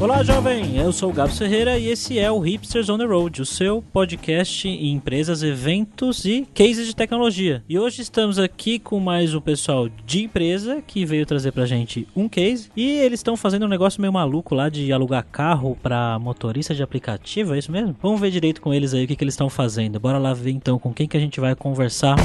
Olá, 0.00 0.22
jovem! 0.22 0.78
Eu 0.78 0.92
sou 0.92 1.10
o 1.10 1.12
Gabs 1.12 1.36
Ferreira 1.36 1.78
e 1.78 1.88
esse 1.88 2.18
é 2.18 2.32
o 2.32 2.38
Hipsters 2.38 2.88
on 2.88 2.96
the 2.96 3.04
Road, 3.04 3.42
o 3.42 3.44
seu 3.44 3.84
podcast 3.92 4.66
em 4.66 4.92
empresas, 4.92 5.42
eventos 5.42 6.24
e 6.24 6.48
cases 6.54 6.86
de 6.86 6.96
tecnologia. 6.96 7.62
E 7.68 7.78
hoje 7.78 8.00
estamos 8.00 8.38
aqui 8.38 8.78
com 8.78 8.98
mais 8.98 9.34
um 9.34 9.42
pessoal 9.42 9.90
de 10.06 10.24
empresa 10.24 10.80
que 10.80 11.04
veio 11.04 11.26
trazer 11.26 11.52
pra 11.52 11.66
gente 11.66 12.08
um 12.16 12.30
case 12.30 12.70
e 12.74 12.92
eles 12.92 13.20
estão 13.20 13.36
fazendo 13.36 13.66
um 13.66 13.68
negócio 13.68 14.00
meio 14.00 14.12
maluco 14.14 14.54
lá 14.54 14.70
de 14.70 14.90
alugar 14.90 15.26
carro 15.30 15.76
pra 15.82 16.18
motorista 16.18 16.74
de 16.74 16.82
aplicativo, 16.82 17.54
é 17.54 17.58
isso 17.58 17.70
mesmo? 17.70 17.94
Vamos 18.00 18.18
ver 18.22 18.30
direito 18.30 18.62
com 18.62 18.72
eles 18.72 18.94
aí 18.94 19.04
o 19.04 19.06
que, 19.06 19.14
que 19.14 19.22
eles 19.22 19.34
estão 19.34 19.50
fazendo. 19.50 20.00
Bora 20.00 20.16
lá 20.16 20.32
ver 20.32 20.52
então 20.52 20.78
com 20.78 20.94
quem 20.94 21.06
que 21.06 21.18
a 21.18 21.20
gente 21.20 21.38
vai 21.38 21.54
conversar. 21.54 22.16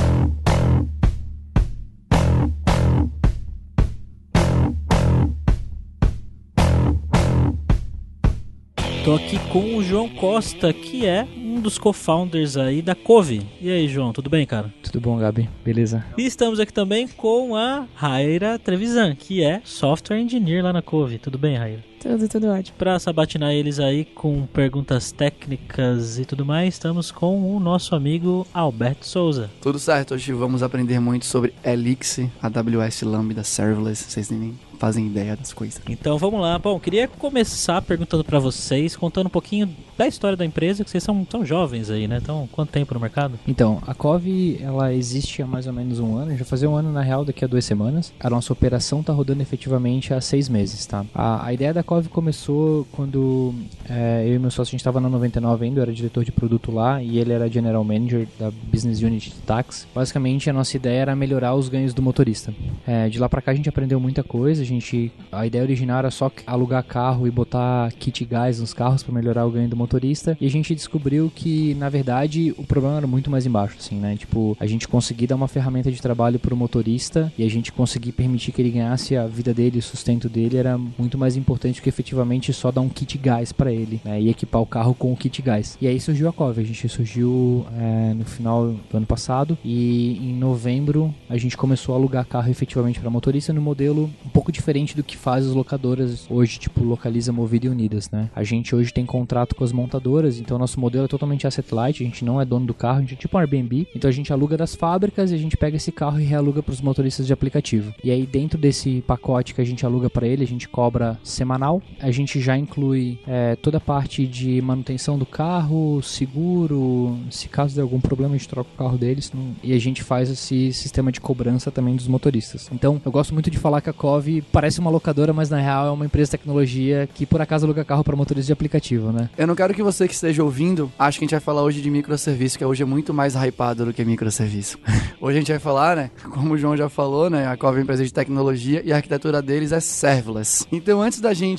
Tô 9.06 9.14
aqui 9.14 9.38
com 9.50 9.76
o 9.76 9.84
João 9.84 10.10
Costa, 10.10 10.74
que 10.74 11.06
é 11.06 11.28
um 11.38 11.62
dos 11.62 11.78
co-founders 11.78 12.58
aí 12.58 12.82
da 12.82 12.96
Cove. 12.96 13.46
E 13.62 13.70
aí, 13.70 13.88
João, 13.88 14.12
tudo 14.12 14.32
bem, 14.32 14.48
cara? 14.48 14.74
Tudo 14.82 15.00
bom, 15.00 15.16
Gabi? 15.20 15.48
Beleza? 15.64 16.04
E 16.18 16.26
estamos 16.26 16.60
aqui 16.60 16.74
também 16.74 17.08
com 17.08 17.56
a 17.56 17.86
Raira 17.94 18.58
Trevisan, 18.58 19.14
que 19.14 19.44
é 19.44 19.62
software 19.64 20.20
engineer 20.20 20.64
lá 20.64 20.74
na 20.74 20.82
Cove. 20.82 21.20
Tudo 21.20 21.38
bem, 21.38 21.56
Raira? 21.56 21.84
Tudo, 22.06 22.30
tudo 22.30 22.48
ótimo. 22.50 22.78
Para 22.78 23.00
sabatinar 23.00 23.52
eles 23.52 23.80
aí 23.80 24.06
com 24.06 24.46
perguntas 24.46 25.12
técnicas 25.12 26.20
e 26.20 26.24
tudo 26.24 26.46
mais, 26.46 26.76
estamos 26.76 27.10
com 27.10 27.56
o 27.56 27.60
nosso 27.60 27.96
amigo 27.96 28.46
Alberto 28.54 29.08
Souza. 29.08 29.50
Tudo 29.60 29.80
certo, 29.80 30.14
hoje 30.14 30.32
vamos 30.32 30.62
aprender 30.62 31.00
muito 31.00 31.26
sobre 31.26 31.52
Elixir, 31.64 32.30
AWS 32.44 33.02
Lambda 33.02 33.44
Serverless, 33.44 34.04
vocês 34.04 34.30
nem 34.30 34.54
fazem 34.76 35.08
ideia 35.08 35.36
das 35.36 35.52
coisas. 35.52 35.82
Então 35.90 36.18
vamos 36.18 36.40
lá. 36.40 36.60
Bom, 36.60 36.80
queria 36.80 37.08
começar 37.08 37.82
perguntando 37.82 38.24
para 38.24 38.38
vocês, 38.38 38.96
contando 38.96 39.28
um 39.28 39.32
pouquinho 39.32 39.76
da 39.98 40.08
história 40.08 40.38
da 40.38 40.46
empresa, 40.46 40.84
que 40.84 40.90
vocês 40.90 41.04
são, 41.04 41.26
são 41.30 41.46
jovens 41.46 41.90
aí, 41.90 42.08
né? 42.08 42.20
Então, 42.22 42.48
quanto 42.52 42.70
tempo 42.70 42.94
no 42.94 43.00
mercado? 43.00 43.40
Então, 43.48 43.82
a 43.88 43.94
Cove, 43.94 44.60
ela 44.62 44.94
existe 44.94 45.42
há 45.42 45.48
mais 45.48 45.68
ou 45.68 45.74
menos 45.74 46.00
um 46.00 46.18
ano, 46.18 46.38
já 46.38 46.46
fazer 46.46 46.68
um 46.68 46.76
ano 46.76 46.92
na 46.92 47.02
real 47.02 47.24
daqui 47.24 47.44
a 47.44 47.48
duas 47.48 47.66
semanas. 47.66 48.14
A 48.20 48.30
nossa 48.30 48.52
operação 48.52 49.02
tá 49.02 49.14
rodando 49.14 49.42
efetivamente 49.42 50.14
há 50.14 50.20
seis 50.20 50.50
meses, 50.50 50.86
tá? 50.86 51.06
A, 51.14 51.46
a 51.48 51.54
ideia 51.54 51.74
da 51.74 51.82
Cove 51.84 51.95
começou 52.04 52.86
quando 52.92 53.54
é, 53.90 54.24
eu 54.28 54.36
e 54.36 54.40
meu 54.40 54.52
sócio, 54.52 54.72
a 54.72 54.74
gente 54.74 54.82
estava 54.82 55.00
na 55.00 55.10
99 55.10 55.66
ainda, 55.66 55.80
eu 55.80 55.84
era 55.84 55.94
diretor 55.94 56.24
de 56.24 56.32
produto 56.32 56.72
lá 56.72 57.02
e 57.02 57.20
ele 57.20 57.34
era 57.34 57.50
general 57.50 57.84
manager 57.84 58.28
da 58.40 58.52
Business 58.72 59.02
Unit 59.02 59.30
de 59.30 59.36
Tax. 59.42 59.88
Basicamente, 59.94 60.50
a 60.50 60.54
nossa 60.54 60.76
ideia 60.76 61.00
era 61.00 61.16
melhorar 61.16 61.56
os 61.56 61.70
ganhos 61.70 61.94
do 61.94 62.02
motorista. 62.02 62.54
É, 62.86 63.10
de 63.10 63.20
lá 63.20 63.28
para 63.30 63.42
cá 63.42 63.52
a 63.52 63.56
gente 63.56 63.70
aprendeu 63.70 64.00
muita 64.00 64.24
coisa, 64.24 64.62
a 64.62 64.66
gente 64.66 65.12
a 65.32 65.46
ideia 65.46 65.64
original 65.64 66.00
era 66.00 66.12
só 66.12 66.32
alugar 66.46 66.84
carro 66.84 67.28
e 67.28 67.32
botar 67.32 67.92
kit 67.94 68.24
gás 68.26 68.60
nos 68.60 68.74
carros 68.74 69.04
para 69.04 69.14
melhorar 69.14 69.46
o 69.46 69.52
ganho 69.52 69.68
do 69.68 69.76
motorista 69.76 70.38
e 70.40 70.46
a 70.46 70.50
gente 70.50 70.74
descobriu 70.76 71.32
que 71.34 71.74
na 71.76 71.90
verdade 71.90 72.54
o 72.58 72.64
problema 72.64 72.98
era 72.98 73.08
muito 73.08 73.30
mais 73.30 73.46
embaixo 73.46 73.78
assim 73.80 73.96
né 73.96 74.16
tipo 74.16 74.56
a 74.60 74.66
gente 74.66 74.88
conseguir 74.88 75.28
dar 75.28 75.36
uma 75.36 75.48
ferramenta 75.48 75.92
de 75.92 76.02
trabalho 76.02 76.40
para 76.40 76.54
o 76.54 76.58
motorista 76.58 77.32
e 77.38 77.44
a 77.44 77.50
gente 77.50 77.72
conseguir 77.72 78.12
permitir 78.12 78.52
que 78.52 78.62
ele 78.62 78.72
ganhasse 78.72 79.16
a 79.16 79.28
vida 79.28 79.54
dele 79.54 79.80
o 79.80 79.82
sustento 79.82 80.30
dele 80.30 80.58
era 80.58 80.78
muito 80.78 81.18
mais 81.18 81.36
importante 81.36 81.82
que 81.86 81.90
efetivamente 81.90 82.52
só 82.52 82.72
dar 82.72 82.82
um 82.82 82.90
kit 82.90 83.16
gás 83.18 83.52
para 83.52 83.72
ele 83.72 84.02
né, 84.04 84.20
e 84.20 84.30
equipar 84.30 84.62
o 84.62 84.66
carro 84.66 84.96
com 84.96 85.14
o 85.14 85.16
kit 85.16 85.42
gás 85.42 85.78
e 85.80 85.88
aí 85.88 86.00
surgiu 86.00 86.28
a 86.28 86.34
Cove 86.34 86.62
a 86.62 86.66
gente 86.66 86.90
surgiu 86.90 87.66
é, 87.78 88.14
no 88.14 88.26
final 88.26 88.74
do 88.90 88.98
ano 88.98 89.06
passado 89.06 89.56
e 89.64 90.18
em 90.18 90.34
novembro 90.34 91.14
a 91.30 91.38
gente 91.38 91.56
começou 91.56 91.94
a 91.94 91.98
alugar 91.98 92.26
carro 92.26 92.50
efetivamente 92.50 93.00
para 93.00 93.10
motorista 93.10 93.54
no 93.54 93.62
modelo 93.62 94.10
um 94.26 94.30
pouco 94.30 94.52
diferente 94.52 94.96
do 94.96 95.04
que 95.04 95.16
faz 95.16 95.46
as 95.46 95.54
locadoras 95.54 96.26
hoje, 96.30 96.58
tipo 96.58 96.84
Localiza, 96.84 97.32
Movida 97.32 97.68
e 97.68 97.70
Unidas, 97.70 98.10
né? 98.10 98.30
A 98.36 98.44
gente 98.44 98.76
hoje 98.76 98.94
tem 98.94 99.06
contrato 99.06 99.56
com 99.56 99.64
as 99.64 99.72
montadoras, 99.72 100.40
então 100.40 100.58
nosso 100.58 100.80
modelo 100.80 101.06
é 101.06 101.08
totalmente 101.08 101.46
asset 101.48 101.74
light, 101.74 102.02
a 102.02 102.06
gente 102.06 102.26
não 102.26 102.42
é 102.42 102.46
dono 102.46 102.66
do 102.66 102.74
carro, 102.74 103.00
a 103.00 103.02
gente 103.02 103.14
é 103.14 103.18
tipo 103.18 103.38
um 103.38 103.40
Airbnb, 103.40 103.88
então 103.96 104.10
a 104.10 104.14
gente 104.14 104.32
aluga 104.34 104.58
das 104.58 104.76
fábricas 104.76 105.32
e 105.32 105.36
a 105.36 105.38
gente 105.38 105.58
pega 105.58 105.78
esse 105.78 105.92
carro 105.92 106.20
e 106.20 106.24
realuga 106.24 106.62
para 106.62 106.74
os 106.74 106.82
motoristas 106.82 107.28
de 107.28 107.34
aplicativo. 107.34 107.94
E 108.04 108.12
aí 108.12 108.26
dentro 108.26 108.58
desse 108.58 109.02
pacote 109.02 109.54
que 109.54 109.62
a 109.62 109.66
gente 109.66 109.86
aluga 109.86 110.10
para 110.10 110.28
ele, 110.28 110.44
a 110.44 110.48
gente 110.48 110.68
cobra 110.68 111.20
semanal, 111.24 111.75
a 112.00 112.12
gente 112.12 112.40
já 112.40 112.58
inclui 112.58 113.20
é, 113.28 113.56
toda 113.56 113.78
a 113.78 113.82
parte 113.82 114.28
de 114.28 114.62
manutenção 114.62 115.18
do 115.18 115.26
carro, 115.26 116.02
seguro, 116.02 117.18
se 117.30 117.48
caso 117.48 117.76
der 117.76 117.82
algum 117.82 118.00
problema 118.00 118.36
a 118.36 118.38
gente 118.38 118.50
troca 118.50 118.70
o 118.74 118.78
carro 118.78 118.98
deles 118.98 119.32
não... 119.34 119.56
e 119.64 119.74
a 119.74 119.80
gente 119.80 120.04
faz 120.04 120.30
esse 120.30 120.72
sistema 120.74 121.12
de 121.12 121.22
cobrança 121.22 121.72
também 121.72 121.96
dos 121.96 122.08
motoristas. 122.08 122.70
Então 122.72 123.02
eu 123.04 123.12
gosto 123.12 123.34
muito 123.34 123.50
de 123.50 123.58
falar 123.58 123.82
que 123.82 123.90
a 123.90 123.94
Cove 123.94 124.42
parece 124.52 124.80
uma 124.80 124.90
locadora, 124.90 125.34
mas 125.34 125.50
na 125.50 125.60
real 125.60 125.88
é 125.88 125.92
uma 125.92 126.06
empresa 126.06 126.28
de 126.28 126.32
tecnologia 126.32 127.08
que 127.14 127.26
por 127.26 127.42
acaso 127.42 127.66
aluga 127.66 127.86
carro 127.86 128.04
para 128.04 128.16
motoristas 128.16 128.48
de 128.48 128.54
aplicativo, 128.54 129.12
né? 129.12 129.30
Eu 129.38 129.48
não 129.48 129.56
quero 129.56 129.74
que 129.74 129.84
você 129.84 130.08
que 130.08 130.14
esteja 130.14 130.44
ouvindo 130.44 130.92
ache 130.98 131.18
que 131.18 131.24
a 131.24 131.26
gente 131.26 131.36
vai 131.36 131.40
falar 131.40 131.64
hoje 131.64 131.82
de 131.82 131.90
microserviço, 131.90 132.58
que 132.58 132.66
hoje 132.66 132.84
é 132.84 132.86
muito 132.86 133.14
mais 133.14 133.36
hypado 133.36 133.86
do 133.86 133.94
que 133.94 134.04
microserviço. 134.04 134.78
hoje 135.20 135.38
a 135.38 135.40
gente 135.40 135.52
vai 135.52 135.60
falar, 135.60 135.96
né, 135.96 136.12
como 136.32 136.54
o 136.54 136.58
João 136.58 136.76
já 136.76 136.90
falou, 136.90 137.30
né, 137.30 137.48
a 137.48 137.58
Cove 137.58 137.76
é 137.76 137.78
uma 137.80 137.84
empresa 137.84 138.04
de 138.04 138.14
tecnologia 138.14 138.82
e 138.84 138.92
a 138.92 138.96
arquitetura 138.96 139.42
deles 139.42 139.72
é 139.72 139.80
serverless. 139.80 140.66
Então 140.72 141.02
antes 141.02 141.20
da 141.20 141.34
gente 141.34 141.55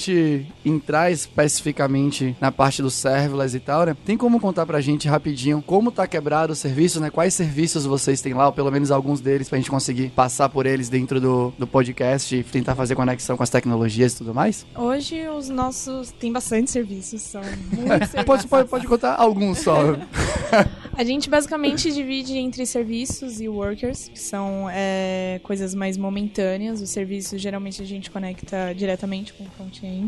entrar 0.65 1.11
especificamente 1.11 2.37
na 2.41 2.53
parte 2.53 2.83
do 2.83 2.91
serverless 2.91 3.57
e 3.57 3.61
tal, 3.61 3.87
né, 3.87 3.97
tem 4.05 4.17
como 4.17 4.41
contar 4.41 4.67
pra 4.67 4.81
gente 4.81 5.09
rapidinho 5.09 5.63
como 5.63 5.91
tá 5.91 6.07
quebrado 6.07 6.53
o 6.53 6.57
serviço, 6.57 7.01
né, 7.01 7.11
quais 7.11 7.35
serviços 7.35 7.87
vocês 7.87 8.21
têm 8.21 8.35
lá, 8.35 8.47
ou 8.47 8.53
pelo 8.53 8.71
menos 8.71 8.91
alguns 8.91 9.21
deles 9.21 9.49
pra 9.49 9.59
gente 9.59 9.71
conseguir 9.71 10.11
passar 10.11 10.49
por 10.49 10.67
eles 10.67 10.89
dentro 10.89 11.21
do, 11.21 11.53
do 11.59 11.67
podcast 11.67 12.35
e 12.35 12.43
tentar 12.43 12.75
fazer 12.75 12.95
conexão 12.95 13.37
com 13.37 13.43
as 13.43 13.51
tecnologias 13.51 14.15
e 14.15 14.19
tudo 14.19 14.35
mais? 14.35 14.67
Hoje 14.75 15.29
os 15.29 15.49
nossos. 15.49 16.11
Tem 16.13 16.33
bastante 16.33 16.71
serviços, 16.71 17.23
são 17.23 17.43
muitos 17.73 18.11
serviços. 18.11 18.25
pode, 18.25 18.47
pode, 18.47 18.69
pode 18.69 18.87
contar 18.87 19.17
alguns 19.17 19.59
só. 19.59 19.77
A 20.95 21.05
gente 21.05 21.29
basicamente 21.29 21.93
divide 21.93 22.39
entre 22.39 22.65
serviços 22.65 23.41
e 23.41 23.49
workers, 23.49 24.09
que 24.09 24.19
são 24.19 24.67
é, 24.71 25.41
coisas 25.43 25.75
mais 25.75 25.97
momentâneas. 25.97 26.81
Os 26.81 26.89
serviços 26.91 27.41
geralmente 27.41 27.83
a 27.83 27.85
gente 27.85 28.11
conecta 28.11 28.73
diretamente 28.75 29.35
com 29.35 29.45
o 29.45 29.51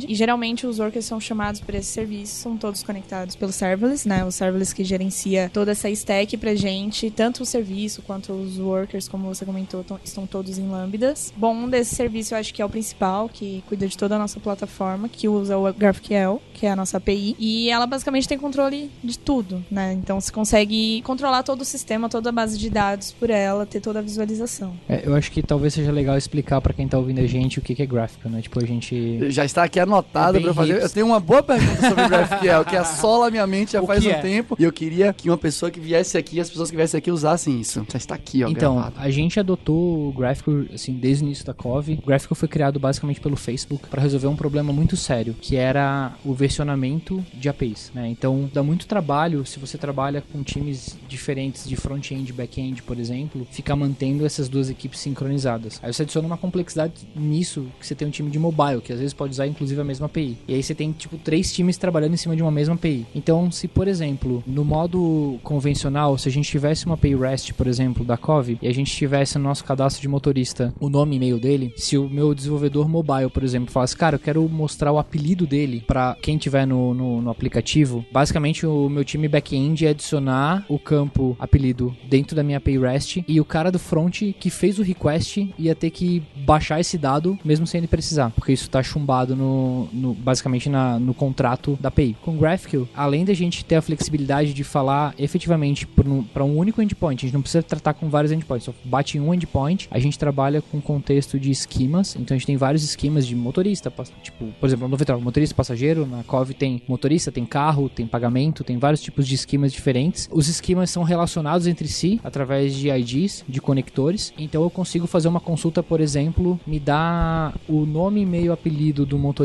E 0.08 0.14
geralmente 0.14 0.66
os 0.66 0.78
workers 0.78 1.04
são 1.04 1.20
chamados 1.20 1.60
por 1.60 1.74
esse 1.74 1.88
serviço, 1.88 2.34
são 2.34 2.56
todos 2.56 2.82
conectados 2.82 3.36
pelo 3.36 3.52
serverless, 3.52 4.08
né? 4.08 4.24
O 4.24 4.30
serverless 4.30 4.74
que 4.74 4.84
gerencia 4.84 5.50
toda 5.52 5.72
essa 5.72 5.88
stack 5.90 6.36
pra 6.36 6.54
gente, 6.54 7.10
tanto 7.10 7.42
o 7.42 7.46
serviço 7.46 8.02
quanto 8.02 8.32
os 8.32 8.58
workers, 8.58 9.08
como 9.08 9.26
você 9.26 9.44
comentou, 9.44 9.84
estão 10.04 10.26
todos 10.26 10.58
em 10.58 10.68
lambdas. 10.68 11.32
Bom 11.36 11.68
desse 11.68 11.94
serviço 11.94 12.34
eu 12.34 12.38
acho 12.38 12.52
que 12.52 12.62
é 12.62 12.64
o 12.64 12.68
principal, 12.68 13.28
que 13.28 13.62
cuida 13.66 13.86
de 13.86 13.96
toda 13.96 14.16
a 14.16 14.18
nossa 14.18 14.40
plataforma, 14.40 15.08
que 15.08 15.28
usa 15.28 15.56
o 15.56 15.72
GraphQL, 15.72 16.40
que 16.54 16.66
é 16.66 16.70
a 16.70 16.76
nossa 16.76 16.96
API. 16.96 17.36
E 17.38 17.70
ela 17.70 17.86
basicamente 17.86 18.28
tem 18.28 18.38
controle 18.38 18.90
de 19.02 19.18
tudo, 19.18 19.64
né? 19.70 19.92
Então 19.92 20.20
você 20.20 20.32
consegue 20.32 21.02
controlar 21.02 21.42
todo 21.42 21.62
o 21.62 21.64
sistema, 21.64 22.08
toda 22.08 22.28
a 22.28 22.32
base 22.32 22.58
de 22.58 22.70
dados 22.70 23.12
por 23.12 23.30
ela, 23.30 23.66
ter 23.66 23.80
toda 23.80 23.98
a 23.98 24.02
visualização. 24.02 24.74
É, 24.88 25.02
eu 25.04 25.14
acho 25.14 25.30
que 25.30 25.42
talvez 25.42 25.74
seja 25.74 25.92
legal 25.92 26.16
explicar 26.16 26.60
para 26.60 26.72
quem 26.72 26.88
tá 26.88 26.98
ouvindo 26.98 27.20
a 27.20 27.26
gente 27.26 27.58
o 27.58 27.62
que, 27.62 27.74
que 27.74 27.82
é 27.82 27.86
gráfico, 27.86 28.28
né? 28.28 28.40
Tipo, 28.40 28.62
a 28.62 28.66
gente. 28.66 29.30
Já 29.30 29.44
está 29.44 29.64
aqui 29.68 29.78
anotado 29.78 30.38
é 30.38 30.40
para 30.40 30.54
fazer. 30.54 30.82
Eu 30.82 30.90
tenho 30.90 31.06
uma 31.06 31.20
boa 31.20 31.42
pergunta 31.42 31.88
sobre 31.88 32.08
GraphQL, 32.08 32.64
que 32.64 32.76
assola 32.76 33.28
a 33.28 33.30
minha 33.30 33.46
mente 33.46 33.72
já 33.72 33.82
o 33.82 33.86
faz 33.86 34.04
um 34.04 34.10
é? 34.10 34.20
tempo. 34.20 34.56
E 34.58 34.64
eu 34.64 34.72
queria 34.72 35.12
que 35.12 35.30
uma 35.30 35.38
pessoa 35.38 35.70
que 35.70 35.78
viesse 35.78 36.18
aqui, 36.18 36.40
as 36.40 36.48
pessoas 36.48 36.70
que 36.70 36.76
viessem 36.76 36.98
aqui 36.98 37.10
usassem 37.10 37.60
isso. 37.60 37.86
Já 37.90 37.98
está 37.98 38.14
aqui, 38.14 38.42
ó. 38.42 38.48
Então, 38.48 38.74
gravado. 38.74 38.96
a 38.98 39.10
gente 39.10 39.38
adotou 39.38 40.08
o 40.08 40.12
gráfico, 40.12 40.66
assim, 40.74 40.94
desde 40.94 41.24
o 41.24 41.26
início 41.26 41.44
da 41.44 41.54
Cove. 41.54 41.98
O 42.02 42.06
gráfico 42.06 42.34
foi 42.34 42.48
criado 42.48 42.80
basicamente 42.80 43.20
pelo 43.20 43.36
Facebook 43.36 43.88
para 43.88 44.02
resolver 44.02 44.26
um 44.26 44.36
problema 44.36 44.72
muito 44.72 44.96
sério, 44.96 45.34
que 45.40 45.56
era 45.56 46.12
o 46.24 46.34
versionamento 46.34 47.24
de 47.34 47.48
APIs, 47.48 47.92
né? 47.94 48.08
Então, 48.08 48.50
dá 48.52 48.62
muito 48.62 48.86
trabalho 48.86 49.44
se 49.46 49.58
você 49.58 49.78
trabalha 49.78 50.22
com 50.32 50.42
times 50.42 50.96
diferentes 51.06 51.68
de 51.68 51.76
front-end 51.76 52.30
e 52.30 52.32
back-end, 52.32 52.82
por 52.82 52.98
exemplo, 52.98 53.46
ficar 53.50 53.76
mantendo 53.76 54.24
essas 54.24 54.48
duas 54.48 54.70
equipes 54.70 55.00
sincronizadas. 55.00 55.78
Aí 55.82 55.92
você 55.92 56.02
adiciona 56.02 56.26
uma 56.26 56.36
complexidade 56.36 57.06
nisso 57.14 57.66
que 57.78 57.86
você 57.86 57.94
tem 57.94 58.08
um 58.08 58.10
time 58.10 58.30
de 58.30 58.38
mobile, 58.38 58.80
que 58.80 58.92
às 58.92 58.98
vezes 58.98 59.12
pode 59.12 59.32
usar 59.32 59.46
inclusive 59.58 59.80
a 59.80 59.84
mesma 59.84 60.06
API. 60.06 60.38
E 60.46 60.54
aí 60.54 60.62
você 60.62 60.74
tem 60.74 60.92
tipo 60.92 61.18
três 61.18 61.52
times 61.52 61.76
trabalhando 61.76 62.14
em 62.14 62.16
cima 62.16 62.36
de 62.36 62.42
uma 62.42 62.50
mesma 62.50 62.74
API. 62.74 63.06
Então, 63.14 63.50
se 63.50 63.66
por 63.68 63.88
exemplo, 63.88 64.42
no 64.46 64.64
modo 64.64 65.38
convencional, 65.42 66.16
se 66.16 66.28
a 66.28 66.32
gente 66.32 66.48
tivesse 66.48 66.86
uma 66.86 66.94
API 66.94 67.14
REST, 67.14 67.52
por 67.52 67.66
exemplo, 67.66 68.04
da 68.04 68.16
Cove, 68.16 68.58
e 68.62 68.68
a 68.68 68.72
gente 68.72 68.94
tivesse 68.94 69.36
no 69.36 69.44
nosso 69.44 69.64
cadastro 69.64 70.00
de 70.00 70.08
motorista 70.08 70.72
o 70.80 70.88
nome 70.88 71.16
e 71.16 71.18
e-mail 71.18 71.38
dele, 71.38 71.72
se 71.76 71.98
o 71.98 72.08
meu 72.08 72.34
desenvolvedor 72.34 72.88
mobile, 72.88 73.28
por 73.28 73.42
exemplo, 73.42 73.70
fala 73.70 73.84
assim, 73.84 73.96
cara, 73.96 74.16
eu 74.16 74.20
quero 74.20 74.48
mostrar 74.48 74.92
o 74.92 74.98
apelido 74.98 75.46
dele 75.46 75.82
para 75.86 76.16
quem 76.22 76.38
tiver 76.38 76.66
no, 76.66 76.94
no, 76.94 77.20
no, 77.20 77.30
aplicativo. 77.30 78.04
Basicamente, 78.10 78.64
o 78.64 78.88
meu 78.88 79.04
time 79.04 79.28
back-end 79.28 79.84
é 79.84 79.90
adicionar 79.90 80.64
o 80.68 80.78
campo 80.78 81.36
apelido 81.38 81.94
dentro 82.08 82.34
da 82.34 82.42
minha 82.42 82.58
API 82.58 82.78
REST 82.78 83.24
e 83.26 83.40
o 83.40 83.44
cara 83.44 83.70
do 83.70 83.78
front 83.78 84.32
que 84.38 84.50
fez 84.50 84.78
o 84.78 84.82
request 84.82 85.52
ia 85.58 85.74
ter 85.74 85.90
que 85.90 86.22
baixar 86.46 86.80
esse 86.80 86.96
dado 86.96 87.38
mesmo 87.44 87.66
sem 87.66 87.78
ele 87.78 87.88
precisar, 87.88 88.30
porque 88.30 88.52
isso 88.52 88.70
tá 88.70 88.82
chumbado 88.82 89.36
no, 89.36 89.47
no 89.92 90.14
basicamente 90.14 90.68
na, 90.68 90.98
no 90.98 91.14
contrato 91.14 91.78
da 91.80 91.88
API. 91.88 92.16
Com 92.22 92.36
GraphQL, 92.36 92.88
além 92.94 93.24
da 93.24 93.34
gente 93.34 93.64
ter 93.64 93.76
a 93.76 93.82
flexibilidade 93.82 94.52
de 94.52 94.64
falar 94.64 95.14
efetivamente 95.18 95.86
para 95.86 96.08
um, 96.08 96.24
um 96.42 96.58
único 96.58 96.82
endpoint, 96.82 97.24
a 97.24 97.26
gente 97.26 97.34
não 97.34 97.42
precisa 97.42 97.62
tratar 97.62 97.94
com 97.94 98.08
vários 98.08 98.32
endpoints, 98.32 98.64
só 98.64 98.74
bate 98.84 99.18
em 99.18 99.20
um 99.20 99.32
endpoint, 99.32 99.88
a 99.90 99.98
gente 99.98 100.18
trabalha 100.18 100.62
com 100.62 100.80
contexto 100.80 101.38
de 101.38 101.50
esquemas, 101.50 102.14
então 102.16 102.34
a 102.34 102.38
gente 102.38 102.46
tem 102.46 102.56
vários 102.56 102.82
esquemas 102.82 103.26
de 103.26 103.34
motorista, 103.34 103.92
tipo, 104.22 104.46
por 104.60 104.66
exemplo, 104.66 104.88
no 104.88 104.96
Vetral, 104.96 105.20
motorista 105.20 105.54
passageiro, 105.54 106.06
na 106.06 106.22
COV 106.22 106.54
tem 106.54 106.82
motorista, 106.86 107.32
tem 107.32 107.44
carro, 107.44 107.88
tem 107.88 108.06
pagamento, 108.06 108.64
tem 108.64 108.78
vários 108.78 109.00
tipos 109.00 109.26
de 109.26 109.34
esquemas 109.34 109.72
diferentes. 109.72 110.28
Os 110.32 110.48
esquemas 110.48 110.90
são 110.90 111.02
relacionados 111.02 111.66
entre 111.66 111.88
si 111.88 112.20
através 112.22 112.74
de 112.74 112.88
IDs, 112.88 113.44
de 113.48 113.60
conectores, 113.60 114.32
então 114.38 114.62
eu 114.62 114.70
consigo 114.70 115.06
fazer 115.06 115.28
uma 115.28 115.40
consulta, 115.40 115.82
por 115.82 116.00
exemplo, 116.00 116.58
me 116.66 116.78
dá 116.78 117.52
o 117.68 117.86
nome, 117.86 118.22
e-mail, 118.22 118.52
apelido 118.52 119.06
do 119.06 119.18
motorista 119.18 119.37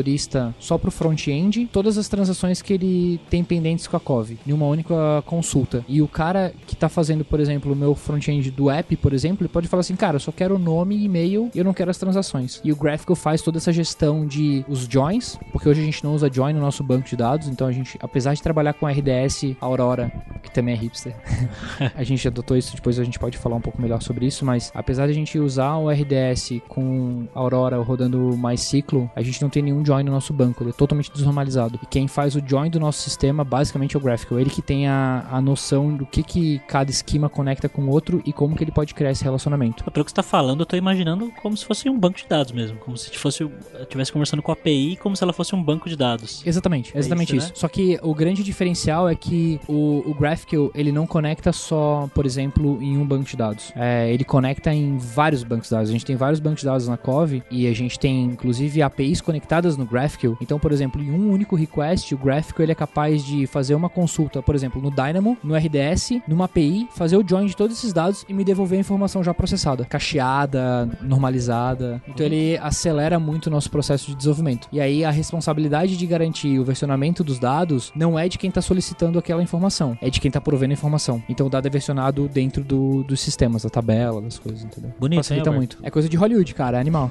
só 0.58 0.78
para 0.78 0.88
o 0.88 0.92
front-end, 0.92 1.68
todas 1.72 1.98
as 1.98 2.08
transações 2.08 2.62
que 2.62 2.72
ele 2.72 3.20
tem 3.30 3.44
pendentes 3.44 3.86
com 3.86 3.96
a 3.96 4.00
COV, 4.00 4.38
em 4.46 4.52
uma 4.52 4.66
única 4.66 5.22
consulta. 5.26 5.84
E 5.88 6.00
o 6.02 6.08
cara 6.08 6.52
que 6.66 6.74
está 6.74 6.88
fazendo, 6.88 7.24
por 7.24 7.40
exemplo, 7.40 7.72
o 7.72 7.76
meu 7.76 7.94
front-end 7.94 8.50
do 8.50 8.70
app, 8.70 8.96
por 8.96 9.12
exemplo, 9.12 9.42
ele 9.42 9.52
pode 9.52 9.68
falar 9.68 9.80
assim, 9.80 9.96
cara, 9.96 10.16
eu 10.16 10.20
só 10.20 10.32
quero 10.32 10.56
o 10.56 10.58
nome 10.58 11.02
e-mail 11.04 11.50
eu 11.54 11.64
não 11.64 11.72
quero 11.72 11.90
as 11.90 11.98
transações. 11.98 12.60
E 12.64 12.72
o 12.72 12.76
Graphical 12.76 13.16
faz 13.16 13.42
toda 13.42 13.58
essa 13.58 13.72
gestão 13.72 14.26
de 14.26 14.64
os 14.68 14.80
joins, 14.80 15.38
porque 15.52 15.68
hoje 15.68 15.80
a 15.80 15.84
gente 15.84 16.02
não 16.04 16.14
usa 16.14 16.30
join 16.32 16.52
no 16.52 16.60
nosso 16.60 16.82
banco 16.82 17.08
de 17.08 17.16
dados, 17.16 17.48
então 17.48 17.66
a 17.66 17.72
gente, 17.72 17.98
apesar 18.00 18.34
de 18.34 18.42
trabalhar 18.42 18.74
com 18.74 18.86
RDS 18.86 19.56
Aurora, 19.60 20.12
que 20.42 20.50
também 20.50 20.74
é 20.74 20.76
hipster, 20.76 21.14
a 21.94 22.02
gente 22.02 22.26
adotou 22.26 22.56
isso, 22.56 22.74
depois 22.74 22.98
a 22.98 23.04
gente 23.04 23.18
pode 23.18 23.38
falar 23.38 23.56
um 23.56 23.60
pouco 23.60 23.80
melhor 23.80 24.02
sobre 24.02 24.26
isso, 24.26 24.44
mas 24.44 24.70
apesar 24.74 25.06
de 25.06 25.12
a 25.12 25.14
gente 25.14 25.38
usar 25.38 25.76
o 25.76 25.90
RDS 25.90 26.60
com 26.68 27.26
Aurora 27.34 27.78
rodando 27.78 28.36
mais 28.36 28.60
ciclo, 28.60 29.10
a 29.14 29.22
gente 29.22 29.40
não 29.40 29.48
tem 29.48 29.62
nenhum 29.62 29.82
join 29.84 30.04
no 30.04 30.12
nosso 30.12 30.32
banco, 30.32 30.62
ele 30.62 30.70
é 30.70 30.72
totalmente 30.72 31.12
desnormalizado. 31.12 31.78
E 31.82 31.86
quem 31.86 32.08
faz 32.08 32.34
o 32.34 32.42
join 32.44 32.70
do 32.70 32.80
nosso 32.80 33.02
sistema 33.02 33.44
basicamente 33.44 33.96
é 33.96 33.98
o 33.98 34.02
Graphical, 34.02 34.38
ele 34.38 34.50
que 34.50 34.62
tem 34.62 34.88
a, 34.88 35.26
a 35.30 35.40
noção 35.40 35.94
do 35.94 36.06
que, 36.06 36.22
que 36.22 36.58
cada 36.66 36.90
esquema 36.90 37.28
conecta 37.28 37.68
com 37.68 37.82
o 37.82 37.90
outro 37.90 38.22
e 38.24 38.32
como 38.32 38.56
que 38.56 38.64
ele 38.64 38.72
pode 38.72 38.94
criar 38.94 39.10
esse 39.10 39.24
relacionamento. 39.24 39.84
Pelo 39.84 40.04
que 40.04 40.10
você 40.10 40.12
está 40.12 40.22
falando, 40.22 40.60
eu 40.60 40.64
estou 40.64 40.78
imaginando 40.78 41.32
como 41.42 41.56
se 41.56 41.64
fosse 41.64 41.88
um 41.88 41.98
banco 41.98 42.18
de 42.18 42.26
dados 42.26 42.52
mesmo, 42.52 42.78
como 42.78 42.96
se 42.96 43.16
fosse 43.16 43.48
estivesse 43.80 44.12
conversando 44.12 44.42
com 44.42 44.50
a 44.50 44.54
API 44.54 44.96
como 44.96 45.16
se 45.16 45.22
ela 45.22 45.32
fosse 45.32 45.54
um 45.54 45.62
banco 45.62 45.88
de 45.88 45.96
dados. 45.96 46.42
Exatamente, 46.46 46.94
é 46.94 46.98
exatamente 46.98 47.36
isso. 47.36 47.46
isso. 47.46 47.54
Né? 47.54 47.60
Só 47.60 47.68
que 47.68 47.98
o 48.02 48.14
grande 48.14 48.42
diferencial 48.42 49.08
é 49.08 49.14
que 49.14 49.60
o, 49.68 50.02
o 50.06 50.14
GraphQL 50.14 50.70
ele 50.74 50.92
não 50.92 51.06
conecta 51.06 51.52
só, 51.52 52.08
por 52.14 52.26
exemplo, 52.26 52.78
em 52.82 52.96
um 52.96 53.06
banco 53.06 53.24
de 53.24 53.36
dados. 53.36 53.72
É, 53.76 54.12
ele 54.12 54.24
conecta 54.24 54.72
em 54.72 54.96
vários 54.98 55.42
bancos 55.42 55.68
de 55.68 55.74
dados. 55.74 55.90
A 55.90 55.92
gente 55.92 56.04
tem 56.04 56.16
vários 56.16 56.40
bancos 56.40 56.60
de 56.60 56.66
dados 56.66 56.88
na 56.88 56.96
Cove 56.96 57.42
e 57.50 57.66
a 57.66 57.72
gente 57.74 57.98
tem 57.98 58.24
inclusive 58.24 58.82
APIs 58.82 59.20
conectadas 59.20 59.73
no 59.76 59.84
GraphQL. 59.84 60.36
Então, 60.40 60.58
por 60.58 60.72
exemplo, 60.72 61.02
em 61.02 61.10
um 61.10 61.30
único 61.30 61.56
request, 61.56 62.14
o 62.14 62.18
GraphQL 62.18 62.64
ele 62.64 62.72
é 62.72 62.74
capaz 62.74 63.24
de 63.24 63.46
fazer 63.46 63.74
uma 63.74 63.88
consulta, 63.88 64.42
por 64.42 64.54
exemplo, 64.54 64.80
no 64.80 64.90
Dynamo, 64.90 65.36
no 65.42 65.54
RDS, 65.54 66.20
numa 66.26 66.44
API, 66.46 66.88
fazer 66.92 67.16
o 67.16 67.24
join 67.26 67.46
de 67.46 67.56
todos 67.56 67.76
esses 67.76 67.92
dados 67.92 68.24
e 68.28 68.34
me 68.34 68.44
devolver 68.44 68.78
a 68.78 68.80
informação 68.80 69.22
já 69.22 69.32
processada, 69.34 69.84
cacheada, 69.84 70.88
normalizada. 71.02 72.02
Então 72.08 72.24
ele 72.24 72.56
acelera 72.58 73.18
muito 73.18 73.46
o 73.46 73.50
nosso 73.50 73.70
processo 73.70 74.10
de 74.10 74.16
desenvolvimento. 74.16 74.68
E 74.72 74.80
aí 74.80 75.04
a 75.04 75.10
responsabilidade 75.10 75.96
de 75.96 76.06
garantir 76.06 76.58
o 76.58 76.64
versionamento 76.64 77.22
dos 77.22 77.38
dados 77.38 77.92
não 77.94 78.18
é 78.18 78.28
de 78.28 78.38
quem 78.38 78.48
está 78.48 78.60
solicitando 78.60 79.18
aquela 79.18 79.42
informação, 79.42 79.96
é 80.00 80.10
de 80.10 80.20
quem 80.20 80.28
está 80.28 80.40
provendo 80.40 80.72
a 80.72 80.74
informação. 80.74 81.22
Então 81.28 81.46
o 81.46 81.50
dado 81.50 81.66
é 81.66 81.70
versionado 81.70 82.28
dentro 82.28 82.62
do, 82.62 83.02
dos 83.04 83.20
sistemas, 83.20 83.62
da 83.62 83.70
tabela, 83.70 84.20
das 84.20 84.38
coisas, 84.38 84.64
entendeu? 84.64 84.92
Bonito, 84.98 85.18
Facilita 85.18 85.50
hein, 85.50 85.56
muito. 85.56 85.78
É 85.82 85.90
coisa 85.90 86.08
de 86.08 86.16
Hollywood, 86.16 86.54
cara, 86.54 86.78
é 86.78 86.80
animal. 86.80 87.10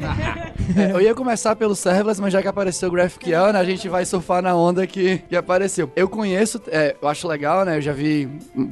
é, 0.75 0.91
eu 0.93 1.01
ia 1.01 1.15
começar 1.15 1.55
pelo 1.55 1.75
serverless, 1.75 2.21
mas 2.21 2.33
já 2.33 2.41
que 2.43 2.47
apareceu 2.47 2.89
o 2.89 2.91
GraphQL, 2.91 3.53
né, 3.53 3.59
a 3.59 3.63
gente 3.63 3.87
vai 3.87 4.05
surfar 4.05 4.41
na 4.41 4.55
onda 4.55 4.85
que, 4.85 5.19
que 5.29 5.35
apareceu. 5.35 5.89
Eu 5.95 6.09
conheço, 6.09 6.61
é, 6.67 6.95
eu 7.01 7.07
acho 7.07 7.27
legal, 7.27 7.63
né? 7.65 7.77
Eu 7.77 7.81
já 7.81 7.93
vi 7.93 8.29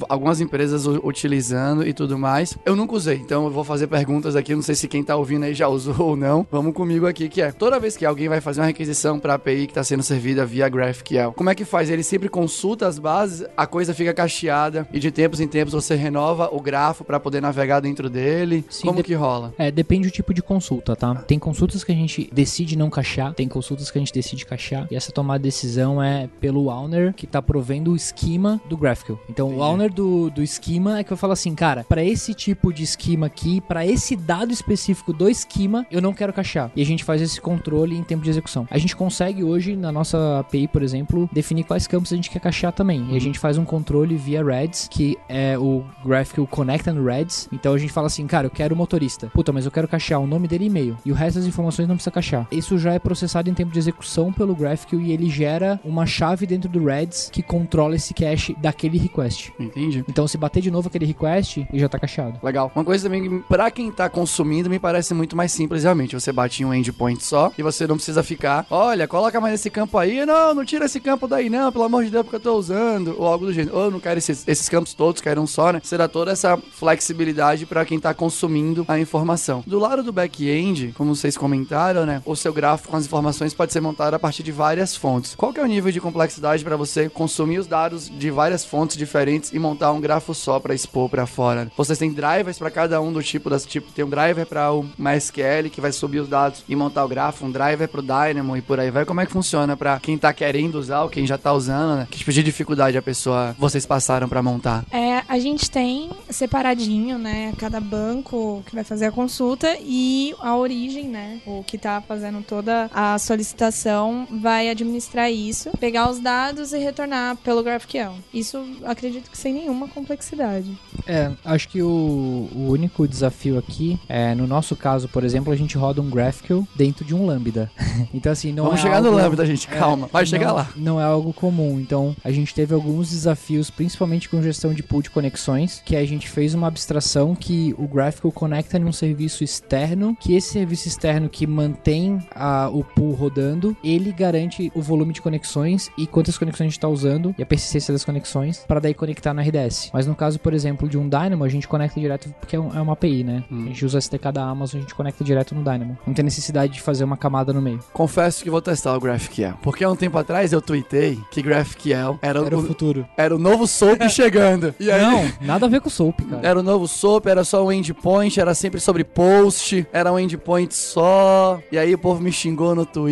algumas 0.10 0.42
empresas 0.42 0.86
utilizando 0.86 1.88
e 1.88 1.94
tudo 1.94 2.18
mais. 2.18 2.58
Eu 2.66 2.76
nunca 2.76 2.96
usei, 2.96 3.16
então 3.16 3.46
eu 3.46 3.50
vou 3.50 3.64
fazer 3.64 3.88
perguntas 3.88 4.36
aqui. 4.36 4.54
Não 4.54 4.62
sei 4.62 4.76
se 4.76 4.88
quem 4.88 5.04
tá 5.04 5.16
ouvindo 5.16 5.46
aí 5.46 5.54
já 5.54 5.68
usou 5.68 5.96
ou 6.12 6.16
não. 6.16 6.46
Vamos 6.52 6.74
comigo 6.74 7.08
aqui, 7.08 7.30
que 7.30 7.42
é 7.42 7.52
toda 7.52 7.80
vez 7.80 7.96
que 7.96 8.06
alguém 8.06 8.28
vai 8.28 8.42
fazer 8.42 8.60
uma 8.60 8.68
requisição 8.68 9.20
para 9.20 9.36
API 9.36 9.66
que 9.68 9.72
está 9.72 9.84
sendo 9.84 10.04
servida 10.04 10.46
via 10.46 10.68
GraphQL, 10.68 11.32
como 11.34 11.50
é 11.50 11.56
que 11.56 11.64
faz? 11.64 11.90
Ele 11.90 12.04
sempre 12.04 12.28
consulta 12.28 12.88
as 12.88 13.00
bases, 13.00 13.48
a 13.56 13.66
coisa 13.66 13.94
fica 13.94 14.14
cacheada 14.14 14.86
e 14.92 15.00
de 15.00 15.12
tempos 15.12 15.40
em 15.40 15.48
tempos 15.48 15.74
você 15.74 15.96
renova 15.96 16.50
o 16.52 16.60
grafo 16.60 17.06
para 17.06 17.20
poder 17.20 17.42
navegar 17.42 17.80
dentro 17.80 18.10
dele. 18.10 18.66
Sim, 18.70 18.88
como 18.88 19.02
que 19.02 19.14
rola? 19.14 19.54
É, 19.58 19.72
depende 19.72 20.10
do 20.10 20.12
tipo 20.12 20.34
de 20.34 20.42
consulta, 20.42 20.96
tá? 20.96 21.16
Tem 21.16 21.40
consultas 21.40 21.84
que 21.84 21.92
a 21.92 21.96
gente 21.96 22.30
decide 22.34 22.78
não 22.78 22.90
cachear, 22.90 23.34
tem 23.34 23.48
consultas 23.48 23.61
que 23.92 23.98
a 23.98 24.02
gente 24.02 24.14
decide 24.14 24.46
cachear 24.46 24.88
e 24.90 24.96
essa 24.96 25.12
tomada 25.12 25.40
de 25.40 25.44
decisão 25.44 26.02
é 26.02 26.28
pelo 26.40 26.70
owner 26.70 27.14
que 27.14 27.26
está 27.26 27.42
provendo 27.42 27.92
o 27.92 27.96
esquema 27.96 28.60
do 28.68 28.78
GraphQL. 28.78 29.20
Então 29.30 29.48
Entendi. 29.48 29.62
o 29.62 29.64
owner 29.64 29.94
do, 29.94 30.30
do 30.30 30.44
esquema 30.44 31.00
é 31.00 31.04
que 31.04 31.10
vai 31.10 31.18
falar 31.18 31.34
assim, 31.34 31.54
cara, 31.56 31.86
para 31.88 32.04
esse 32.04 32.34
tipo 32.34 32.74
de 32.74 32.84
esquema 32.84 33.28
aqui, 33.28 33.62
para 33.62 33.86
esse 33.86 34.16
dado 34.16 34.52
específico 34.52 35.14
do 35.14 35.30
esquema, 35.30 35.86
eu 35.92 36.02
não 36.02 36.14
quero 36.14 36.34
cachear. 36.34 36.72
E 36.76 36.82
a 36.82 36.86
gente 36.86 37.04
faz 37.04 37.22
esse 37.22 37.40
controle 37.40 37.96
em 37.96 38.04
tempo 38.04 38.24
de 38.24 38.30
execução. 38.30 38.68
A 38.70 38.78
gente 38.78 38.96
consegue 38.96 39.44
hoje, 39.44 39.76
na 39.76 39.92
nossa 39.92 40.40
API, 40.40 40.68
por 40.68 40.84
exemplo, 40.84 41.30
definir 41.32 41.64
quais 41.64 41.88
campos 41.88 42.12
a 42.12 42.16
gente 42.16 42.30
quer 42.30 42.40
cachear 42.40 42.74
também. 42.74 43.02
Uhum. 43.02 43.08
E 43.08 43.12
a 43.12 43.14
uhum. 43.14 43.20
gente 43.20 43.40
faz 43.40 43.58
um 43.58 43.66
controle 43.66 44.16
via 44.16 44.44
Reds, 44.44 44.88
que 44.90 45.18
é 45.30 45.58
o 45.58 45.84
GraphQL 46.04 46.48
Connect 46.48 46.90
and 46.90 47.04
Reds. 47.04 47.50
Então 47.52 47.74
a 47.74 47.78
gente 47.78 47.94
fala 47.94 48.08
assim, 48.08 48.26
cara, 48.28 48.48
eu 48.48 48.52
quero 48.52 48.74
o 48.74 48.78
motorista. 48.78 49.28
Puta, 49.28 49.52
mas 49.52 49.66
eu 49.66 49.72
quero 49.72 49.88
cachear 49.88 50.20
o 50.20 50.28
nome 50.28 50.48
dele 50.48 50.66
e 50.66 50.68
e-mail. 50.68 50.98
E 51.06 51.12
o 51.12 51.16
resto 51.16 51.38
das 51.38 51.46
informações 51.46 51.88
não 51.88 51.96
precisa 51.96 52.12
cachear. 52.12 52.48
Isso 52.52 52.78
já 52.80 52.94
é 52.94 53.00
processado 53.00 53.50
em 53.52 53.56
tempo 53.56 53.72
de 53.72 53.80
execução 53.80 54.32
pelo 54.32 54.56
GraphQL 54.56 55.02
e 55.02 55.12
ele 55.12 55.30
gera 55.30 55.80
uma 55.84 56.06
chave 56.06 56.46
dentro 56.46 56.70
do 56.70 56.84
Reds 56.84 57.30
que 57.32 57.42
controla 57.42 57.96
esse 57.96 58.14
cache 58.14 58.56
daquele 58.60 58.98
request. 58.98 59.54
Entendi. 59.60 60.04
Então 60.08 60.28
se 60.28 60.38
bater 60.38 60.62
de 60.62 60.72
novo 60.72 60.88
aquele 60.88 61.06
request, 61.06 61.68
ele 61.72 61.80
já 61.80 61.90
tá 61.90 62.00
cacheado. 62.00 62.40
Legal. 62.44 62.72
Uma 62.76 62.86
coisa 62.86 63.04
também 63.04 63.22
que 63.24 63.40
pra 63.48 63.70
quem 63.70 63.92
tá 63.92 64.10
consumindo 64.10 64.70
me 64.70 64.80
parece 64.80 65.14
muito 65.14 65.36
mais 65.36 65.52
simples 65.52 65.84
realmente. 65.84 66.14
Você 66.14 66.32
bate 66.32 66.64
em 66.64 66.66
um 66.66 66.74
endpoint 66.74 67.24
só 67.24 67.52
e 67.58 67.64
você 67.64 67.86
não 67.86 67.96
precisa 67.96 68.24
ficar, 68.24 68.66
olha, 68.70 69.08
coloca 69.08 69.40
mais 69.40 69.56
esse 69.56 69.70
campo 69.70 69.98
aí. 69.98 70.26
Não, 70.26 70.54
não 70.54 70.66
tira 70.66 70.86
esse 70.86 71.00
campo 71.00 71.28
daí 71.28 71.50
não, 71.50 71.72
pelo 71.72 71.84
amor 71.84 72.04
de 72.04 72.12
Deus, 72.12 72.24
porque 72.24 72.38
eu 72.38 72.40
tô 72.40 72.56
usando. 72.56 73.16
Ou 73.18 73.28
algo 73.28 73.46
do 73.46 73.54
gênero. 73.54 73.76
Ou 73.76 73.84
eu 73.86 73.92
não 73.92 74.00
quero 74.00 74.18
esses, 74.18 74.48
esses 74.48 74.70
campos 74.70 74.94
todos, 74.94 75.22
quero 75.22 75.42
um 75.42 75.48
só, 75.48 75.72
né? 75.72 75.82
Você 75.84 75.98
dá 75.98 76.08
toda 76.08 76.32
essa 76.32 76.58
flexibilidade 76.58 77.66
para 77.66 77.86
quem 77.86 78.00
tá 78.00 78.14
consumindo 78.14 78.86
a 78.88 79.00
informação. 79.00 79.64
Do 79.66 79.80
lado 79.80 80.04
do 80.04 80.12
back-end, 80.12 80.94
como 80.98 81.16
vocês 81.16 81.38
comentaram, 81.38 82.06
né? 82.06 82.22
O 82.26 82.36
seu 82.36 82.54
gráfico 82.54 82.90
com 82.90 82.98
as 82.98 83.06
informações 83.06 83.41
pode 83.50 83.74
ser 83.74 83.82
montado 83.82 84.14
a 84.14 84.20
partir 84.20 84.44
de 84.44 84.52
várias 84.52 84.96
fontes. 84.96 85.36
Qual 85.36 85.54
que 85.54 85.60
é 85.60 85.64
o 85.64 85.68
nível 85.68 85.92
de 85.92 86.00
complexidade 86.00 86.64
para 86.64 86.78
você 86.78 87.10
consumir 87.10 87.60
os 87.60 87.68
dados 87.68 88.10
de 88.10 88.30
várias 88.30 88.64
fontes 88.64 88.98
diferentes 88.98 89.52
e 89.52 89.60
montar 89.60 89.92
um 89.92 90.02
grafo 90.02 90.34
só 90.34 90.60
para 90.60 90.74
expor 90.74 91.10
para 91.10 91.26
fora? 91.26 91.72
Vocês 91.76 91.98
têm 91.98 92.12
drivers 92.12 92.58
para 92.58 92.72
cada 92.72 93.02
um 93.02 93.12
do 93.12 93.24
tipo 93.24 93.50
das 93.50 93.66
tipo 93.66 93.92
tem 93.92 94.06
um 94.06 94.10
driver 94.10 94.46
para 94.46 94.72
o 94.72 94.86
MySQL 94.98 95.70
que 95.72 95.82
vai 95.82 95.92
subir 95.92 96.20
os 96.20 96.30
dados 96.30 96.64
e 96.68 96.76
montar 96.76 97.04
o 97.04 97.08
grafo, 97.08 97.46
um 97.46 97.52
driver 97.52 97.88
para 97.88 98.00
o 98.00 98.04
Dynamo 98.04 98.56
e 98.58 98.62
por 98.62 98.80
aí 98.80 98.92
vai. 98.92 99.06
Como 99.06 99.22
é 99.22 99.26
que 99.26 99.32
funciona 99.32 99.76
para 99.76 100.00
quem 100.00 100.18
tá 100.18 100.32
querendo 100.34 100.76
usar 100.76 101.04
ou 101.04 101.10
quem 101.10 101.26
já 101.26 101.38
tá 101.38 101.54
usando, 101.54 101.98
né? 101.98 102.08
Que 102.10 102.20
tipo 102.20 102.32
de 102.32 102.44
dificuldade 102.44 102.98
a 102.98 103.02
pessoa 103.02 103.56
vocês 103.58 103.86
passaram 103.86 104.28
para 104.28 104.42
montar? 104.42 104.86
É, 104.92 105.24
a 105.28 105.40
gente 105.40 105.70
tem 105.70 106.10
separadinho, 106.30 107.18
né, 107.18 107.54
cada 107.58 107.80
banco 107.80 108.64
que 108.66 108.76
vai 108.76 108.84
fazer 108.84 109.06
a 109.06 109.12
consulta 109.12 109.78
e 109.82 110.36
a 110.40 110.56
origem, 110.56 111.08
né, 111.08 111.40
o 111.46 111.64
que 111.64 111.78
tá 111.78 112.02
fazendo 112.02 112.44
toda 112.44 112.90
a 112.94 113.18
solicitação 113.32 114.28
vai 114.30 114.70
administrar 114.70 115.32
isso, 115.32 115.70
pegar 115.80 116.10
os 116.10 116.20
dados 116.20 116.74
e 116.74 116.78
retornar 116.78 117.38
pelo 117.38 117.64
GraphQL. 117.64 118.12
Isso 118.34 118.62
acredito 118.84 119.32
que 119.32 119.38
sem 119.38 119.54
nenhuma 119.54 119.88
complexidade. 119.88 120.78
É, 121.08 121.32
acho 121.46 121.70
que 121.70 121.82
o, 121.82 122.50
o 122.54 122.68
único 122.70 123.08
desafio 123.08 123.58
aqui 123.58 123.98
é, 124.08 124.36
no 124.36 124.46
nosso 124.46 124.76
caso, 124.76 125.08
por 125.08 125.24
exemplo, 125.24 125.52
a 125.52 125.56
gente 125.56 125.78
roda 125.78 126.02
um 126.02 126.10
GraphQL 126.10 126.68
dentro 126.76 127.06
de 127.06 127.16
um 127.16 127.26
Lambda. 127.26 127.72
então 128.14 128.32
assim, 128.32 128.52
não 128.52 128.66
Vamos 128.66 128.82
é 128.82 128.84
chegar 128.84 128.98
algo, 128.98 129.12
no 129.12 129.16
Lambda, 129.16 129.46
gente, 129.46 129.68
é, 129.72 129.78
calma, 129.78 130.10
vai 130.12 130.26
chegar 130.26 130.48
não, 130.48 130.56
lá. 130.56 130.70
Não 130.76 131.00
é 131.00 131.04
algo 131.04 131.32
comum. 131.32 131.80
Então, 131.80 132.16
a 132.24 132.32
gente 132.32 132.54
teve 132.54 132.74
alguns 132.74 133.12
desafios, 133.12 133.70
principalmente 133.70 134.28
com 134.28 134.42
gestão 134.42 134.74
de 134.74 134.84
pool 134.84 135.02
de 135.02 135.10
conexões, 135.10 135.82
que 135.86 135.96
a 135.96 136.06
gente 136.06 136.30
fez 136.30 136.54
uma 136.54 136.68
abstração 136.68 137.34
que 137.34 137.74
o 137.78 137.88
GraphQL 137.88 138.32
conecta 138.32 138.78
em 138.78 138.84
um 138.84 138.92
serviço 138.92 139.44
externo, 139.44 140.18
que 140.20 140.36
esse 140.36 140.52
serviço 140.52 140.88
externo 140.88 141.30
que 141.30 141.48
mantém 141.48 142.20
a, 142.36 142.70
o 142.70 142.84
pool 142.84 143.14
rodando, 143.22 143.76
ele 143.84 144.12
garante 144.12 144.72
o 144.76 144.82
volume 144.82 145.14
de 145.14 145.22
conexões 145.22 145.90
e 145.98 146.08
quantas 146.08 146.38
conexões 146.38 146.62
a 146.62 146.70
gente 146.70 146.78
está 146.78 146.88
usando 146.88 147.34
e 147.38 147.44
a 147.44 147.46
persistência 147.46 147.92
das 147.94 148.04
conexões 148.04 148.66
para 148.68 148.80
daí 148.80 148.94
conectar 148.94 149.34
no 149.34 149.42
RDS. 149.42 149.90
Mas 149.94 150.08
no 150.08 150.16
caso, 150.16 150.40
por 150.40 150.54
exemplo, 150.54 150.90
de 150.90 150.98
um 150.98 151.08
Dynamo, 151.08 151.44
a 151.44 151.50
gente 151.50 151.68
conecta 151.68 152.00
direto 152.00 152.34
porque 152.40 152.56
é, 152.56 152.60
é 152.60 152.82
uma 152.82 152.94
API, 152.94 153.24
né? 153.24 153.44
Hum. 153.52 153.64
A 153.66 153.68
gente 153.68 153.86
usa 153.86 153.98
o 153.98 154.00
SDK 154.00 154.32
da 154.34 154.44
Amazon, 154.44 154.80
a 154.80 154.82
gente 154.82 154.96
conecta 154.96 155.24
direto 155.24 155.54
no 155.56 155.62
Dynamo. 155.64 155.98
Não 156.06 156.14
tem 156.14 156.26
necessidade 156.26 156.74
de 156.74 156.82
fazer 156.82 157.04
uma 157.04 157.18
camada 157.18 157.54
no 157.54 157.62
meio. 157.62 157.80
Confesso 157.94 158.44
que 158.44 158.50
vou 158.50 158.62
testar 158.62 158.96
o 158.96 159.00
GraphQL. 159.00 159.54
Porque 159.62 159.84
há 159.84 159.90
um 159.90 159.96
tempo 159.96 160.18
atrás 160.18 160.52
eu 160.52 160.62
tuitei 160.62 161.20
que 161.32 161.42
GraphQL 161.42 162.18
era, 162.22 162.40
Era 162.46 162.58
o 162.58 162.60
o, 162.62 162.66
futuro. 162.66 163.06
era 163.16 163.36
o 163.36 163.40
novo 163.40 163.68
SOAP 163.68 164.02
chegando. 164.10 164.74
E 164.80 164.92
aí, 164.92 165.02
Não, 165.02 165.32
nada 165.42 165.66
a 165.66 165.70
ver 165.70 165.80
com 165.82 165.88
o 165.88 165.92
Soap, 165.92 166.22
cara. 166.22 166.48
Era 166.48 166.60
o 166.60 166.64
novo 166.64 166.88
SOAP, 166.88 167.28
era 167.28 167.44
só 167.44 167.66
um 167.66 167.72
endpoint, 167.72 168.40
era 168.40 168.54
sempre 168.56 168.80
sobre 168.80 169.04
post, 169.04 169.86
era 169.94 170.12
um 170.12 170.20
endpoint 170.20 170.74
só. 170.74 171.60
E 171.72 171.78
aí 171.78 171.94
o 171.94 171.98
povo 171.98 172.22
me 172.22 172.32
xingou 172.32 172.74
no 172.76 172.86
Twitter, 172.86 173.11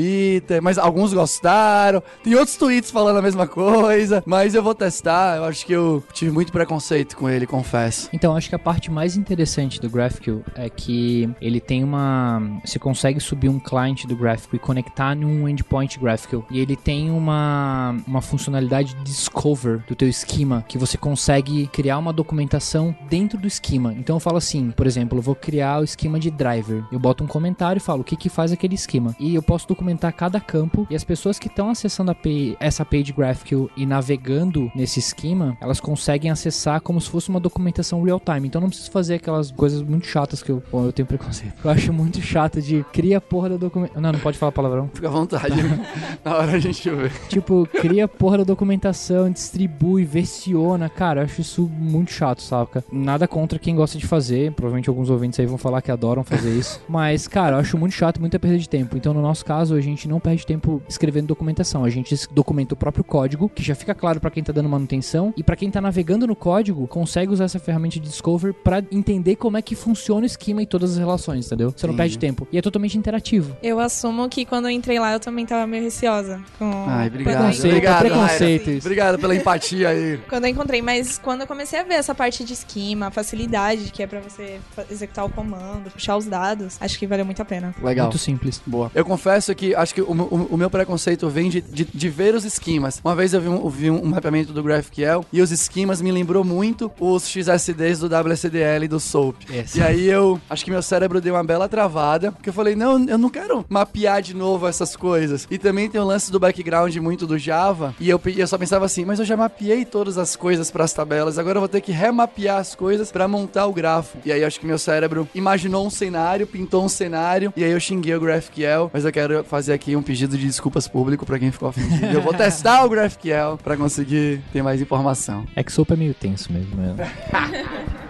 mas 0.61 0.77
alguns 0.77 1.13
gostaram. 1.13 2.01
Tem 2.23 2.35
outros 2.35 2.55
tweets 2.55 2.91
falando 2.91 3.17
a 3.17 3.21
mesma 3.21 3.47
coisa, 3.47 4.23
mas 4.25 4.55
eu 4.55 4.63
vou 4.63 4.75
testar. 4.75 5.37
Eu 5.37 5.45
acho 5.45 5.65
que 5.65 5.73
eu 5.73 6.03
tive 6.13 6.31
muito 6.31 6.51
preconceito 6.51 7.15
com 7.15 7.29
ele, 7.29 7.45
confesso. 7.45 8.09
Então, 8.13 8.35
acho 8.35 8.49
que 8.49 8.55
a 8.55 8.59
parte 8.59 8.91
mais 8.91 9.15
interessante 9.15 9.79
do 9.79 9.89
GraphQL 9.89 10.43
é 10.55 10.69
que 10.69 11.29
ele 11.41 11.59
tem 11.59 11.83
uma. 11.83 12.41
Você 12.63 12.79
consegue 12.79 13.19
subir 13.19 13.49
um 13.49 13.59
client 13.59 14.05
do 14.05 14.15
GraphQL 14.15 14.55
e 14.55 14.59
conectar 14.59 15.15
num 15.15 15.47
endpoint 15.47 15.99
GraphQL. 15.99 16.45
E 16.49 16.59
ele 16.59 16.75
tem 16.75 17.09
uma, 17.09 17.95
uma 18.07 18.21
funcionalidade 18.21 18.93
de 18.95 19.03
discover 19.03 19.83
do 19.87 19.95
teu 19.95 20.07
esquema, 20.07 20.63
que 20.67 20.77
você 20.77 20.97
consegue 20.97 21.67
criar 21.67 21.97
uma 21.97 22.13
documentação 22.13 22.95
dentro 23.09 23.37
do 23.37 23.47
esquema. 23.47 23.93
Então 23.93 24.15
eu 24.15 24.19
falo 24.19 24.37
assim, 24.37 24.71
por 24.71 24.87
exemplo, 24.87 25.17
eu 25.17 25.21
vou 25.21 25.35
criar 25.35 25.81
o 25.81 25.83
esquema 25.83 26.19
de 26.19 26.31
driver. 26.31 26.83
Eu 26.91 26.99
boto 26.99 27.23
um 27.23 27.27
comentário 27.27 27.79
e 27.79 27.81
falo 27.81 28.01
o 28.01 28.03
que, 28.03 28.15
que 28.15 28.29
faz 28.29 28.51
aquele 28.51 28.75
esquema. 28.75 29.15
E 29.19 29.35
eu 29.35 29.41
posso 29.41 29.67
documentar 29.67 29.88
cada 29.97 30.39
campo. 30.39 30.87
E 30.89 30.95
as 30.95 31.03
pessoas 31.03 31.39
que 31.39 31.47
estão 31.47 31.69
acessando 31.69 32.11
API, 32.11 32.57
essa 32.59 32.85
de 32.89 33.13
GraphQL 33.13 33.69
e 33.77 33.85
navegando 33.85 34.71
nesse 34.75 34.99
esquema, 34.99 35.55
elas 35.61 35.79
conseguem 35.79 36.31
acessar 36.31 36.81
como 36.81 36.99
se 36.99 37.09
fosse 37.09 37.29
uma 37.29 37.39
documentação 37.39 38.01
real 38.01 38.19
time. 38.19 38.47
Então 38.47 38.59
não 38.59 38.69
preciso 38.69 38.91
fazer 38.91 39.15
aquelas 39.15 39.51
coisas 39.51 39.81
muito 39.81 40.07
chatas 40.07 40.41
que 40.41 40.49
eu, 40.49 40.63
bom, 40.71 40.85
eu 40.85 40.91
tenho 40.91 41.07
preconceito. 41.07 41.53
Eu 41.63 41.71
acho 41.71 41.93
muito 41.93 42.21
chato 42.21 42.61
de 42.61 42.83
cria 42.91 43.17
a 43.17 43.21
porra 43.21 43.49
da 43.49 43.57
documentação. 43.57 44.01
Não, 44.01 44.11
não 44.11 44.19
pode 44.19 44.37
falar 44.37 44.51
palavrão. 44.51 44.89
Fica 44.93 45.07
à 45.07 45.11
vontade. 45.11 45.55
Na 46.23 46.35
hora 46.37 46.53
a 46.53 46.59
gente 46.59 46.89
vê. 46.89 47.09
tipo, 47.27 47.67
cria 47.67 48.05
a 48.05 48.07
porra 48.07 48.39
da 48.39 48.43
documentação, 48.43 49.29
distribui, 49.29 50.03
versiona. 50.03 50.89
Cara, 50.89 51.21
eu 51.21 51.25
acho 51.25 51.41
isso 51.41 51.67
muito 51.67 52.11
chato, 52.11 52.41
saca? 52.41 52.83
Nada 52.91 53.27
contra 53.27 53.59
quem 53.59 53.75
gosta 53.75 53.97
de 53.97 54.07
fazer. 54.07 54.51
Provavelmente 54.53 54.89
alguns 54.89 55.09
ouvintes 55.09 55.39
aí 55.39 55.45
vão 55.45 55.57
falar 55.57 55.81
que 55.81 55.91
adoram 55.91 56.23
fazer 56.23 56.51
isso. 56.51 56.81
Mas, 56.87 57.27
cara, 57.27 57.57
eu 57.57 57.59
acho 57.59 57.77
muito 57.77 57.93
chato, 57.93 58.19
muita 58.19 58.39
perda 58.39 58.57
de 58.57 58.67
tempo. 58.67 58.97
Então, 58.97 59.13
no 59.13 59.21
nosso 59.21 59.45
caso, 59.45 59.78
a 59.79 59.83
gente 59.83 60.07
não 60.07 60.19
perde 60.19 60.45
tempo 60.45 60.81
escrevendo 60.87 61.27
documentação. 61.27 61.83
A 61.83 61.89
gente 61.89 62.15
documenta 62.31 62.73
o 62.73 62.77
próprio 62.77 63.03
código, 63.03 63.49
que 63.49 63.63
já 63.63 63.75
fica 63.75 63.95
claro 63.95 64.19
pra 64.19 64.29
quem 64.29 64.43
tá 64.43 64.51
dando 64.51 64.69
manutenção. 64.69 65.33
E 65.35 65.43
pra 65.43 65.55
quem 65.55 65.71
tá 65.71 65.81
navegando 65.81 66.27
no 66.27 66.35
código, 66.35 66.87
consegue 66.87 67.31
usar 67.31 67.45
essa 67.45 67.59
ferramenta 67.59 67.95
de 67.95 68.01
Discover 68.01 68.53
pra 68.53 68.83
entender 68.91 69.35
como 69.35 69.57
é 69.57 69.61
que 69.61 69.75
funciona 69.75 70.23
o 70.23 70.25
esquema 70.25 70.61
e 70.61 70.65
todas 70.65 70.91
as 70.91 70.97
relações, 70.97 71.45
entendeu? 71.45 71.73
Você 71.75 71.87
não 71.87 71.95
perde 71.95 72.17
tempo. 72.17 72.47
E 72.51 72.57
é 72.57 72.61
totalmente 72.61 72.97
interativo. 72.97 73.55
Eu 73.61 73.79
assumo 73.79 74.27
que 74.29 74.45
quando 74.45 74.65
eu 74.65 74.71
entrei 74.71 74.99
lá 74.99 75.13
eu 75.13 75.19
também 75.19 75.45
tava 75.45 75.65
meio 75.65 75.83
receosa. 75.83 76.41
Com... 76.57 76.69
Ai, 76.87 77.07
obrigado. 77.07 77.35
Preconceito, 77.35 77.73
obrigado, 77.73 77.99
preconceito 77.99 78.69
isso. 78.69 78.87
Obrigado 78.87 79.19
pela 79.19 79.35
empatia 79.35 79.89
aí. 79.89 80.17
Quando 80.29 80.45
eu 80.45 80.49
encontrei, 80.49 80.81
mas 80.81 81.17
quando 81.17 81.41
eu 81.41 81.47
comecei 81.47 81.79
a 81.79 81.83
ver 81.83 81.95
essa 81.95 82.13
parte 82.13 82.43
de 82.43 82.53
esquema, 82.53 83.07
a 83.07 83.11
facilidade 83.11 83.91
que 83.91 84.03
é 84.03 84.07
pra 84.07 84.19
você 84.19 84.59
executar 84.89 85.25
o 85.25 85.29
comando, 85.29 85.91
puxar 85.91 86.17
os 86.17 86.25
dados, 86.25 86.77
acho 86.79 86.97
que 86.97 87.07
valeu 87.07 87.25
muito 87.25 87.41
a 87.41 87.45
pena. 87.45 87.73
Legal. 87.81 88.07
Muito 88.07 88.17
simples. 88.17 88.61
Boa. 88.65 88.91
Eu 88.93 89.05
confesso 89.05 89.51
que 89.59 89.75
acho 89.75 89.93
que 89.93 90.01
o, 90.01 90.13
meu- 90.13 90.25
o- 90.31 90.47
o 90.55 90.57
meu 90.57 90.69
preconceito 90.69 91.27
vem 91.29 91.49
de, 91.49 91.61
de, 91.61 91.83
de 91.85 92.09
ver 92.09 92.33
os 92.33 92.45
esquemas. 92.45 92.99
Uma 93.03 93.15
vez 93.15 93.33
eu 93.33 93.41
vi, 93.41 93.47
um, 93.49 93.55
eu 93.63 93.69
vi 93.69 93.91
um 93.91 94.05
mapeamento 94.05 94.53
do 94.53 94.63
GraphQL 94.63 95.25
e 95.33 95.41
os 95.41 95.51
esquemas 95.51 96.01
me 96.01 96.11
lembrou 96.11 96.43
muito 96.43 96.91
os 96.99 97.27
XSDs 97.27 97.99
do 97.99 98.07
WSDL 98.07 98.85
e 98.85 98.87
do 98.87 98.99
SOAP. 98.99 99.35
E 99.75 99.81
aí 99.81 100.05
eu 100.07 100.39
acho 100.49 100.63
que 100.63 100.71
meu 100.71 100.81
cérebro 100.81 101.19
deu 101.21 101.35
uma 101.35 101.43
bela 101.43 101.67
travada, 101.67 102.31
porque 102.31 102.49
eu 102.49 102.53
falei, 102.53 102.75
não, 102.75 103.03
eu 103.07 103.17
não 103.17 103.29
quero 103.29 103.65
mapear 103.69 104.21
de 104.21 104.33
novo 104.35 104.67
essas 104.67 104.95
coisas. 104.95 105.47
E 105.51 105.57
também 105.57 105.89
tem 105.89 105.99
o 105.99 106.05
lance 106.05 106.31
do 106.31 106.39
background 106.39 106.95
muito 106.97 107.27
do 107.27 107.37
Java, 107.37 107.93
e 107.99 108.09
eu, 108.09 108.21
eu 108.37 108.47
só 108.47 108.57
pensava 108.57 108.85
assim, 108.85 109.03
mas 109.05 109.19
eu 109.19 109.25
já 109.25 109.35
mapeei 109.35 109.83
todas 109.85 110.17
as 110.17 110.35
coisas 110.35 110.71
para 110.71 110.83
as 110.83 110.93
tabelas, 110.93 111.37
agora 111.37 111.57
eu 111.57 111.61
vou 111.61 111.67
ter 111.69 111.81
que 111.81 111.91
remapear 111.91 112.57
as 112.59 112.73
coisas 112.75 113.11
para 113.11 113.27
montar 113.27 113.65
o 113.65 113.73
grafo. 113.73 114.17
E 114.25 114.31
aí 114.31 114.43
acho 114.43 114.59
que 114.59 114.65
meu 114.65 114.77
cérebro 114.79 115.27
imaginou 115.35 115.85
um 115.85 115.89
cenário, 115.89 116.47
pintou 116.47 116.83
um 116.83 116.89
cenário, 116.89 117.53
e 117.55 117.63
aí 117.63 117.71
eu 117.71 117.79
xinguei 117.79 118.15
o 118.15 118.19
GraphQL, 118.19 118.89
mas 118.93 119.03
eu 119.05 119.11
quero 119.11 119.43
fazer 119.49 119.73
aqui 119.73 119.95
um 119.95 120.03
pedido 120.03 120.37
de 120.37 120.45
desculpas 120.45 120.87
público 120.87 121.25
para 121.25 121.39
quem 121.39 121.51
ficou 121.51 121.69
ofendido. 121.69 122.05
eu 122.05 122.21
vou 122.21 122.33
testar 122.33 122.85
o 122.85 122.89
GraphQL 122.89 123.57
para 123.63 123.75
conseguir 123.75 124.41
ter 124.53 124.61
mais 124.61 124.79
informação. 124.79 125.45
É 125.55 125.63
que 125.63 125.71
sopa 125.71 125.95
é 125.95 125.97
meio 125.97 126.13
tenso 126.13 126.53
mesmo. 126.53 126.75
né? 126.75 126.95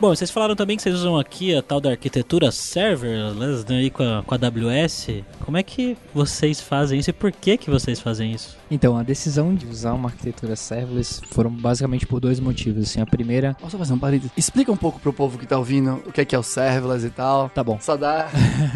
Bom, 0.00 0.14
vocês 0.14 0.30
falaram 0.30 0.56
também 0.56 0.78
que 0.78 0.82
vocês 0.82 0.94
usam 0.94 1.18
aqui 1.18 1.54
a 1.54 1.60
tal 1.60 1.78
da 1.78 1.90
arquitetura 1.90 2.50
serverless 2.50 3.66
né, 3.68 3.80
aí 3.80 3.90
com 3.90 4.02
a, 4.02 4.22
com 4.22 4.34
a 4.34 4.38
AWS. 4.38 5.08
Como 5.44 5.58
é 5.58 5.62
que 5.62 5.94
vocês 6.14 6.58
fazem 6.58 6.98
isso 7.00 7.10
e 7.10 7.12
por 7.12 7.30
que 7.30 7.58
que 7.58 7.68
vocês 7.68 8.00
fazem 8.00 8.32
isso? 8.32 8.56
Então, 8.70 8.96
a 8.96 9.02
decisão 9.02 9.54
de 9.54 9.66
usar 9.66 9.92
uma 9.92 10.08
arquitetura 10.08 10.56
serverless 10.56 11.20
foram 11.30 11.50
basicamente 11.50 12.06
por 12.06 12.18
dois 12.18 12.40
motivos. 12.40 12.84
Assim, 12.88 13.02
a 13.02 13.04
primeira, 13.04 13.54
Posso 13.60 13.76
fazer 13.76 13.92
um 13.92 13.98
parênteses? 13.98 14.30
Explica 14.38 14.72
um 14.72 14.76
pouco 14.76 14.98
pro 15.00 15.12
povo 15.12 15.36
que 15.36 15.46
tá 15.46 15.58
ouvindo 15.58 16.02
o 16.06 16.12
que 16.12 16.22
é, 16.22 16.24
que 16.24 16.34
é 16.34 16.38
o 16.38 16.42
serverless 16.42 17.06
e 17.06 17.10
tal. 17.10 17.50
tá 17.50 17.62
bom, 17.62 17.78
Só 17.78 17.94
dá, 17.94 18.30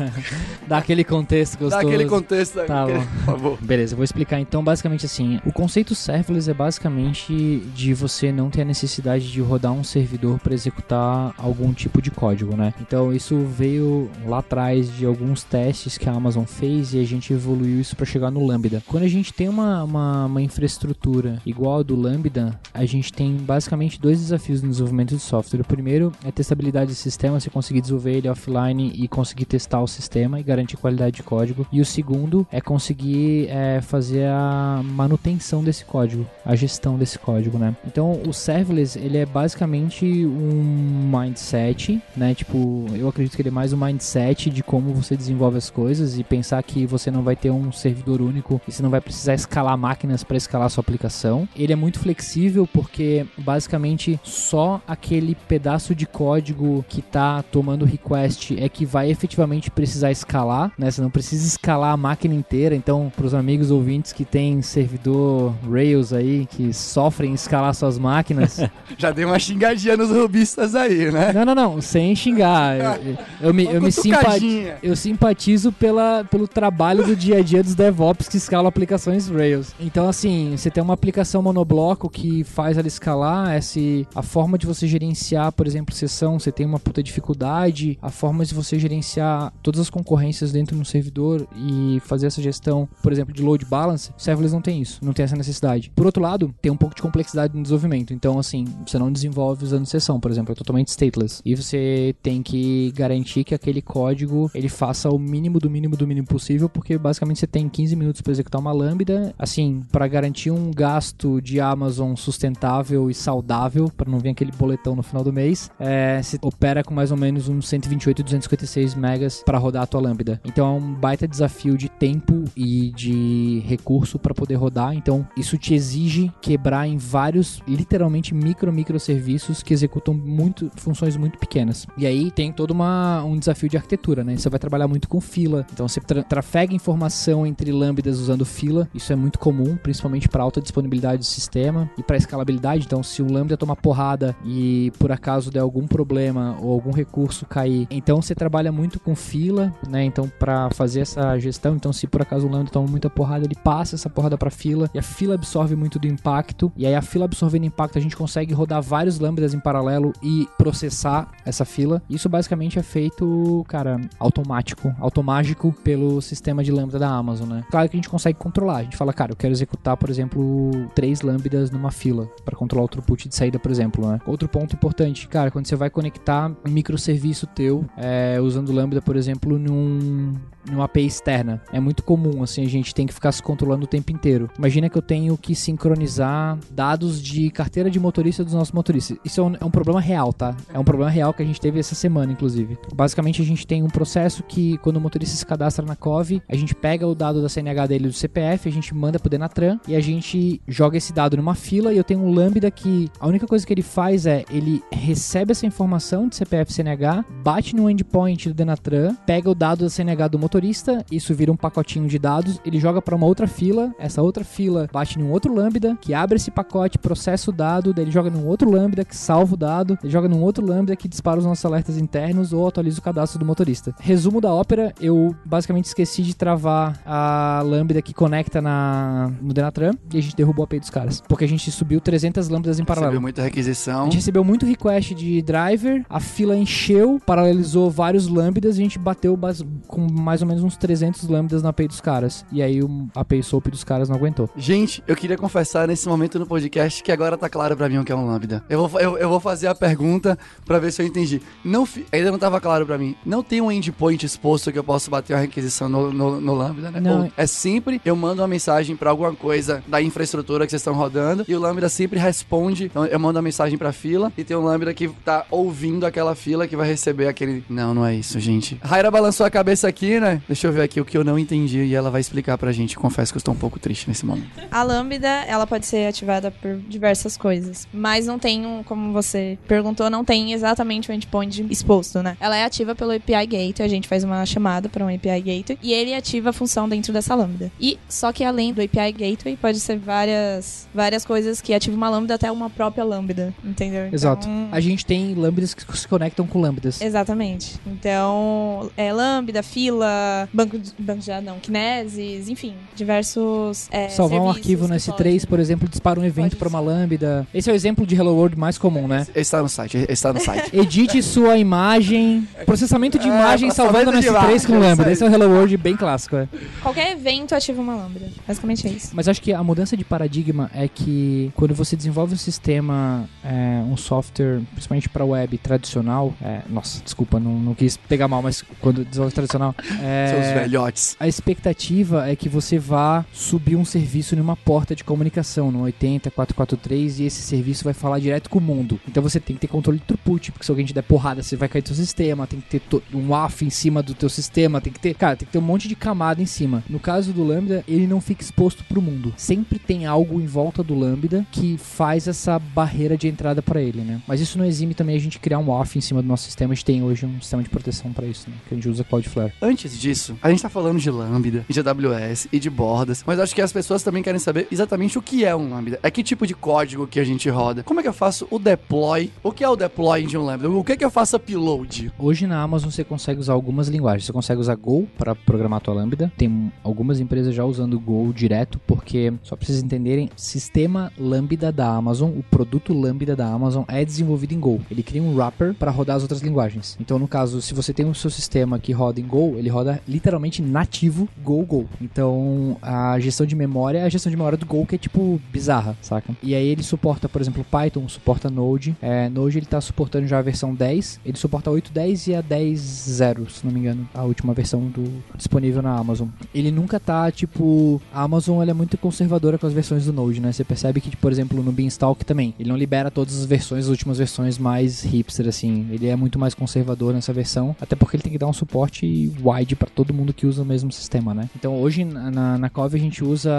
dá 0.68 0.76
aquele 0.76 1.04
contexto 1.04 1.54
dá 1.54 1.58
gostoso. 1.60 1.86
aquele 1.86 2.04
contexto. 2.04 2.54
Tá 2.66 2.82
aquele- 2.84 2.98
bom. 2.98 3.04
Por 3.24 3.24
favor. 3.24 3.58
Beleza, 3.62 3.94
eu 3.94 3.96
vou 3.96 4.04
explicar 4.04 4.38
então 4.40 4.62
basicamente 4.62 5.06
assim. 5.06 5.40
O 5.46 5.52
conceito 5.52 5.94
serverless 5.94 6.50
é 6.50 6.54
basicamente 6.54 7.62
de 7.74 7.94
você 7.94 8.30
não 8.30 8.50
ter 8.50 8.60
a 8.60 8.64
necessidade 8.66 9.32
de 9.32 9.40
rodar 9.40 9.72
um 9.72 9.82
servidor 9.84 10.38
para 10.38 10.52
executar 10.52 11.13
algum 11.38 11.72
tipo 11.72 12.00
de 12.00 12.10
código, 12.10 12.56
né? 12.56 12.72
Então 12.80 13.12
isso 13.12 13.38
veio 13.38 14.10
lá 14.26 14.38
atrás 14.38 14.94
de 14.96 15.06
alguns 15.06 15.42
testes 15.42 15.98
que 15.98 16.08
a 16.08 16.12
Amazon 16.12 16.44
fez 16.44 16.94
e 16.94 17.00
a 17.00 17.04
gente 17.04 17.32
evoluiu 17.32 17.80
isso 17.80 17.96
para 17.96 18.06
chegar 18.06 18.30
no 18.30 18.44
Lambda. 18.46 18.82
Quando 18.86 19.04
a 19.04 19.08
gente 19.08 19.32
tem 19.32 19.48
uma, 19.48 19.82
uma, 19.82 20.26
uma 20.26 20.42
infraestrutura 20.42 21.40
igual 21.44 21.80
a 21.80 21.82
do 21.82 21.96
Lambda, 21.96 22.58
a 22.72 22.84
gente 22.84 23.12
tem 23.12 23.36
basicamente 23.36 24.00
dois 24.00 24.18
desafios 24.18 24.62
no 24.62 24.68
desenvolvimento 24.68 25.14
de 25.14 25.20
software. 25.20 25.60
O 25.60 25.64
primeiro 25.64 26.12
é 26.24 26.30
testabilidade 26.30 26.90
do 26.90 26.94
sistema, 26.94 27.40
você 27.40 27.50
conseguir 27.50 27.80
desenvolver 27.80 28.12
ele 28.12 28.28
offline 28.28 28.92
e 28.94 29.08
conseguir 29.08 29.44
testar 29.44 29.80
o 29.80 29.86
sistema 29.86 30.40
e 30.40 30.42
garantir 30.42 30.76
qualidade 30.76 31.16
de 31.16 31.22
código. 31.22 31.66
E 31.72 31.80
o 31.80 31.84
segundo 31.84 32.46
é 32.50 32.60
conseguir 32.60 33.48
é, 33.48 33.80
fazer 33.80 34.26
a 34.26 34.82
manutenção 34.84 35.62
desse 35.62 35.84
código, 35.84 36.26
a 36.44 36.54
gestão 36.54 36.98
desse 36.98 37.18
código, 37.18 37.58
né? 37.58 37.76
Então 37.86 38.20
o 38.26 38.32
serverless 38.32 38.98
ele 38.98 39.18
é 39.18 39.26
basicamente 39.26 40.04
um 40.04 41.03
mindset, 41.04 42.00
né? 42.16 42.34
Tipo, 42.34 42.86
eu 42.94 43.08
acredito 43.08 43.36
que 43.36 43.42
ele 43.42 43.48
é 43.48 43.52
mais 43.52 43.72
um 43.72 43.76
mindset 43.76 44.50
de 44.50 44.62
como 44.62 44.92
você 44.92 45.16
desenvolve 45.16 45.58
as 45.58 45.70
coisas 45.70 46.18
e 46.18 46.24
pensar 46.24 46.62
que 46.62 46.86
você 46.86 47.10
não 47.10 47.22
vai 47.22 47.36
ter 47.36 47.50
um 47.50 47.70
servidor 47.72 48.20
único 48.20 48.60
e 48.66 48.72
você 48.72 48.82
não 48.82 48.90
vai 48.90 49.00
precisar 49.00 49.34
escalar 49.34 49.76
máquinas 49.76 50.24
para 50.24 50.36
escalar 50.36 50.70
sua 50.70 50.82
aplicação. 50.82 51.48
Ele 51.56 51.72
é 51.72 51.76
muito 51.76 51.98
flexível 51.98 52.66
porque 52.66 53.26
basicamente 53.36 54.18
só 54.22 54.80
aquele 54.86 55.34
pedaço 55.34 55.94
de 55.94 56.06
código 56.06 56.84
que 56.88 57.02
tá 57.02 57.42
tomando 57.42 57.84
request 57.84 58.56
é 58.58 58.68
que 58.68 58.86
vai 58.86 59.10
efetivamente 59.10 59.70
precisar 59.70 60.10
escalar, 60.10 60.72
né? 60.78 60.90
Você 60.90 61.00
não 61.00 61.10
precisa 61.10 61.46
escalar 61.46 61.92
a 61.92 61.96
máquina 61.96 62.34
inteira. 62.34 62.74
Então, 62.74 63.12
para 63.14 63.26
os 63.26 63.34
amigos 63.34 63.70
ouvintes 63.70 64.12
que 64.12 64.24
tem 64.24 64.62
servidor 64.62 65.54
Rails 65.70 66.12
aí 66.12 66.46
que 66.46 66.72
sofrem 66.72 67.32
em 67.32 67.34
escalar 67.34 67.74
suas 67.74 67.98
máquinas, 67.98 68.60
Já 68.98 69.10
dei 69.10 69.24
uma 69.24 69.38
xingadinha 69.38 69.96
nos 69.96 70.10
rubistas 70.10 70.74
aí, 70.74 70.93
né? 71.10 71.32
não, 71.32 71.44
não, 71.44 71.54
não, 71.54 71.80
sem 71.80 72.14
xingar. 72.14 72.78
Eu, 72.78 73.16
eu 73.40 73.54
me, 73.54 73.64
eu 73.64 73.80
me 73.80 73.92
simpatizo. 73.92 74.72
Eu 74.82 74.96
simpatizo 74.96 75.72
pela, 75.72 76.24
pelo 76.24 76.46
trabalho 76.46 77.04
do 77.04 77.16
dia 77.16 77.38
a 77.38 77.42
dia 77.42 77.62
dos 77.62 77.74
DevOps 77.74 78.28
que 78.28 78.36
escalam 78.36 78.66
aplicações 78.66 79.28
Rails. 79.28 79.74
Então, 79.80 80.08
assim, 80.08 80.54
você 80.56 80.70
tem 80.70 80.82
uma 80.82 80.94
aplicação 80.94 81.42
monobloco 81.42 82.08
que 82.08 82.44
faz 82.44 82.78
ela 82.78 82.86
escalar, 82.86 83.56
esse, 83.56 84.06
a 84.14 84.22
forma 84.22 84.58
de 84.58 84.66
você 84.66 84.86
gerenciar, 84.86 85.52
por 85.52 85.66
exemplo, 85.66 85.94
sessão, 85.94 86.38
você 86.38 86.52
tem 86.52 86.66
uma 86.66 86.78
puta 86.78 87.02
dificuldade, 87.02 87.98
a 88.00 88.10
forma 88.10 88.44
de 88.44 88.54
você 88.54 88.78
gerenciar 88.78 89.52
todas 89.62 89.80
as 89.80 89.90
concorrências 89.90 90.52
dentro 90.52 90.76
do 90.76 90.84
servidor 90.84 91.46
e 91.56 92.00
fazer 92.04 92.26
essa 92.26 92.42
gestão, 92.42 92.88
por 93.02 93.12
exemplo, 93.12 93.34
de 93.34 93.42
load 93.42 93.64
balance, 93.64 94.12
serverless 94.16 94.54
não 94.54 94.62
tem 94.62 94.80
isso, 94.80 94.98
não 95.02 95.12
tem 95.12 95.24
essa 95.24 95.36
necessidade. 95.36 95.90
Por 95.94 96.06
outro 96.06 96.22
lado, 96.22 96.54
tem 96.60 96.70
um 96.70 96.76
pouco 96.76 96.94
de 96.94 97.02
complexidade 97.02 97.54
no 97.56 97.62
desenvolvimento. 97.62 98.12
Então, 98.12 98.38
assim, 98.38 98.64
você 98.86 98.98
não 98.98 99.10
desenvolve 99.10 99.64
usando 99.64 99.86
sessão, 99.86 100.20
por 100.20 100.30
exemplo, 100.30 100.52
é 100.52 100.54
totalmente 100.54 100.83
stateless. 100.90 101.40
E 101.44 101.54
você 101.54 102.14
tem 102.22 102.42
que 102.42 102.92
garantir 102.92 103.44
que 103.44 103.54
aquele 103.54 103.82
código 103.82 104.50
ele 104.54 104.68
faça 104.68 105.08
o 105.08 105.18
mínimo 105.18 105.58
do 105.58 105.70
mínimo 105.70 105.96
do 105.96 106.06
mínimo 106.06 106.26
possível, 106.26 106.68
porque 106.68 106.96
basicamente 106.98 107.40
você 107.40 107.46
tem 107.46 107.68
15 107.68 107.96
minutos 107.96 108.20
para 108.20 108.32
executar 108.32 108.60
uma 108.60 108.72
lambda, 108.72 109.34
assim, 109.38 109.82
para 109.90 110.06
garantir 110.06 110.50
um 110.50 110.70
gasto 110.70 111.40
de 111.40 111.60
Amazon 111.60 112.14
sustentável 112.16 113.10
e 113.10 113.14
saudável, 113.14 113.90
para 113.96 114.10
não 114.10 114.18
vir 114.18 114.30
aquele 114.30 114.52
boletão 114.52 114.94
no 114.94 115.02
final 115.02 115.22
do 115.22 115.32
mês, 115.32 115.70
é, 115.78 116.22
você 116.22 116.38
opera 116.42 116.82
com 116.82 116.94
mais 116.94 117.10
ou 117.10 117.16
menos 117.16 117.48
uns 117.48 117.68
128 117.68 118.22
256 118.22 118.94
megas 118.94 119.42
para 119.44 119.58
rodar 119.58 119.82
a 119.82 119.86
tua 119.86 120.00
lambda. 120.00 120.40
Então 120.44 120.66
é 120.66 120.78
um 120.78 120.94
baita 120.94 121.26
desafio 121.26 121.76
de 121.76 121.88
tempo 121.88 122.44
e 122.56 122.90
de 122.90 123.62
recurso 123.66 124.18
para 124.18 124.34
poder 124.34 124.54
rodar. 124.56 124.94
Então 124.94 125.26
isso 125.36 125.56
te 125.56 125.74
exige 125.74 126.32
quebrar 126.40 126.86
em 126.86 126.96
vários, 126.96 127.60
literalmente 127.66 128.34
micro 128.34 128.72
microserviços 128.72 129.62
que 129.62 129.72
executam 129.72 130.14
muito 130.14 130.70
funções 130.76 131.16
muito 131.16 131.38
pequenas. 131.38 131.86
E 131.96 132.06
aí 132.06 132.30
tem 132.30 132.52
todo 132.52 132.70
uma, 132.70 133.22
um 133.24 133.38
desafio 133.38 133.68
de 133.68 133.76
arquitetura, 133.76 134.24
né? 134.24 134.36
Você 134.36 134.48
vai 134.48 134.58
trabalhar 134.58 134.88
muito 134.88 135.08
com 135.08 135.20
fila, 135.20 135.66
então 135.72 135.88
você 135.88 136.00
tra 136.00 136.22
trafega 136.22 136.74
informação 136.74 137.46
entre 137.46 137.70
lambdas 137.72 138.18
usando 138.18 138.44
fila, 138.44 138.88
isso 138.94 139.12
é 139.12 139.16
muito 139.16 139.38
comum, 139.38 139.76
principalmente 139.76 140.28
para 140.28 140.42
alta 140.42 140.60
disponibilidade 140.60 141.18
do 141.18 141.24
sistema 141.24 141.90
e 141.98 142.02
para 142.02 142.16
escalabilidade. 142.16 142.84
Então, 142.86 143.02
se 143.02 143.22
um 143.22 143.30
lambda 143.30 143.56
tomar 143.56 143.76
porrada 143.76 144.36
e 144.44 144.92
por 144.98 145.12
acaso 145.12 145.50
der 145.50 145.60
algum 145.60 145.86
problema 145.86 146.56
ou 146.60 146.72
algum 146.72 146.90
recurso 146.90 147.46
cair, 147.46 147.86
então 147.90 148.20
você 148.20 148.34
trabalha 148.34 148.72
muito 148.72 148.98
com 148.98 149.14
fila, 149.14 149.72
né? 149.88 150.04
Então, 150.04 150.30
para 150.38 150.70
fazer 150.70 151.00
essa 151.00 151.38
gestão, 151.38 151.76
então 151.76 151.92
se 151.92 152.06
por 152.06 152.22
acaso 152.22 152.46
um 152.46 152.50
lambda 152.50 152.70
toma 152.70 152.88
muita 152.88 153.10
porrada, 153.10 153.44
ele 153.44 153.54
passa 153.54 153.94
essa 153.94 154.10
porrada 154.10 154.36
para 154.36 154.50
fila 154.50 154.90
e 154.94 154.98
a 154.98 155.02
fila 155.02 155.34
absorve 155.34 155.76
muito 155.76 155.98
do 155.98 156.06
impacto. 156.06 156.72
E 156.76 156.86
aí 156.86 156.94
a 156.94 157.02
fila 157.02 157.24
absorvendo 157.24 157.64
impacto, 157.64 157.98
a 157.98 158.00
gente 158.00 158.16
consegue 158.16 158.52
rodar 158.54 158.82
vários 158.82 159.18
lambdas 159.18 159.54
em 159.54 159.60
paralelo 159.60 160.12
e 160.22 160.48
processar 160.56 161.30
essa 161.44 161.64
fila. 161.64 162.02
Isso 162.08 162.28
basicamente 162.28 162.78
é 162.78 162.82
feito, 162.82 163.64
cara, 163.68 164.00
automático, 164.18 164.94
automágico 164.98 165.74
pelo 165.84 166.20
sistema 166.20 166.62
de 166.62 166.72
lambda 166.72 166.98
da 166.98 167.08
Amazon, 167.08 167.48
né? 167.48 167.64
Claro 167.70 167.88
que 167.88 167.96
a 167.96 167.98
gente 167.98 168.08
consegue 168.08 168.38
controlar. 168.38 168.78
A 168.78 168.82
gente 168.84 168.96
fala, 168.96 169.12
cara, 169.12 169.32
eu 169.32 169.36
quero 169.36 169.52
executar, 169.52 169.96
por 169.96 170.10
exemplo, 170.10 170.70
três 170.94 171.20
lambdas 171.22 171.70
numa 171.70 171.90
fila 171.90 172.28
para 172.44 172.56
controlar 172.56 172.84
o 172.84 172.88
throughput 172.88 173.28
de 173.28 173.34
saída, 173.34 173.58
por 173.58 173.70
exemplo, 173.70 174.06
né? 174.08 174.18
Outro 174.26 174.48
ponto 174.48 174.74
importante, 174.74 175.28
cara, 175.28 175.50
quando 175.50 175.66
você 175.66 175.76
vai 175.76 175.90
conectar 175.90 176.50
um 176.66 176.70
microserviço 176.70 177.46
teu 177.46 177.84
é, 177.96 178.38
usando 178.40 178.72
lambda, 178.72 179.00
por 179.00 179.16
exemplo, 179.16 179.58
num 179.58 180.34
numa 180.70 180.84
API 180.84 181.06
externa. 181.06 181.62
É 181.72 181.80
muito 181.80 182.02
comum, 182.02 182.42
assim, 182.42 182.64
a 182.64 182.68
gente 182.68 182.94
tem 182.94 183.06
que 183.06 183.12
ficar 183.12 183.32
se 183.32 183.42
controlando 183.42 183.84
o 183.84 183.88
tempo 183.88 184.10
inteiro. 184.12 184.50
Imagina 184.58 184.88
que 184.88 184.96
eu 184.96 185.02
tenho 185.02 185.36
que 185.36 185.54
sincronizar 185.54 186.58
dados 186.70 187.20
de 187.20 187.50
carteira 187.50 187.90
de 187.90 188.00
motorista 188.00 188.44
dos 188.44 188.54
nossos 188.54 188.72
motoristas. 188.72 189.18
Isso 189.24 189.40
é 189.40 189.44
um, 189.44 189.54
é 189.60 189.64
um, 189.64 189.70
problema 189.70 190.00
real, 190.00 190.32
tá? 190.32 190.43
É 190.72 190.78
um 190.78 190.84
problema 190.84 191.10
real 191.10 191.32
que 191.32 191.42
a 191.42 191.46
gente 191.46 191.60
teve 191.60 191.78
essa 191.78 191.94
semana, 191.94 192.32
inclusive. 192.32 192.76
Basicamente, 192.94 193.40
a 193.40 193.44
gente 193.44 193.66
tem 193.66 193.82
um 193.82 193.88
processo 193.88 194.42
que, 194.42 194.76
quando 194.78 194.96
o 194.96 195.00
motorista 195.00 195.36
se 195.36 195.46
cadastra 195.46 195.84
na 195.84 195.94
COV, 195.94 196.42
a 196.48 196.56
gente 196.56 196.74
pega 196.74 197.06
o 197.06 197.14
dado 197.14 197.40
da 197.40 197.48
CNH 197.48 197.86
dele 197.86 198.08
do 198.08 198.12
CPF, 198.12 198.68
a 198.68 198.72
gente 198.72 198.94
manda 198.94 199.18
pro 199.18 199.30
Denatran 199.30 199.78
e 199.86 199.94
a 199.94 200.00
gente 200.00 200.60
joga 200.66 200.96
esse 200.96 201.12
dado 201.12 201.36
numa 201.36 201.54
fila 201.54 201.92
e 201.92 201.96
eu 201.96 202.04
tenho 202.04 202.20
um 202.20 202.34
Lambda 202.34 202.70
que 202.70 203.08
a 203.20 203.28
única 203.28 203.46
coisa 203.46 203.64
que 203.64 203.72
ele 203.72 203.82
faz 203.82 204.26
é 204.26 204.44
ele 204.50 204.82
recebe 204.90 205.52
essa 205.52 205.66
informação 205.66 206.28
de 206.28 206.34
CPF 206.34 206.72
CNH, 206.72 207.24
bate 207.42 207.76
no 207.76 207.88
endpoint 207.88 208.48
do 208.48 208.54
Denatran, 208.54 209.14
pega 209.26 209.48
o 209.48 209.54
dado 209.54 209.84
da 209.84 209.90
CNH 209.90 210.28
do 210.28 210.38
motorista 210.38 211.04
isso 211.10 211.34
vira 211.34 211.52
um 211.52 211.56
pacotinho 211.56 212.08
de 212.08 212.18
dados, 212.18 212.60
ele 212.64 212.80
joga 212.80 213.00
para 213.00 213.14
uma 213.14 213.26
outra 213.26 213.46
fila, 213.46 213.94
essa 213.98 214.22
outra 214.22 214.44
fila 214.44 214.88
bate 214.92 215.18
em 215.18 215.22
um 215.22 215.30
outro 215.30 215.54
lambda, 215.54 215.96
que 216.00 216.14
abre 216.14 216.36
esse 216.36 216.50
pacote, 216.50 216.98
processa 216.98 217.50
o 217.50 217.52
dado, 217.52 217.92
daí 217.92 218.04
ele 218.04 218.10
joga 218.10 218.30
num 218.30 218.46
outro 218.46 218.70
lambda 218.70 219.04
que 219.04 219.16
salva 219.16 219.54
o 219.54 219.56
dado, 219.56 219.98
ele 220.02 220.12
joga 220.12 220.28
num 220.28 220.33
outro 220.42 220.64
lambda 220.64 220.94
que 220.96 221.08
dispara 221.08 221.38
os 221.38 221.44
nossos 221.44 221.64
alertas 221.64 221.98
internos 221.98 222.52
ou 222.52 222.66
atualiza 222.66 222.98
o 222.98 223.02
cadastro 223.02 223.38
do 223.38 223.44
motorista. 223.44 223.94
Resumo 224.00 224.40
da 224.40 224.52
ópera, 224.52 224.94
eu 225.00 225.34
basicamente 225.44 225.86
esqueci 225.86 226.22
de 226.22 226.34
travar 226.34 227.00
a 227.04 227.62
lambda 227.64 228.00
que 228.02 228.12
conecta 228.12 228.60
na, 228.60 229.32
no 229.40 229.52
Denatran 229.52 229.92
e 230.12 230.18
a 230.18 230.22
gente 230.22 230.36
derrubou 230.36 230.62
a 230.62 230.64
API 230.64 230.80
dos 230.80 230.90
caras, 230.90 231.22
porque 231.28 231.44
a 231.44 231.48
gente 231.48 231.70
subiu 231.70 232.00
300 232.00 232.48
lambdas 232.48 232.78
em 232.78 232.84
paralelo. 232.84 233.12
Recebeu 233.12 233.22
muita 233.22 233.42
requisição. 233.42 234.02
A 234.02 234.04
gente 234.04 234.16
recebeu 234.16 234.44
muito 234.44 234.66
request 234.66 235.14
de 235.14 235.42
driver, 235.42 236.04
a 236.08 236.20
fila 236.20 236.56
encheu, 236.56 237.20
paralelizou 237.24 237.90
vários 237.90 238.28
lambdas 238.28 238.76
e 238.76 238.80
a 238.80 238.84
gente 238.84 238.98
bateu 238.98 239.38
com 239.86 240.06
mais 240.10 240.42
ou 240.42 240.48
menos 240.48 240.62
uns 240.62 240.76
300 240.76 241.28
lambdas 241.28 241.62
na 241.62 241.70
API 241.70 241.88
dos 241.88 242.00
caras. 242.00 242.44
E 242.50 242.62
aí 242.62 242.82
o 242.82 243.08
API 243.14 243.42
SOAP 243.42 243.68
dos 243.68 243.84
caras 243.84 244.08
não 244.08 244.16
aguentou. 244.16 244.48
Gente, 244.56 245.02
eu 245.06 245.16
queria 245.16 245.36
confessar 245.36 245.86
nesse 245.86 246.08
momento 246.08 246.38
no 246.38 246.46
podcast 246.46 247.02
que 247.02 247.12
agora 247.12 247.36
tá 247.36 247.48
claro 247.48 247.76
para 247.76 247.88
mim 247.88 247.98
o 247.98 248.04
que 248.04 248.12
é 248.12 248.16
um 248.16 248.26
lambda. 248.26 248.64
Eu 248.68 248.86
vou, 248.86 249.00
eu, 249.00 249.18
eu 249.18 249.28
vou 249.28 249.40
fazer 249.40 249.66
a 249.66 249.74
pergunta 249.74 250.23
para 250.64 250.78
ver 250.78 250.92
se 250.92 251.02
eu 251.02 251.06
entendi. 251.06 251.40
Não, 251.64 251.86
ainda 252.12 252.30
não 252.30 252.38
tava 252.38 252.60
claro 252.60 252.86
para 252.86 252.98
mim. 252.98 253.14
Não 253.24 253.42
tem 253.42 253.60
um 253.60 253.70
endpoint 253.70 254.24
exposto 254.24 254.72
que 254.72 254.78
eu 254.78 254.84
possa 254.84 255.10
bater 255.10 255.34
uma 255.34 255.40
requisição 255.40 255.88
no, 255.88 256.12
no, 256.12 256.40
no 256.40 256.54
lambda, 256.54 256.90
né? 256.90 257.00
Não. 257.00 257.24
Ou 257.24 257.32
é 257.36 257.46
sempre 257.46 258.00
eu 258.04 258.16
mando 258.16 258.42
uma 258.42 258.48
mensagem 258.48 258.96
para 258.96 259.10
alguma 259.10 259.34
coisa 259.34 259.82
da 259.86 260.00
infraestrutura 260.00 260.64
que 260.64 260.70
vocês 260.70 260.80
estão 260.80 260.94
rodando 260.94 261.44
e 261.46 261.54
o 261.54 261.60
lambda 261.60 261.88
sempre 261.88 262.18
responde. 262.18 262.84
Então 262.84 263.04
eu 263.04 263.18
mando 263.18 263.38
uma 263.38 263.42
mensagem 263.42 263.76
pra 263.76 263.92
fila 263.92 264.32
e 264.36 264.44
tem 264.44 264.56
um 264.56 264.64
lambda 264.64 264.92
que 264.94 265.08
tá 265.24 265.44
ouvindo 265.50 266.06
aquela 266.06 266.34
fila 266.34 266.66
que 266.66 266.76
vai 266.76 266.86
receber 266.86 267.28
aquele. 267.28 267.64
Não, 267.68 267.94
não 267.94 268.06
é 268.06 268.14
isso, 268.14 268.38
gente. 268.40 268.78
Raira 268.82 269.10
balançou 269.10 269.44
a 269.46 269.50
cabeça 269.50 269.88
aqui, 269.88 270.18
né? 270.20 270.42
Deixa 270.46 270.66
eu 270.66 270.72
ver 270.72 270.82
aqui 270.82 271.00
o 271.00 271.04
que 271.04 271.16
eu 271.16 271.24
não 271.24 271.38
entendi 271.38 271.78
e 271.78 271.94
ela 271.94 272.10
vai 272.10 272.20
explicar 272.20 272.58
pra 272.58 272.72
gente. 272.72 272.96
Confesso 272.96 273.32
que 273.32 273.36
eu 273.36 273.40
estou 273.40 273.54
um 273.54 273.56
pouco 273.56 273.78
triste 273.78 274.08
nesse 274.08 274.24
momento. 274.24 274.48
A 274.70 274.82
Lambda, 274.82 275.28
ela 275.46 275.66
pode 275.66 275.86
ser 275.86 276.06
ativada 276.06 276.50
por 276.50 276.76
diversas 276.88 277.36
coisas, 277.36 277.88
mas 277.92 278.26
não 278.26 278.38
tem 278.38 278.66
um, 278.66 278.82
como 278.82 279.12
você 279.12 279.58
perguntou, 279.66 280.08
não 280.14 280.24
tem 280.24 280.52
exatamente 280.52 281.10
o 281.10 281.12
um 281.12 281.16
endpoint 281.16 281.66
exposto, 281.68 282.22
né? 282.22 282.36
Ela 282.38 282.56
é 282.56 282.64
ativa 282.64 282.94
pelo 282.94 283.10
API 283.10 283.46
Gateway, 283.46 283.74
a 283.80 283.88
gente 283.88 284.06
faz 284.06 284.22
uma 284.22 284.46
chamada 284.46 284.88
para 284.88 285.04
um 285.04 285.08
API 285.12 285.40
Gateway 285.40 285.78
e 285.82 285.92
ele 285.92 286.14
ativa 286.14 286.50
a 286.50 286.52
função 286.52 286.88
dentro 286.88 287.12
dessa 287.12 287.34
Lambda. 287.34 287.72
E 287.80 287.98
só 288.08 288.32
que 288.32 288.44
além 288.44 288.72
do 288.72 288.80
API 288.80 289.12
Gateway, 289.12 289.56
pode 289.56 289.80
ser 289.80 289.98
várias 289.98 290.86
várias 290.94 291.24
coisas 291.24 291.60
que 291.60 291.74
ativam 291.74 291.96
uma 291.96 292.08
Lambda 292.08 292.34
até 292.34 292.50
uma 292.52 292.70
própria 292.70 293.02
Lambda, 293.02 293.52
entendeu? 293.64 294.06
Então, 294.06 294.14
Exato. 294.14 294.48
A 294.70 294.80
gente 294.80 295.04
tem 295.04 295.34
Lambdas 295.34 295.74
que 295.74 295.98
se 295.98 296.06
conectam 296.06 296.46
com 296.46 296.60
Lambdas. 296.60 297.00
Exatamente. 297.00 297.74
Então, 297.84 298.90
é 298.96 299.12
Lambda, 299.12 299.62
fila, 299.62 300.48
banco 300.52 300.78
de, 300.78 300.92
banco 300.98 301.20
de 301.20 301.26
dados, 301.26 301.44
não, 301.44 301.58
Kinesis, 301.58 302.48
enfim, 302.48 302.74
diversos. 302.94 303.88
É, 303.90 304.08
Salvar 304.08 304.40
um 304.40 304.48
arquivo 304.48 304.86
no 304.86 304.94
S3, 304.94 305.46
por 305.46 305.58
exemplo, 305.58 305.88
dispara 305.88 306.20
um 306.20 306.24
evento 306.24 306.56
para 306.56 306.68
uma 306.68 306.80
Lambda. 306.80 307.46
Esse 307.52 307.68
é 307.68 307.72
o 307.72 307.74
exemplo 307.74 308.06
de 308.06 308.14
Hello 308.14 308.34
World 308.34 308.56
mais 308.56 308.78
comum, 308.78 309.08
né? 309.08 309.26
Está 309.34 309.60
no 309.60 309.68
site, 309.68 310.03
está 310.08 310.32
no 310.32 310.40
site. 310.40 310.70
Edite 310.76 311.22
sua 311.22 311.56
imagem, 311.56 312.46
processamento 312.64 313.18
de 313.18 313.28
imagem 313.28 313.68
é, 313.68 313.72
salvando 313.72 314.12
no 314.12 314.18
S3 314.18 314.28
imagem, 314.28 314.66
com 314.66 314.78
Lambda. 314.78 315.12
Esse 315.12 315.24
é 315.24 315.28
o 315.28 315.32
Hello 315.32 315.50
World 315.50 315.76
bem 315.76 315.96
clássico, 315.96 316.36
é. 316.36 316.48
Qualquer 316.82 317.12
evento 317.12 317.54
ativa 317.54 317.80
uma 317.80 317.94
Lambda. 317.94 318.28
Basicamente 318.46 318.86
é 318.86 318.90
isso. 318.90 319.10
Mas 319.12 319.28
acho 319.28 319.40
que 319.40 319.52
a 319.52 319.62
mudança 319.62 319.96
de 319.96 320.04
paradigma 320.04 320.70
é 320.74 320.88
que 320.88 321.52
quando 321.54 321.74
você 321.74 321.96
desenvolve 321.96 322.34
um 322.34 322.38
sistema, 322.38 323.28
é, 323.44 323.82
um 323.88 323.96
software, 323.96 324.60
principalmente 324.72 325.08
para 325.08 325.24
web 325.24 325.56
tradicional, 325.58 326.34
é, 326.42 326.62
nossa, 326.68 327.02
desculpa, 327.02 327.40
não, 327.40 327.52
não, 327.58 327.74
quis 327.74 327.96
pegar 327.96 328.28
mal, 328.28 328.42
mas 328.42 328.62
quando 328.80 329.04
desenvolve 329.04 329.34
tradicional, 329.34 329.74
é, 330.02 330.28
seus 330.28 330.62
velhotes. 330.62 331.16
A 331.18 331.28
expectativa 331.28 332.28
é 332.28 332.36
que 332.36 332.48
você 332.48 332.78
vá 332.78 333.24
subir 333.32 333.76
um 333.76 333.84
serviço 333.84 334.36
numa 334.36 334.56
porta 334.56 334.94
de 334.94 335.04
comunicação, 335.04 335.70
no 335.70 335.82
80, 335.82 336.30
443, 336.30 337.20
e 337.20 337.24
esse 337.24 337.42
serviço 337.42 337.84
vai 337.84 337.94
falar 337.94 338.18
direto 338.18 338.50
com 338.50 338.58
o 338.58 338.62
mundo. 338.62 339.00
Então 339.08 339.22
você 339.22 339.40
tem 339.40 339.56
que 339.56 339.60
ter 339.60 339.68
controle 339.68 339.93
de 339.96 340.02
throughput, 340.02 340.52
porque 340.52 340.64
se 340.64 340.70
alguém 340.70 340.86
te 340.86 340.94
der 340.94 341.02
porrada, 341.02 341.42
você 341.42 341.56
vai 341.56 341.68
cair 341.68 341.82
do 341.82 341.88
seu 341.88 341.96
sistema, 341.96 342.46
tem 342.46 342.60
que 342.60 342.78
ter 342.78 342.82
um 343.12 343.30
WAF 343.30 343.64
em 343.64 343.70
cima 343.70 344.02
do 344.02 344.14
teu 344.14 344.28
sistema, 344.28 344.80
tem 344.80 344.92
que 344.92 345.00
ter, 345.00 345.14
cara, 345.14 345.36
tem 345.36 345.46
que 345.46 345.52
ter 345.52 345.58
um 345.58 345.62
monte 345.62 345.88
de 345.88 345.94
camada 345.94 346.40
em 346.40 346.46
cima. 346.46 346.82
No 346.88 346.98
caso 346.98 347.32
do 347.32 347.44
Lambda, 347.44 347.84
ele 347.86 348.06
não 348.06 348.20
fica 348.20 348.42
exposto 348.42 348.84
pro 348.84 349.02
mundo. 349.02 349.32
Sempre 349.36 349.78
tem 349.78 350.06
algo 350.06 350.40
em 350.40 350.46
volta 350.46 350.82
do 350.82 350.94
Lambda 350.94 351.46
que 351.50 351.76
faz 351.78 352.28
essa 352.28 352.58
barreira 352.58 353.16
de 353.16 353.28
entrada 353.28 353.62
para 353.62 353.80
ele, 353.80 354.02
né? 354.02 354.20
Mas 354.26 354.40
isso 354.40 354.58
não 354.58 354.64
exime 354.64 354.94
também 354.94 355.16
a 355.16 355.20
gente 355.20 355.38
criar 355.38 355.58
um 355.58 355.70
WAF 355.70 355.98
em 355.98 356.00
cima 356.00 356.22
do 356.22 356.28
nosso 356.28 356.44
sistema. 356.44 356.72
A 356.72 356.74
gente 356.74 356.84
tem 356.84 357.02
hoje 357.02 357.26
um 357.26 357.40
sistema 357.40 357.62
de 357.62 357.68
proteção 357.68 358.12
para 358.12 358.26
isso, 358.26 358.48
né? 358.48 358.56
Que 358.68 358.74
a 358.74 358.76
gente 358.76 358.88
usa 358.88 359.04
Cloudflare. 359.04 359.52
Antes 359.60 359.98
disso, 359.98 360.36
a 360.42 360.50
gente 360.50 360.62
tá 360.62 360.68
falando 360.68 360.98
de 360.98 361.10
Lambda, 361.10 361.64
de 361.68 361.80
AWS 361.80 362.48
e 362.52 362.58
de 362.58 362.70
bordas, 362.70 363.22
mas 363.26 363.38
acho 363.38 363.54
que 363.54 363.62
as 363.62 363.72
pessoas 363.72 364.02
também 364.02 364.22
querem 364.22 364.40
saber 364.40 364.66
exatamente 364.70 365.18
o 365.18 365.22
que 365.22 365.44
é 365.44 365.54
um 365.54 365.70
Lambda. 365.70 365.98
É 366.02 366.10
que 366.10 366.22
tipo 366.22 366.46
de 366.46 366.54
código 366.54 367.06
que 367.06 367.20
a 367.20 367.24
gente 367.24 367.48
roda? 367.48 367.82
Como 367.82 368.00
é 368.00 368.02
que 368.02 368.08
eu 368.08 368.12
faço 368.12 368.46
o 368.50 368.58
deploy? 368.58 369.30
O 369.42 369.52
que 369.52 369.62
é 369.64 369.68
o 369.68 369.76
deploy 369.76 369.83
de 370.26 370.38
um 370.38 370.44
Lambda? 370.44 370.70
O 370.70 370.84
que 370.84 370.92
é 370.92 370.96
que 370.96 371.04
eu 371.04 371.10
faço 371.10 371.36
upload? 371.36 372.12
Hoje 372.18 372.46
na 372.46 372.60
Amazon 372.60 372.90
você 372.90 373.04
consegue 373.04 373.40
usar 373.40 373.52
algumas 373.52 373.88
linguagens. 373.88 374.24
Você 374.24 374.32
consegue 374.32 374.60
usar 374.60 374.74
Go 374.74 375.06
para 375.18 375.34
programar 375.34 375.80
tua 375.80 375.94
Lambda. 375.94 376.32
Tem 376.36 376.72
algumas 376.82 377.20
empresas 377.20 377.54
já 377.54 377.64
usando 377.64 377.98
Go 377.98 378.32
direto, 378.32 378.80
porque, 378.86 379.32
só 379.42 379.56
pra 379.56 379.66
vocês 379.66 379.82
entenderem, 379.82 380.30
sistema 380.36 381.12
Lambda 381.18 381.70
da 381.70 381.88
Amazon, 381.88 382.30
o 382.30 382.42
produto 382.42 382.92
Lambda 382.92 383.36
da 383.36 383.46
Amazon 383.46 383.84
é 383.88 384.04
desenvolvido 384.04 384.54
em 384.54 384.60
Go. 384.60 384.80
Ele 384.90 385.02
cria 385.02 385.22
um 385.22 385.34
wrapper 385.34 385.74
para 385.74 385.90
rodar 385.90 386.16
as 386.16 386.22
outras 386.22 386.40
linguagens. 386.40 386.96
Então, 387.00 387.18
no 387.18 387.28
caso, 387.28 387.60
se 387.60 387.74
você 387.74 387.92
tem 387.92 388.06
o 388.06 388.14
seu 388.14 388.30
sistema 388.30 388.78
que 388.78 388.92
roda 388.92 389.20
em 389.20 389.26
Go, 389.26 389.56
ele 389.56 389.68
roda 389.68 390.00
literalmente 390.08 390.62
nativo 390.62 391.28
Go 391.42 391.64
Go. 391.64 391.86
Então, 392.00 392.76
a 392.82 393.18
gestão 393.18 393.46
de 393.46 393.54
memória 393.54 393.98
é 393.98 394.02
a 394.04 394.08
gestão 394.08 394.30
de 394.30 394.36
memória 394.36 394.58
do 394.58 394.66
Go 394.66 394.86
que 394.86 394.94
é 394.94 394.98
tipo 394.98 395.40
bizarra, 395.52 395.96
saca? 396.00 396.34
E 396.42 396.54
aí 396.54 396.66
ele 396.66 396.82
suporta, 396.82 397.28
por 397.28 397.40
exemplo, 397.40 397.64
Python, 397.70 398.08
suporta 398.08 398.50
Node. 398.50 398.96
É, 399.00 399.28
Node 399.28 399.58
ele 399.64 399.70
tá 399.70 399.80
suportando 399.80 400.26
já 400.26 400.38
a 400.38 400.42
versão 400.42 400.74
10, 400.74 401.20
ele 401.24 401.36
suporta 401.36 401.70
8.10 401.70 402.28
e 402.28 402.34
a 402.34 402.42
10.0, 402.42 403.48
se 403.48 403.64
não 403.64 403.72
me 403.72 403.80
engano, 403.80 404.08
a 404.14 404.22
última 404.22 404.52
versão 404.52 404.86
do 404.88 405.22
disponível 405.34 405.82
na 405.82 405.96
Amazon. 405.96 406.28
Ele 406.54 406.70
nunca 406.70 407.00
tá 407.00 407.30
tipo, 407.30 408.00
a 408.12 408.22
Amazon 408.22 408.60
ela 408.60 408.70
é 408.70 408.74
muito 408.74 408.98
conservadora 408.98 409.58
com 409.58 409.66
as 409.66 409.72
versões 409.72 410.04
do 410.04 410.12
Node, 410.12 410.40
né? 410.40 410.52
Você 410.52 410.64
percebe 410.64 411.00
que, 411.00 411.16
por 411.16 411.32
exemplo, 411.32 411.62
no 411.62 411.72
Beanstalk 411.72 412.24
também, 412.24 412.54
ele 412.58 412.68
não 412.68 412.76
libera 412.76 413.10
todas 413.10 413.38
as 413.38 413.46
versões, 413.46 413.84
as 413.84 413.90
últimas 413.90 414.18
versões 414.18 414.58
mais 414.58 415.02
hipster 415.02 415.48
assim. 415.48 415.86
Ele 415.90 416.06
é 416.06 416.16
muito 416.16 416.38
mais 416.38 416.54
conservador 416.54 417.14
nessa 417.14 417.32
versão, 417.32 417.74
até 417.80 417.96
porque 417.96 418.16
ele 418.16 418.22
tem 418.22 418.32
que 418.32 418.38
dar 418.38 418.46
um 418.46 418.52
suporte 418.52 419.32
wide 419.42 419.74
para 419.76 419.88
todo 419.88 420.12
mundo 420.12 420.32
que 420.32 420.46
usa 420.46 420.62
o 420.62 420.64
mesmo 420.64 420.92
sistema, 420.92 421.32
né? 421.32 421.48
Então 421.56 421.80
hoje 421.80 422.04
na, 422.04 422.58
na 422.58 422.68
Cove 422.68 422.98
a 422.98 423.00
gente 423.00 423.24
usa 423.24 423.50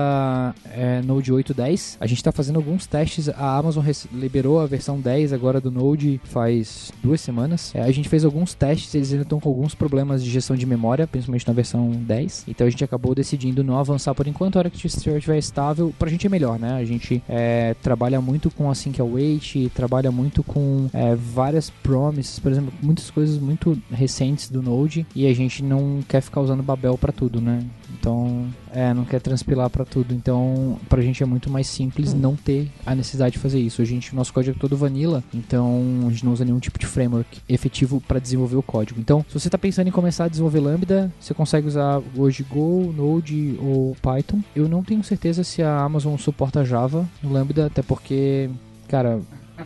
é, 0.72 1.02
Node 1.02 1.32
8.10. 1.32 1.98
A 2.00 2.06
gente 2.06 2.18
está 2.18 2.32
fazendo 2.32 2.58
alguns 2.58 2.86
testes. 2.86 3.30
A 3.30 3.58
Amazon 3.58 3.84
liberou 4.14 4.60
a 4.60 4.66
versão 4.66 5.00
10 5.00 5.34
agora 5.34 5.60
do 5.60 5.72
Node 5.72 5.95
Node 5.96 6.20
faz 6.26 6.92
duas 7.02 7.22
semanas. 7.22 7.74
É, 7.74 7.82
a 7.82 7.92
gente 7.92 8.10
fez 8.10 8.26
alguns 8.26 8.54
testes, 8.54 8.94
eles 8.94 9.12
ainda 9.12 9.24
estão 9.24 9.40
com 9.40 9.50
alguns 9.50 9.74
problemas 9.74 10.24
de 10.24 10.30
gestão 10.30 10.56
de 10.56 10.66
memória, 10.66 11.08
principalmente 11.08 11.48
na 11.48 11.54
versão 11.54 11.90
10. 11.90 12.46
Então 12.48 12.68
a 12.68 12.70
gente 12.70 12.84
acabou 12.84 13.16
decidindo 13.16 13.64
não 13.64 13.78
avançar 13.78 14.14
por 14.14 14.28
enquanto. 14.28 14.58
A 14.58 14.60
hora 14.60 14.70
que 14.70 14.86
o 14.86 14.88
estiver 14.88 15.38
estável, 15.38 15.94
pra 15.98 16.10
gente 16.10 16.28
é 16.28 16.30
melhor, 16.30 16.60
né? 16.60 16.74
A 16.74 16.86
gente 16.86 17.24
é, 17.28 17.74
trabalha 17.82 18.20
muito 18.20 18.52
com 18.52 18.70
async 18.70 19.00
await, 19.00 19.70
trabalha 19.74 20.12
muito 20.12 20.44
com 20.44 20.90
é, 20.94 21.16
várias 21.16 21.70
promises, 21.70 22.40
por 22.40 22.52
exemplo, 22.52 22.74
muitas 22.82 23.10
coisas 23.10 23.38
muito 23.38 23.82
recentes 23.92 24.50
do 24.50 24.62
Node 24.62 25.06
e 25.16 25.26
a 25.28 25.34
gente 25.34 25.64
não 25.64 26.02
quer 26.08 26.22
ficar 26.22 26.42
usando 26.42 26.62
Babel 26.62 26.98
para 26.98 27.14
tudo, 27.14 27.40
né? 27.40 27.64
Então, 27.98 28.48
é, 28.76 28.94
não 28.94 29.06
quer 29.06 29.22
transpilar 29.22 29.70
para 29.70 29.86
tudo. 29.86 30.14
Então, 30.14 30.78
pra 30.90 31.02
gente 31.02 31.24
é 31.24 31.26
muito 31.26 31.50
mais 31.50 31.66
simples 31.66 32.14
não 32.14 32.36
ter 32.36 32.70
a 32.86 32.94
necessidade 32.94 33.34
de 33.34 33.40
fazer 33.40 33.60
isso. 33.60 33.82
A 33.82 33.86
gente, 33.86 34.14
nosso 34.14 34.34
código 34.34 34.56
é 34.58 34.60
todo 34.60 34.76
vanilla, 34.76 35.24
então 35.34 36.06
a 36.06 36.10
gente 36.12 36.26
não 36.26 36.34
usa 36.34 36.44
nenhum 36.44 36.60
tipo 36.60 36.78
de 36.78 36.86
framework 36.86 37.40
efetivo 37.48 38.02
para 38.02 38.20
desenvolver 38.20 38.58
o 38.58 38.62
código. 38.62 39.00
Então, 39.00 39.26
se 39.30 39.40
você 39.40 39.48
está 39.48 39.58
pensando 39.58 39.88
em 39.88 39.92
começar 39.92 40.26
a 40.26 40.28
desenvolver 40.28 40.60
Lambda, 40.60 41.12
você 41.20 41.34
consegue 41.34 41.68
usar 41.68 42.02
hoje 42.16 42.44
Go, 42.44 42.94
Node 42.96 43.58
ou 43.62 43.96
Python. 44.02 44.42
Eu 44.54 44.68
não 44.68 44.84
tenho 44.84 45.04
certeza 45.04 45.44
se 45.44 45.64
a 45.64 45.80
Amazon 45.80 46.18
suporta 46.18 46.66
Java 46.66 47.08
no 47.24 47.32
Lambda, 47.32 47.68
até 47.68 47.82
porque, 47.82 48.50
cara, 48.90 49.22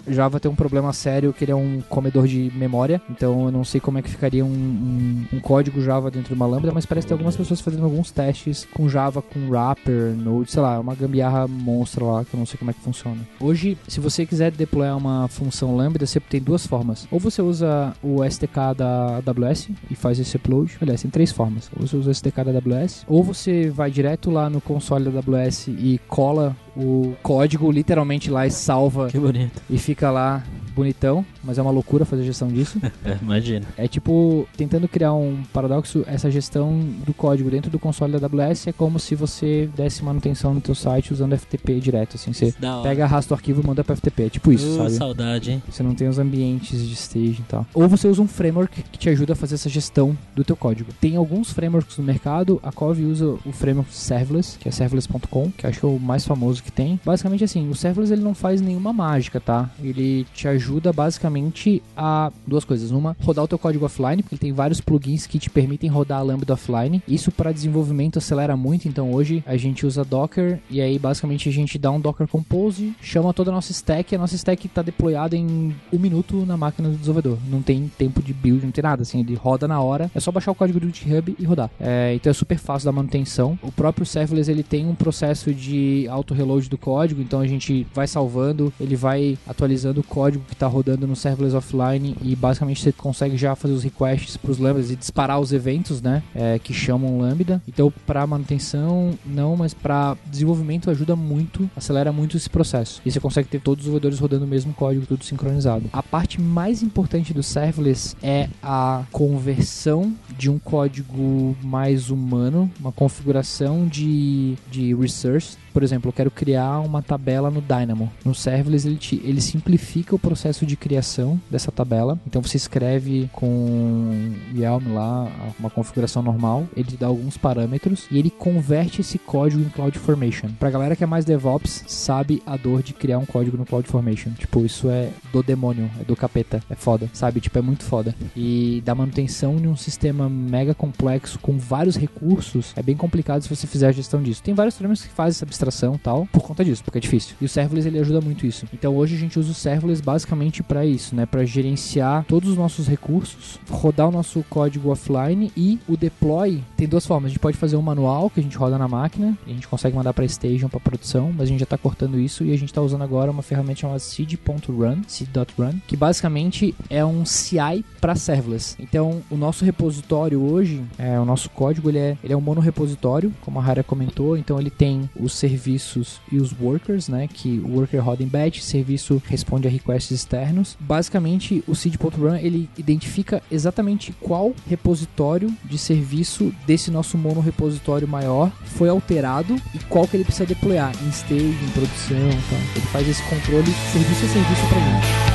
Java 0.07 0.39
tem 0.39 0.49
um 0.49 0.55
problema 0.55 0.91
sério 0.93 1.33
que 1.33 1.43
ele 1.43 1.51
é 1.51 1.55
um 1.55 1.81
comedor 1.87 2.27
de 2.27 2.51
memória, 2.55 3.01
então 3.09 3.45
eu 3.45 3.51
não 3.51 3.63
sei 3.63 3.79
como 3.79 3.97
é 3.97 4.01
que 4.01 4.09
ficaria 4.09 4.43
um, 4.45 4.49
um, 4.49 5.25
um 5.33 5.39
código 5.39 5.81
Java 5.81 6.09
dentro 6.09 6.29
de 6.29 6.33
uma 6.33 6.45
Lambda, 6.45 6.71
mas 6.71 6.85
parece 6.85 7.07
ter 7.07 7.13
algumas 7.13 7.35
pessoas 7.35 7.61
fazendo 7.61 7.83
alguns 7.83 8.11
testes 8.11 8.67
com 8.73 8.89
Java, 8.89 9.21
com 9.21 9.49
wrapper, 9.49 10.15
Node, 10.15 10.51
sei 10.51 10.61
lá, 10.61 10.79
uma 10.79 10.95
gambiarra 10.95 11.47
monstra 11.47 12.03
lá 12.03 12.25
que 12.25 12.33
eu 12.33 12.37
não 12.37 12.45
sei 12.45 12.57
como 12.57 12.71
é 12.71 12.73
que 12.73 12.81
funciona. 12.81 13.17
Hoje, 13.39 13.77
se 13.87 13.99
você 13.99 14.25
quiser 14.25 14.51
deployar 14.51 14.97
uma 14.97 15.27
função 15.27 15.75
Lambda, 15.75 16.05
você 16.05 16.19
tem 16.19 16.41
duas 16.41 16.65
formas. 16.65 17.07
Ou 17.11 17.19
você 17.19 17.41
usa 17.41 17.93
o 18.03 18.23
SDK 18.23 18.75
da 18.77 19.21
AWS 19.25 19.69
e 19.89 19.95
faz 19.95 20.19
esse 20.19 20.35
upload, 20.37 20.77
aliás, 20.81 21.01
tem 21.01 21.11
três 21.11 21.31
formas. 21.31 21.69
Ou 21.75 21.87
você 21.87 21.95
usa 21.97 22.09
o 22.09 22.11
SDK 22.11 22.43
da 22.43 22.51
AWS, 22.51 23.05
ou 23.07 23.23
você 23.23 23.69
vai 23.69 23.91
direto 23.91 24.29
lá 24.29 24.49
no 24.49 24.61
console 24.61 25.09
da 25.09 25.19
AWS 25.19 25.67
e 25.67 25.99
cola 26.07 26.55
o 26.75 27.15
código 27.21 27.71
literalmente 27.71 28.29
lá 28.29 28.45
e 28.45 28.51
salva. 28.51 29.07
Que 29.07 29.19
bonito. 29.19 29.61
E 29.69 29.77
fica 29.77 30.11
lá 30.11 30.43
bonitão, 30.79 31.25
mas 31.43 31.57
é 31.57 31.61
uma 31.61 31.71
loucura 31.71 32.05
fazer 32.05 32.23
gestão 32.23 32.47
disso. 32.47 32.79
é, 33.03 33.17
imagina. 33.21 33.65
É 33.77 33.87
tipo, 33.87 34.47
tentando 34.55 34.87
criar 34.87 35.13
um 35.13 35.43
paradoxo, 35.51 36.03
essa 36.07 36.31
gestão 36.31 36.79
do 37.05 37.13
código 37.13 37.49
dentro 37.49 37.69
do 37.69 37.77
console 37.77 38.17
da 38.17 38.27
AWS 38.27 38.67
é 38.67 38.71
como 38.71 38.99
se 38.99 39.15
você 39.15 39.69
desse 39.75 40.03
manutenção 40.03 40.53
no 40.53 40.61
teu 40.61 40.73
site 40.73 41.11
usando 41.11 41.37
FTP 41.37 41.79
direto, 41.79 42.15
assim, 42.15 42.31
você 42.31 42.53
pega, 42.83 43.03
arrasta 43.03 43.33
o 43.33 43.35
arquivo 43.37 43.61
e 43.61 43.67
manda 43.67 43.83
para 43.83 43.95
FTP, 43.95 44.23
é 44.23 44.29
tipo 44.29 44.51
isso, 44.51 44.67
uh, 44.67 44.77
sabe? 44.77 44.91
saudade, 44.91 45.51
hein? 45.51 45.63
Você 45.69 45.83
não 45.83 45.93
tem 45.93 46.07
os 46.07 46.17
ambientes 46.17 46.87
de 46.87 46.93
stage 46.93 47.39
e 47.39 47.45
tal. 47.47 47.65
Ou 47.73 47.87
você 47.87 48.07
usa 48.07 48.21
um 48.21 48.27
framework 48.27 48.83
que 48.83 48.97
te 48.97 49.09
ajuda 49.09 49.33
a 49.33 49.35
fazer 49.35 49.55
essa 49.55 49.69
gestão 49.69 50.17
do 50.35 50.43
teu 50.43 50.55
código. 50.55 50.91
Tem 51.01 51.15
alguns 51.15 51.51
frameworks 51.51 51.97
no 51.97 52.03
mercado, 52.03 52.59
a 52.63 52.71
Cove 52.71 53.03
usa 53.03 53.37
o 53.45 53.51
framework 53.51 53.93
Serverless, 53.93 54.57
que 54.57 54.69
é 54.69 54.71
serverless.com, 54.71 55.51
que 55.51 55.67
acho 55.67 55.79
que 55.79 55.85
é 55.85 55.89
o 55.89 55.99
mais 55.99 56.25
famoso 56.25 56.63
que 56.63 56.68
tem. 56.71 56.99
Basicamente 57.03 57.43
assim, 57.43 57.69
o 57.69 57.75
Serverless 57.75 58.13
ele 58.13 58.21
não 58.21 58.33
faz 58.33 58.61
nenhuma 58.61 58.93
mágica, 58.93 59.39
tá? 59.39 59.69
Ele 59.81 60.25
te 60.33 60.47
ajuda 60.47 60.91
basicamente 60.91 61.81
a 61.95 62.31
duas 62.45 62.65
coisas. 62.65 62.91
Uma, 62.91 63.15
rodar 63.21 63.43
o 63.43 63.47
teu 63.47 63.57
código 63.57 63.85
offline, 63.85 64.21
porque 64.21 64.35
ele 64.35 64.39
tem 64.39 64.53
vários 64.53 64.81
plugins 64.81 65.27
que 65.27 65.39
te 65.39 65.49
permitem 65.49 65.89
rodar 65.89 66.19
a 66.19 66.23
Lambda 66.23 66.53
offline. 66.53 67.01
Isso 67.07 67.31
para 67.31 67.51
desenvolvimento 67.51 68.17
acelera 68.17 68.55
muito, 68.55 68.87
então 68.87 69.11
hoje 69.11 69.43
a 69.45 69.57
gente 69.57 69.85
usa 69.85 70.03
Docker 70.03 70.59
e 70.69 70.81
aí 70.81 70.97
basicamente 70.97 71.49
a 71.49 71.51
gente 71.51 71.77
dá 71.77 71.91
um 71.91 71.99
Docker 71.99 72.27
Compose, 72.27 72.93
chama 73.01 73.33
toda 73.33 73.51
a 73.51 73.53
nossa 73.53 73.71
stack, 73.71 74.13
e 74.13 74.15
a 74.15 74.19
nossa 74.19 74.35
stack 74.35 74.67
está 74.67 74.81
deployada 74.81 75.35
em 75.35 75.75
um 75.91 75.99
minuto 75.99 76.45
na 76.45 76.57
máquina 76.57 76.89
do 76.89 76.95
desenvolvedor. 76.95 77.37
Não 77.49 77.61
tem 77.61 77.89
tempo 77.97 78.21
de 78.21 78.33
build, 78.33 78.65
não 78.65 78.71
tem 78.71 78.83
nada, 78.83 79.01
assim, 79.01 79.19
ele 79.19 79.35
roda 79.35 79.67
na 79.67 79.81
hora, 79.81 80.09
é 80.13 80.19
só 80.19 80.31
baixar 80.31 80.51
o 80.51 80.55
código 80.55 80.79
do 80.79 80.87
GitHub 80.87 81.35
e 81.37 81.45
rodar. 81.45 81.69
É, 81.79 82.13
então 82.15 82.29
é 82.29 82.33
super 82.33 82.57
fácil 82.57 82.85
da 82.85 82.91
manutenção. 82.91 83.57
O 83.61 83.71
próprio 83.71 84.05
Serverless 84.05 84.49
ele 84.49 84.63
tem 84.63 84.87
um 84.87 84.95
processo 84.95 85.53
de 85.53 86.07
auto-reload 86.49 86.69
do 86.69 86.77
código, 86.77 87.21
então 87.21 87.39
a 87.39 87.47
gente 87.47 87.85
vai 87.93 88.07
salvando, 88.07 88.73
ele 88.79 88.95
vai 88.95 89.37
atualizando 89.47 90.01
o 90.01 90.03
código 90.03 90.43
que 90.45 90.53
está 90.53 90.67
rodando 90.67 91.05
no 91.05 91.15
serverless 91.15 91.55
offline 91.55 92.15
e 92.21 92.35
basicamente 92.35 92.81
você 92.81 92.91
consegue 92.91 93.37
já 93.37 93.55
fazer 93.55 93.73
os 93.73 93.83
requests 93.83 94.35
para 94.35 94.51
os 94.51 94.57
lambdas 94.57 94.89
e 94.89 94.95
disparar 94.95 95.39
os 95.39 95.53
eventos, 95.53 96.01
né, 96.01 96.23
é, 96.33 96.57
que 96.57 96.73
chamam 96.73 97.19
lambda. 97.19 97.61
Então, 97.67 97.93
para 98.05 98.25
manutenção 98.25 99.17
não, 99.25 99.55
mas 99.55 99.73
para 99.73 100.17
desenvolvimento 100.25 100.89
ajuda 100.89 101.15
muito, 101.15 101.69
acelera 101.75 102.11
muito 102.11 102.35
esse 102.35 102.49
processo. 102.49 103.01
E 103.05 103.11
você 103.11 103.19
consegue 103.19 103.47
ter 103.47 103.61
todos 103.61 103.79
os 103.79 103.85
desenvolvedores 103.85 104.19
rodando 104.19 104.45
o 104.45 104.47
mesmo 104.47 104.73
código, 104.73 105.05
tudo 105.05 105.23
sincronizado. 105.23 105.89
A 105.93 106.01
parte 106.01 106.41
mais 106.41 106.81
importante 106.81 107.33
do 107.33 107.43
serverless 107.43 108.15
é 108.21 108.49
a 108.63 109.03
conversão 109.11 110.13
de 110.37 110.49
um 110.49 110.57
código 110.57 111.55
mais 111.63 112.09
humano, 112.09 112.69
uma 112.79 112.91
configuração 112.91 113.87
de, 113.87 114.55
de 114.71 114.95
resource 114.95 115.57
por 115.73 115.83
exemplo, 115.83 116.09
eu 116.09 116.13
quero 116.13 116.31
criar 116.31 116.79
uma 116.79 117.01
tabela 117.01 117.49
no 117.49 117.61
Dynamo. 117.61 118.11
No 118.23 118.33
Serverless, 118.33 118.87
ele, 118.87 118.97
te, 118.97 119.21
ele 119.23 119.41
simplifica 119.41 120.15
o 120.15 120.19
processo 120.19 120.65
de 120.65 120.75
criação 120.75 121.39
dessa 121.49 121.71
tabela. 121.71 122.19
Então, 122.25 122.41
você 122.41 122.57
escreve 122.57 123.29
com 123.33 124.33
Yelm 124.55 124.93
lá, 124.93 125.27
uma 125.59 125.69
configuração 125.69 126.21
normal, 126.21 126.67
ele 126.75 126.97
dá 126.97 127.07
alguns 127.07 127.37
parâmetros 127.37 128.05
e 128.11 128.17
ele 128.17 128.29
converte 128.29 129.01
esse 129.01 129.17
código 129.17 129.61
em 129.61 129.69
CloudFormation. 129.69 130.49
Pra 130.59 130.69
galera 130.69 130.95
que 130.95 131.03
é 131.03 131.07
mais 131.07 131.25
DevOps, 131.25 131.83
sabe 131.87 132.41
a 132.45 132.57
dor 132.57 132.83
de 132.83 132.93
criar 132.93 133.17
um 133.17 133.25
código 133.25 133.57
no 133.57 133.65
CloudFormation. 133.65 134.31
Tipo, 134.31 134.65
isso 134.65 134.89
é 134.89 135.09
do 135.31 135.43
demônio, 135.43 135.89
é 135.99 136.03
do 136.03 136.15
capeta, 136.15 136.61
é 136.69 136.75
foda, 136.75 137.09
sabe? 137.13 137.39
Tipo, 137.39 137.59
é 137.59 137.61
muito 137.61 137.83
foda. 137.83 138.15
E 138.35 138.81
da 138.85 138.95
manutenção 138.95 139.57
de 139.57 139.67
um 139.67 139.75
sistema 139.75 140.29
mega 140.29 140.73
complexo 140.73 141.39
com 141.39 141.57
vários 141.57 141.95
recursos, 141.95 142.73
é 142.75 142.81
bem 142.81 142.95
complicado 142.95 143.41
se 143.41 143.49
você 143.49 143.67
fizer 143.67 143.87
a 143.87 143.91
gestão 143.91 144.21
disso. 144.21 144.43
Tem 144.43 144.53
vários 144.53 144.75
frameworks 144.75 145.05
que 145.05 145.13
fazem 145.13 145.37
essa 145.37 145.45
abstração 145.59 145.97
tal, 145.97 146.27
por 146.31 146.41
conta 146.41 146.63
disso, 146.63 146.83
porque 146.83 146.97
é 146.97 147.01
difícil. 147.01 147.35
E 147.41 147.45
o 147.45 147.49
serverless 147.49 147.87
ele 147.87 147.99
ajuda 147.99 148.21
muito 148.21 148.45
isso. 148.45 148.65
Então 148.73 148.95
hoje 148.95 149.15
a 149.15 149.19
gente 149.19 149.37
usa 149.37 149.51
o 149.51 149.53
serverless 149.53 150.01
basicamente 150.01 150.63
para 150.63 150.85
isso, 150.85 151.15
né, 151.15 151.25
para 151.25 151.43
gerenciar 151.45 152.25
todos 152.25 152.49
os 152.49 152.57
nossos 152.57 152.87
recursos, 152.87 153.59
rodar 153.69 154.07
o 154.07 154.11
nosso 154.11 154.43
código 154.49 154.89
offline 154.89 155.51
e 155.55 155.79
o 155.87 155.97
deploy 155.97 156.63
tem 156.77 156.87
duas 156.87 157.05
formas. 157.05 157.27
A 157.27 157.29
gente 157.29 157.39
pode 157.39 157.57
fazer 157.57 157.75
um 157.75 157.81
manual 157.81 158.29
que 158.29 158.39
a 158.39 158.43
gente 158.43 158.57
roda 158.57 158.77
na 158.77 158.87
máquina, 158.87 159.37
a 159.45 159.49
gente 159.49 159.67
consegue 159.67 159.95
mandar 159.95 160.13
para 160.13 160.27
station 160.27 160.69
para 160.69 160.79
produção, 160.79 161.31
mas 161.31 161.43
a 161.43 161.45
gente 161.47 161.59
já 161.59 161.65
está 161.65 161.77
cortando 161.77 162.19
isso 162.19 162.43
e 162.43 162.53
a 162.53 162.57
gente 162.57 162.69
está 162.69 162.81
usando 162.81 163.03
agora 163.03 163.31
uma 163.31 163.41
ferramenta 163.41 163.81
chamada 163.81 163.99
seed.run, 163.99 165.01
seed.run, 165.07 165.79
que 165.87 165.97
basicamente 165.97 166.73
é 166.89 167.03
um 167.03 167.25
CI 167.25 167.83
para 167.99 168.15
serverless. 168.15 168.75
Então, 168.79 169.21
o 169.29 169.35
nosso 169.35 169.65
repositório 169.65 170.41
hoje, 170.41 170.81
é, 170.97 171.19
o 171.19 171.25
nosso 171.25 171.49
código, 171.49 171.89
ele 171.89 171.97
é, 171.97 172.17
ele 172.23 172.33
é 172.33 172.37
um 172.37 172.41
monorepositório, 172.41 173.33
como 173.41 173.59
a 173.59 173.61
Rara 173.61 173.83
comentou, 173.83 174.37
então 174.37 174.59
ele 174.59 174.69
tem 174.69 175.09
os 175.19 175.33
serviços 175.49 176.21
e 176.31 176.37
os 176.37 176.53
workers, 176.59 177.07
né, 177.07 177.27
que 177.27 177.59
o 177.65 177.75
worker 177.75 178.03
roda 178.03 178.23
em 178.23 178.27
batch, 178.27 178.61
serviço 178.61 179.21
responde 179.25 179.67
a 179.67 179.71
requests 179.71 180.11
externos. 180.11 180.77
Basicamente, 180.79 181.63
o 181.67 181.75
seed.run, 181.75 182.35
ele 182.35 182.69
identifica 182.77 183.41
exatamente 183.51 184.13
qual 184.19 184.53
repositório 184.67 185.51
de 185.65 185.77
serviço 185.77 186.53
desse 186.65 186.91
nosso 186.91 187.17
monorepositório 187.17 188.07
maior 188.07 188.51
foi 188.65 188.89
alterado 188.89 189.55
e 189.73 189.79
qual 189.85 190.07
que 190.07 190.17
ele 190.17 190.23
precisa 190.23 190.45
deployar 190.45 190.91
em 191.03 191.09
stage, 191.09 191.43
em 191.43 191.69
produção, 191.73 192.17
então 192.17 192.59
ele 192.75 192.85
faz 192.87 193.07
esse 193.07 193.23
controle 193.23 193.71
serviço 193.91 194.25
a 194.25 194.27
serviço 194.27 194.67
pra 194.67 194.79
gente. 194.79 195.28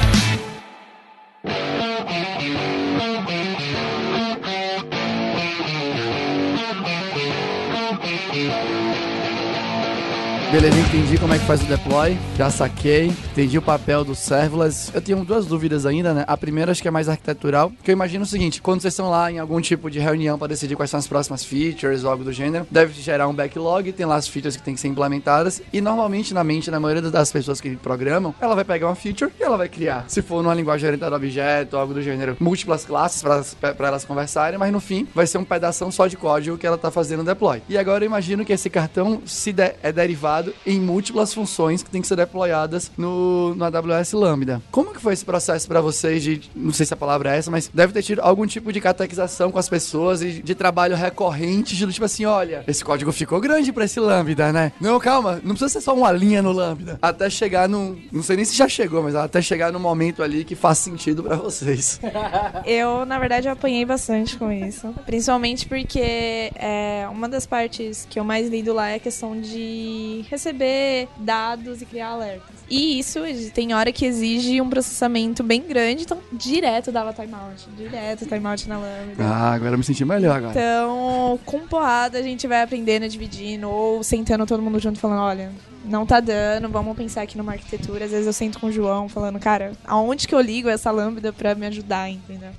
Beleza, 10.55 10.79
entendi 10.79 11.19
como 11.19 11.35
é 11.35 11.39
que 11.41 11.45
faz 11.47 11.63
o 11.63 11.65
deploy, 11.65 12.17
já 12.39 12.49
saquei, 12.49 13.07
entendi 13.07 13.59
o 13.59 13.63
papel 13.63 14.05
do 14.05 14.15
serverless. 14.15 14.89
Eu 14.95 15.03
tenho 15.03 15.25
duas 15.25 15.47
dúvidas 15.47 15.85
ainda, 15.85 16.15
né? 16.15 16.25
A 16.29 16.37
primeira 16.37 16.71
acho 16.71 16.81
que 16.81 16.87
é 16.87 16.93
mais 16.93 17.09
arquitetural, 17.09 17.73
que 17.83 17.91
eu 17.91 17.93
imagino 17.93 18.23
o 18.23 18.27
seguinte, 18.27 18.63
quando 18.63 18.81
vocês 18.81 18.95
estão 18.95 19.11
lá 19.11 19.33
em 19.33 19.41
algum 19.41 19.61
tipo 19.61 19.91
de 19.91 19.99
reunião 19.99 20.39
para 20.39 20.47
decidir 20.47 20.77
quais 20.77 20.93
são 20.93 20.99
as 20.99 21.09
próximas 21.09 21.43
features 21.45 22.05
ou 22.05 22.11
algo 22.13 22.23
do 22.23 22.33
gênero, 22.33 22.69
deve 22.71 22.93
gerar 23.03 23.27
um 23.27 23.35
backlog, 23.35 23.91
tem 23.91 24.07
lá 24.07 24.15
as 24.15 24.29
features 24.29 24.57
que 24.57 24.63
tem 24.63 24.77
que 24.77 24.81
ser 24.81 24.87
implementadas, 24.87 25.61
e 25.73 25.81
normalmente 25.81 26.33
na 26.33 26.45
mente 26.45 26.71
da 26.71 26.79
maioria 26.79 27.11
das 27.11 27.33
pessoas 27.33 27.61
que 27.61 27.75
programam, 27.75 28.33
ela 28.41 28.55
vai 28.55 28.65
pegar 28.65 28.87
uma 28.87 28.95
feature 28.95 29.33
e 29.41 29.43
ela 29.43 29.57
vai 29.57 29.69
criar. 29.69 30.05
Se 30.07 30.23
for 30.23 30.41
numa 30.41 30.55
linguagem 30.55 30.87
orientada 30.87 31.17
a 31.17 31.19
objeto 31.19 31.77
algo 31.77 31.93
do 31.93 32.01
gênero, 32.01 32.37
múltiplas 32.39 32.85
classes 32.85 33.25
para 33.25 33.89
elas 33.89 34.05
conversarem, 34.05 34.57
mas 34.57 34.71
no 34.71 34.79
fim 34.79 35.05
vai 35.13 35.27
ser 35.27 35.39
um 35.39 35.45
pedaço 35.45 35.91
só 35.91 36.07
de 36.07 36.17
código 36.17 36.57
que 36.57 36.65
ela 36.65 36.79
tá 36.79 36.93
fazendo 36.93 37.25
deploy. 37.25 37.61
E 37.69 37.77
agora 37.77 38.05
eu 38.05 38.07
imagino 38.07 38.45
que 38.45 38.53
esse 38.53 38.71
cartão 38.71 39.21
se 39.27 39.53
de 39.53 39.75
é 39.83 39.91
derivado 39.91 40.44
em 40.67 40.81
múltiplas 40.81 41.33
funções 41.33 41.83
que 41.83 41.91
tem 41.91 42.01
que 42.01 42.09
ser 42.09 42.17
deployadas 42.17 42.91
no 42.97 43.55
no, 43.55 43.65
AWS 43.65 44.13
Lambda. 44.13 44.63
Como 44.71 44.93
que 44.93 45.01
foi 45.01 45.13
esse 45.13 45.25
processo 45.25 45.67
pra 45.69 45.81
vocês 45.81 46.23
de, 46.23 46.41
não 46.55 46.73
sei 46.73 46.87
se 46.87 46.95
a 46.95 46.97
palavra 46.97 47.35
é 47.35 47.39
essa, 47.39 47.51
mas 47.51 47.71
deve 47.73 47.93
ter 47.93 48.03
tido 48.03 48.21
algum 48.21 48.47
tipo 48.47 48.73
de 48.73 48.81
catequização 48.81 49.51
com 49.51 49.59
as 49.59 49.69
pessoas 49.69 50.23
e 50.23 50.43
de 50.43 50.55
trabalho 50.55 50.97
recorrente, 50.97 51.77
de 51.77 51.87
tipo 51.93 52.05
assim, 52.05 52.25
olha, 52.25 52.65
esse 52.67 52.85
código 52.85 53.13
ficou 53.13 53.41
grande 53.41 53.73
pra 53.73 53.85
esse 53.85 54.01
Lambda, 54.01 54.53
né? 54.53 54.73
Não, 54.81 54.99
calma, 54.99 55.41
não 55.43 55.55
precisa 55.55 55.69
ser 55.69 55.81
só 55.81 55.95
uma 55.95 56.13
linha 56.13 56.43
no 56.43 56.53
Lambda. 56.53 56.99
Até 57.01 57.29
chegar 57.29 57.69
no, 57.69 57.99
não 58.11 58.23
sei 58.23 58.37
nem 58.37 58.45
se 58.45 58.57
já 58.57 58.69
chegou, 58.69 59.03
mas 59.03 59.15
até 59.15 59.41
chegar 59.43 59.73
no 59.73 59.81
momento 59.81 60.23
ali 60.23 60.45
que 60.45 60.55
faz 60.55 60.79
sentido 60.79 61.23
pra 61.23 61.37
vocês. 61.37 62.01
Eu, 62.65 63.05
na 63.05 63.19
verdade, 63.19 63.49
apanhei 63.49 63.85
bastante 63.85 64.37
com 64.37 64.51
isso. 64.51 64.95
Principalmente 65.07 65.67
porque 65.67 66.51
é, 66.55 67.07
uma 67.11 67.29
das 67.29 67.47
partes 67.47 68.07
que 68.09 68.19
eu 68.19 68.25
mais 68.25 68.49
lido 68.49 68.73
lá 68.73 68.91
é 68.91 68.97
a 68.97 68.99
questão 68.99 69.39
de 69.39 70.25
receber 70.35 71.09
dados 71.17 71.81
e 71.81 71.87
criar 71.87 72.09
alertas. 72.09 72.55
E 72.69 72.99
isso 72.99 73.21
tem 73.53 73.75
hora 73.75 73.93
que 73.93 74.05
exige 74.05 74.61
um 74.61 74.69
processamento 74.69 75.43
bem 75.43 75.63
grande, 75.63 76.03
então 76.03 76.19
direto 76.33 76.91
dava 76.91 77.13
timeout. 77.13 77.69
Direto 77.77 78.27
timeout 78.27 78.69
na 78.69 78.79
Lambda. 78.79 79.25
Ah, 79.25 79.53
agora 79.53 79.75
eu 79.75 79.79
me 79.79 79.85
senti 79.85 80.05
melhor 80.05 80.37
agora. 80.37 80.53
Então, 80.53 81.39
com 81.45 81.61
porrada, 81.67 82.19
a 82.19 82.23
gente 82.23 82.47
vai 82.47 82.63
aprendendo, 82.63 83.09
dividindo, 83.09 83.69
ou 83.69 84.03
sentando 84.03 84.47
todo 84.47 84.63
mundo 84.63 84.79
junto 84.79 84.99
falando, 84.99 85.21
olha, 85.21 85.53
não 85.85 86.07
tá 86.07 86.21
dando, 86.21 86.69
vamos 86.69 86.97
pensar 86.97 87.23
aqui 87.23 87.37
numa 87.37 87.53
arquitetura. 87.53 88.07
Às 88.07 88.11
vezes 88.11 88.27
eu 88.27 88.33
sento 88.33 88.59
com 88.59 88.69
o 88.69 88.73
João 88.73 89.09
falando, 89.09 89.39
cara, 89.39 89.73
aonde 89.87 90.27
que 90.27 90.35
eu 90.35 90.41
ligo 90.41 90.69
essa 90.69 90.91
lambda 90.91 91.33
pra 91.33 91.55
me 91.55 91.67
ajudar, 91.67 92.09
entendeu? 92.09 92.51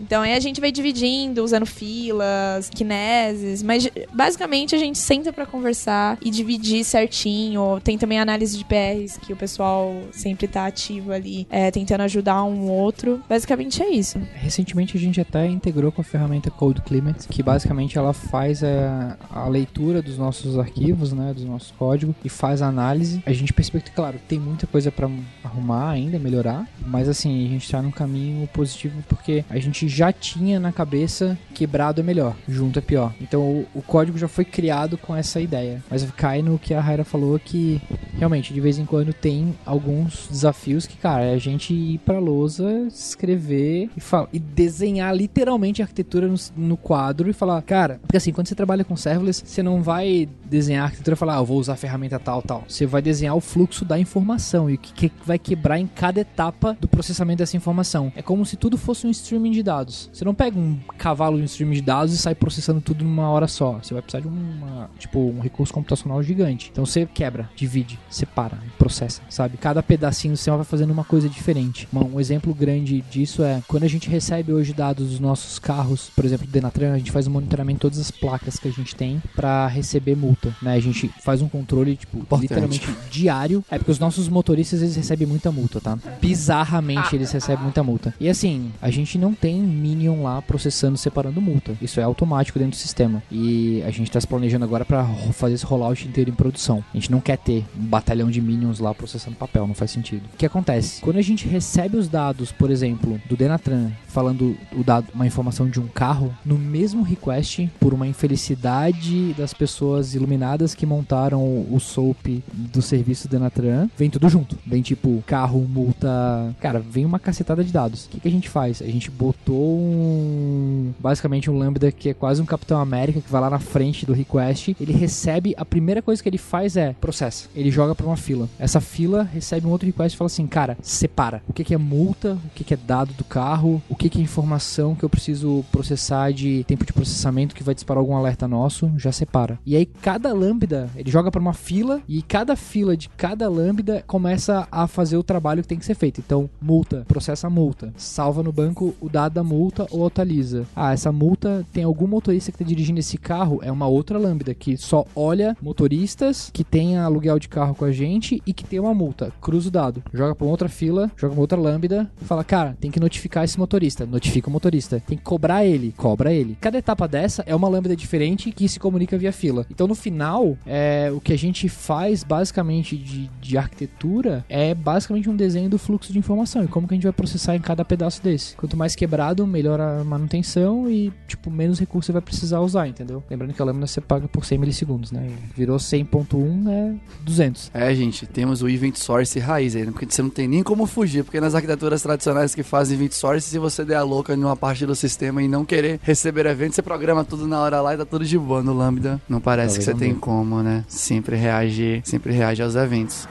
Então 0.00 0.22
aí 0.22 0.34
a 0.34 0.40
gente 0.40 0.60
vai 0.60 0.70
dividindo, 0.70 1.42
usando 1.42 1.66
filas, 1.66 2.70
kineses, 2.70 3.62
mas 3.62 3.88
basicamente 4.12 4.74
a 4.74 4.78
gente 4.78 4.98
senta 4.98 5.32
para 5.32 5.46
conversar 5.46 6.18
e 6.22 6.30
dividir 6.30 6.84
certinho. 6.84 7.80
Tem 7.82 7.98
também 7.98 8.18
análise 8.18 8.56
de 8.56 8.64
PRs, 8.64 9.18
que 9.18 9.32
o 9.32 9.36
pessoal 9.36 9.94
sempre 10.12 10.46
tá 10.46 10.66
ativo 10.66 11.12
ali, 11.12 11.46
é, 11.50 11.70
tentando 11.70 12.02
ajudar 12.02 12.42
um 12.44 12.68
outro. 12.70 13.22
Basicamente 13.28 13.82
é 13.82 13.90
isso. 13.90 14.18
Recentemente 14.34 14.96
a 14.96 15.00
gente 15.00 15.20
até 15.20 15.46
integrou 15.46 15.90
com 15.90 16.00
a 16.00 16.04
ferramenta 16.04 16.50
Code 16.50 16.82
Climate, 16.82 17.28
que 17.28 17.42
basicamente 17.42 17.98
ela 17.98 18.12
faz 18.12 18.62
a, 18.62 19.16
a 19.30 19.48
leitura 19.48 20.00
dos 20.00 20.18
nossos 20.18 20.58
arquivos, 20.58 21.12
né, 21.12 21.32
dos 21.34 21.44
nossos 21.44 21.70
códigos 21.72 22.14
e 22.24 22.28
faz 22.28 22.62
a 22.62 22.68
análise. 22.68 23.22
A 23.26 23.32
gente 23.32 23.52
percebeu 23.52 23.80
que, 23.80 23.90
claro, 23.90 24.18
tem 24.28 24.38
muita 24.38 24.66
coisa 24.66 24.90
para 24.90 25.08
arrumar 25.42 25.90
ainda, 25.90 26.18
melhorar, 26.18 26.68
mas 26.86 27.08
assim, 27.08 27.46
a 27.46 27.48
gente 27.48 27.70
tá 27.70 27.82
num 27.82 27.90
caminho 27.90 28.46
positivo 28.48 29.02
porque 29.08 29.44
a 29.48 29.58
gente 29.58 29.87
já 29.88 30.12
tinha 30.12 30.60
na 30.60 30.72
cabeça 30.72 31.38
quebrado 31.54 32.00
é 32.00 32.04
melhor, 32.04 32.36
junto 32.48 32.78
é 32.78 32.82
pior. 32.82 33.12
Então 33.20 33.42
o, 33.42 33.66
o 33.74 33.82
código 33.82 34.18
já 34.18 34.28
foi 34.28 34.44
criado 34.44 34.96
com 34.96 35.14
essa 35.14 35.40
ideia. 35.40 35.82
Mas 35.90 36.08
cai 36.12 36.42
no 36.42 36.58
que 36.58 36.74
a 36.74 36.80
Raira 36.80 37.04
falou 37.04 37.38
que 37.38 37.80
realmente 38.14 38.52
de 38.52 38.60
vez 38.60 38.78
em 38.78 38.84
quando 38.84 39.12
tem 39.12 39.54
alguns 39.64 40.26
desafios 40.28 40.86
que, 40.86 40.96
cara, 40.96 41.24
é 41.24 41.34
a 41.34 41.38
gente 41.38 41.72
ir 41.72 41.98
pra 41.98 42.18
lousa, 42.18 42.86
escrever 42.88 43.90
e, 43.96 44.36
e 44.36 44.38
desenhar 44.38 45.14
literalmente 45.14 45.80
a 45.80 45.84
arquitetura 45.84 46.26
no, 46.26 46.36
no, 46.56 46.76
quadro 46.76 47.30
e 47.30 47.32
falar, 47.32 47.60
cara, 47.62 48.00
porque 48.02 48.16
assim, 48.16 48.32
quando 48.32 48.48
você 48.48 48.54
trabalha 48.54 48.84
com 48.84 48.96
serverless, 48.96 49.42
você 49.44 49.62
não 49.62 49.82
vai 49.82 50.28
desenhar 50.44 50.82
a 50.82 50.86
arquitetura 50.86 51.14
e 51.14 51.18
falar, 51.18 51.36
ah, 51.36 51.40
eu 51.40 51.44
vou 51.44 51.58
usar 51.58 51.74
a 51.74 51.76
ferramenta 51.76 52.18
tal, 52.18 52.42
tal. 52.42 52.64
Você 52.66 52.86
vai 52.86 53.02
desenhar 53.02 53.36
o 53.36 53.40
fluxo 53.40 53.84
da 53.84 53.98
informação 53.98 54.68
e 54.68 54.74
o 54.74 54.78
que, 54.78 55.08
que 55.08 55.12
vai 55.24 55.38
quebrar 55.38 55.78
em 55.78 55.86
cada 55.86 56.20
etapa 56.20 56.76
do 56.80 56.88
processamento 56.88 57.38
dessa 57.38 57.56
informação. 57.56 58.12
É 58.16 58.22
como 58.22 58.44
se 58.44 58.56
tudo 58.56 58.76
fosse 58.76 59.06
um 59.06 59.10
streaming 59.10 59.52
de 59.52 59.62
dados. 59.62 59.77
Você 59.86 60.24
não 60.24 60.34
pega 60.34 60.58
um 60.58 60.78
cavalo 60.96 61.36
de 61.36 61.42
um 61.42 61.46
streaming 61.46 61.76
de 61.76 61.82
dados 61.82 62.12
e 62.14 62.18
sai 62.18 62.34
processando 62.34 62.80
tudo 62.80 63.04
numa 63.04 63.28
hora 63.28 63.46
só. 63.46 63.78
Você 63.82 63.94
vai 63.94 64.02
precisar 64.02 64.20
de 64.20 64.28
uma, 64.28 64.90
tipo, 64.98 65.18
um 65.18 65.40
recurso 65.40 65.72
computacional 65.72 66.22
gigante. 66.22 66.68
Então 66.72 66.84
você 66.84 67.06
quebra, 67.06 67.48
divide, 67.54 67.98
separa, 68.10 68.58
processa, 68.78 69.22
sabe? 69.28 69.56
Cada 69.56 69.82
pedacinho 69.82 70.34
do 70.34 70.36
sistema 70.36 70.56
vai 70.56 70.66
fazendo 70.66 70.90
uma 70.90 71.04
coisa 71.04 71.28
diferente. 71.28 71.88
Um 71.92 72.20
exemplo 72.20 72.54
grande 72.54 73.00
disso 73.02 73.42
é 73.42 73.62
quando 73.66 73.84
a 73.84 73.88
gente 73.88 74.08
recebe 74.08 74.52
hoje 74.52 74.72
dados 74.72 75.10
dos 75.10 75.20
nossos 75.20 75.58
carros, 75.58 76.10
por 76.14 76.24
exemplo, 76.24 76.46
do 76.46 76.52
Denatran, 76.52 76.92
a 76.94 76.98
gente 76.98 77.12
faz 77.12 77.26
um 77.26 77.30
monitoramento 77.30 77.78
de 77.78 77.82
todas 77.82 77.98
as 77.98 78.10
placas 78.10 78.58
que 78.58 78.68
a 78.68 78.72
gente 78.72 78.94
tem 78.94 79.22
para 79.34 79.66
receber 79.66 80.16
multa, 80.16 80.54
né? 80.62 80.74
A 80.74 80.80
gente 80.80 81.10
faz 81.22 81.42
um 81.42 81.48
controle, 81.48 81.96
tipo, 81.96 82.18
Importante. 82.18 82.42
literalmente 82.42 82.88
diário. 83.10 83.64
É 83.70 83.78
porque 83.78 83.90
os 83.90 83.98
nossos 83.98 84.28
motoristas 84.28 84.82
eles 84.82 84.96
recebem 84.96 85.26
muita 85.26 85.50
multa, 85.52 85.80
tá? 85.80 85.98
Bizarramente 86.20 87.14
eles 87.14 87.30
recebem 87.30 87.62
muita 87.62 87.82
multa. 87.82 88.14
E 88.20 88.28
assim, 88.28 88.72
a 88.80 88.90
gente 88.90 89.18
não 89.18 89.34
tem 89.34 89.60
Minion 89.68 90.22
lá 90.22 90.40
processando, 90.42 90.96
separando 90.96 91.40
multa. 91.40 91.76
Isso 91.80 92.00
é 92.00 92.02
automático 92.02 92.58
dentro 92.58 92.72
do 92.72 92.80
sistema. 92.80 93.22
E 93.30 93.82
a 93.86 93.90
gente 93.90 94.10
tá 94.10 94.20
se 94.20 94.26
planejando 94.26 94.64
agora 94.64 94.84
para 94.84 95.04
fazer 95.32 95.54
esse 95.54 95.64
rollout 95.64 96.06
inteiro 96.06 96.30
em 96.30 96.34
produção. 96.34 96.84
A 96.92 96.96
gente 96.96 97.10
não 97.10 97.20
quer 97.20 97.38
ter 97.38 97.64
um 97.78 97.84
batalhão 97.84 98.30
de 98.30 98.40
Minions 98.40 98.78
lá 98.78 98.94
processando 98.94 99.36
papel, 99.36 99.66
não 99.66 99.74
faz 99.74 99.90
sentido. 99.90 100.22
O 100.34 100.36
que 100.36 100.46
acontece? 100.46 101.00
Quando 101.00 101.18
a 101.18 101.22
gente 101.22 101.46
recebe 101.46 101.96
os 101.96 102.08
dados, 102.08 102.52
por 102.52 102.70
exemplo, 102.70 103.20
do 103.28 103.36
Denatran, 103.36 103.90
falando 104.06 104.56
o 104.72 104.82
dado, 104.82 105.08
uma 105.14 105.26
informação 105.26 105.68
de 105.68 105.80
um 105.80 105.86
carro, 105.86 106.34
no 106.44 106.58
mesmo 106.58 107.02
request, 107.02 107.70
por 107.78 107.94
uma 107.94 108.06
infelicidade 108.06 109.34
das 109.34 109.52
pessoas 109.54 110.14
iluminadas 110.14 110.74
que 110.74 110.86
montaram 110.86 111.42
o 111.42 111.78
SOAP 111.78 112.42
do 112.52 112.82
serviço 112.82 113.28
Denatran, 113.28 113.88
vem 113.96 114.10
tudo 114.10 114.28
junto. 114.28 114.58
Vem 114.66 114.82
tipo 114.82 115.22
carro, 115.26 115.60
multa. 115.60 116.54
Cara, 116.60 116.80
vem 116.80 117.04
uma 117.04 117.18
cacetada 117.18 117.62
de 117.62 117.72
dados. 117.72 118.06
O 118.06 118.08
que, 118.10 118.20
que 118.20 118.28
a 118.28 118.30
gente 118.30 118.48
faz? 118.48 118.82
A 118.82 118.86
gente 118.86 119.10
botou 119.10 119.57
um. 119.58 120.92
Basicamente 120.98 121.50
um 121.50 121.58
Lambda 121.58 121.90
que 121.90 122.10
é 122.10 122.14
quase 122.14 122.40
um 122.40 122.46
Capitão 122.46 122.80
América 122.80 123.20
que 123.20 123.30
vai 123.30 123.40
lá 123.40 123.50
na 123.50 123.58
frente 123.58 124.06
do 124.06 124.12
request. 124.12 124.76
Ele 124.80 124.92
recebe. 124.92 125.54
A 125.56 125.64
primeira 125.64 126.02
coisa 126.02 126.22
que 126.22 126.28
ele 126.28 126.38
faz 126.38 126.76
é 126.76 126.94
processa. 127.00 127.48
Ele 127.54 127.70
joga 127.70 127.94
pra 127.94 128.06
uma 128.06 128.16
fila. 128.16 128.48
Essa 128.58 128.80
fila 128.80 129.22
recebe 129.22 129.66
um 129.66 129.70
outro 129.70 129.86
request 129.86 130.14
e 130.14 130.18
fala 130.18 130.26
assim: 130.26 130.46
cara, 130.46 130.76
separa. 130.82 131.42
O 131.48 131.52
que, 131.52 131.64
que 131.64 131.74
é 131.74 131.78
multa? 131.78 132.38
O 132.46 132.50
que, 132.54 132.64
que 132.64 132.74
é 132.74 132.76
dado 132.76 133.12
do 133.14 133.24
carro? 133.24 133.82
O 133.88 133.94
que, 133.94 134.08
que 134.08 134.18
é 134.18 134.22
informação 134.22 134.94
que 134.94 135.04
eu 135.04 135.08
preciso 135.08 135.64
processar 135.70 136.32
de 136.32 136.64
tempo 136.64 136.84
de 136.84 136.92
processamento 136.92 137.54
que 137.54 137.62
vai 137.62 137.74
disparar 137.74 138.00
algum 138.00 138.16
alerta 138.16 138.46
nosso? 138.46 138.90
Já 138.96 139.12
separa. 139.12 139.58
E 139.64 139.76
aí 139.76 139.86
cada 139.86 140.32
Lambda 140.32 140.90
ele 140.96 141.10
joga 141.10 141.30
para 141.30 141.40
uma 141.40 141.54
fila 141.54 142.00
e 142.08 142.22
cada 142.22 142.56
fila 142.56 142.96
de 142.96 143.08
cada 143.08 143.48
Lambda 143.48 144.02
começa 144.06 144.66
a 144.70 144.86
fazer 144.86 145.16
o 145.16 145.22
trabalho 145.22 145.62
que 145.62 145.68
tem 145.68 145.78
que 145.78 145.84
ser 145.84 145.94
feito. 145.94 146.20
Então, 146.20 146.48
multa, 146.60 147.04
processa 147.08 147.46
a 147.46 147.50
multa, 147.50 147.92
salva 147.96 148.42
no 148.42 148.52
banco 148.52 148.94
o 149.00 149.08
dado 149.08 149.34
da 149.34 149.44
multa 149.48 149.86
ou 149.90 150.06
atualiza. 150.06 150.66
Ah, 150.76 150.92
essa 150.92 151.10
multa 151.10 151.66
tem 151.72 151.84
algum 151.84 152.06
motorista 152.06 152.52
que 152.52 152.56
está 152.56 152.68
dirigindo 152.68 153.00
esse 153.00 153.16
carro, 153.16 153.60
é 153.62 153.72
uma 153.72 153.86
outra 153.86 154.18
lambda 154.18 154.52
que 154.52 154.76
só 154.76 155.06
olha 155.16 155.56
motoristas 155.62 156.50
que 156.52 156.62
tem 156.62 156.98
aluguel 156.98 157.38
de 157.38 157.48
carro 157.48 157.74
com 157.74 157.84
a 157.84 157.92
gente 157.92 158.42
e 158.46 158.52
que 158.52 158.64
tem 158.64 158.78
uma 158.78 158.92
multa. 158.92 159.32
Cruza 159.40 159.68
o 159.68 159.72
dado, 159.72 160.02
joga 160.12 160.34
para 160.34 160.46
outra 160.46 160.68
fila, 160.68 161.10
joga 161.16 161.34
para 161.34 161.40
outra 161.40 161.58
lambda, 161.58 162.10
fala, 162.18 162.44
cara, 162.44 162.76
tem 162.78 162.90
que 162.90 163.00
notificar 163.00 163.44
esse 163.44 163.58
motorista, 163.58 164.04
notifica 164.04 164.48
o 164.48 164.52
motorista, 164.52 165.02
tem 165.06 165.16
que 165.16 165.24
cobrar 165.24 165.64
ele, 165.64 165.94
cobra 165.96 166.32
ele. 166.32 166.56
Cada 166.60 166.78
etapa 166.78 167.08
dessa 167.08 167.42
é 167.46 167.54
uma 167.54 167.68
lambda 167.68 167.96
diferente 167.96 168.52
que 168.52 168.68
se 168.68 168.78
comunica 168.78 169.16
via 169.16 169.32
fila. 169.32 169.64
Então 169.70 169.86
no 169.86 169.94
final, 169.94 170.56
é, 170.66 171.10
o 171.14 171.20
que 171.20 171.32
a 171.32 171.38
gente 171.38 171.68
faz 171.68 172.22
basicamente 172.22 172.96
de, 172.96 173.30
de 173.40 173.56
arquitetura 173.56 174.44
é 174.48 174.74
basicamente 174.74 175.30
um 175.30 175.36
desenho 175.36 175.70
do 175.70 175.78
fluxo 175.78 176.12
de 176.12 176.18
informação 176.18 176.64
e 176.64 176.68
como 176.68 176.86
que 176.86 176.94
a 176.94 176.96
gente 176.96 177.04
vai 177.04 177.12
processar 177.12 177.56
em 177.56 177.60
cada 177.60 177.84
pedaço 177.84 178.22
desse. 178.22 178.56
Quanto 178.56 178.76
mais 178.76 178.94
quebrado 178.94 179.37
melhora 179.46 180.00
a 180.00 180.04
manutenção 180.04 180.90
e, 180.90 181.12
tipo, 181.26 181.50
menos 181.50 181.78
recurso 181.78 182.06
você 182.06 182.12
vai 182.12 182.22
precisar 182.22 182.60
usar, 182.60 182.88
entendeu? 182.88 183.22
Lembrando 183.30 183.52
que 183.52 183.60
a 183.60 183.64
lâmina 183.64 183.86
você 183.86 184.00
paga 184.00 184.28
por 184.28 184.44
100 184.44 184.58
milissegundos, 184.58 185.12
né? 185.12 185.30
Virou 185.56 185.76
100.1 185.76 186.68
é 186.70 186.94
200. 187.22 187.70
É, 187.74 187.94
gente, 187.94 188.26
temos 188.26 188.62
o 188.62 188.68
Event 188.68 188.96
Source 188.96 189.38
raiz 189.38 189.76
aí, 189.76 189.84
né? 189.84 189.92
porque 189.92 190.06
você 190.08 190.22
não 190.22 190.30
tem 190.30 190.48
nem 190.48 190.62
como 190.62 190.86
fugir, 190.86 191.24
porque 191.24 191.40
nas 191.40 191.54
arquiteturas 191.54 192.02
tradicionais 192.02 192.54
que 192.54 192.62
fazem 192.62 192.96
Event 192.96 193.12
Source, 193.12 193.48
se 193.48 193.58
você 193.58 193.84
der 193.84 193.96
a 193.96 194.02
louca 194.02 194.34
em 194.34 194.42
uma 194.42 194.56
parte 194.56 194.86
do 194.86 194.94
sistema 194.94 195.42
e 195.42 195.48
não 195.48 195.64
querer 195.64 196.00
receber 196.02 196.46
eventos, 196.46 196.76
você 196.76 196.82
programa 196.82 197.24
tudo 197.24 197.46
na 197.46 197.60
hora 197.60 197.80
lá 197.80 197.94
e 197.94 197.98
tá 197.98 198.04
tudo 198.04 198.24
de 198.24 198.38
boa. 198.38 198.62
No 198.62 198.72
Lambda, 198.72 199.20
não 199.28 199.40
parece 199.40 199.78
Talvez 199.78 199.86
que 199.86 199.92
você 199.92 199.98
tem 199.98 200.14
como, 200.14 200.62
né? 200.62 200.84
Sempre 200.88 201.36
reagir, 201.36 202.00
sempre 202.04 202.32
reage 202.32 202.62
aos 202.62 202.74
eventos. 202.74 203.28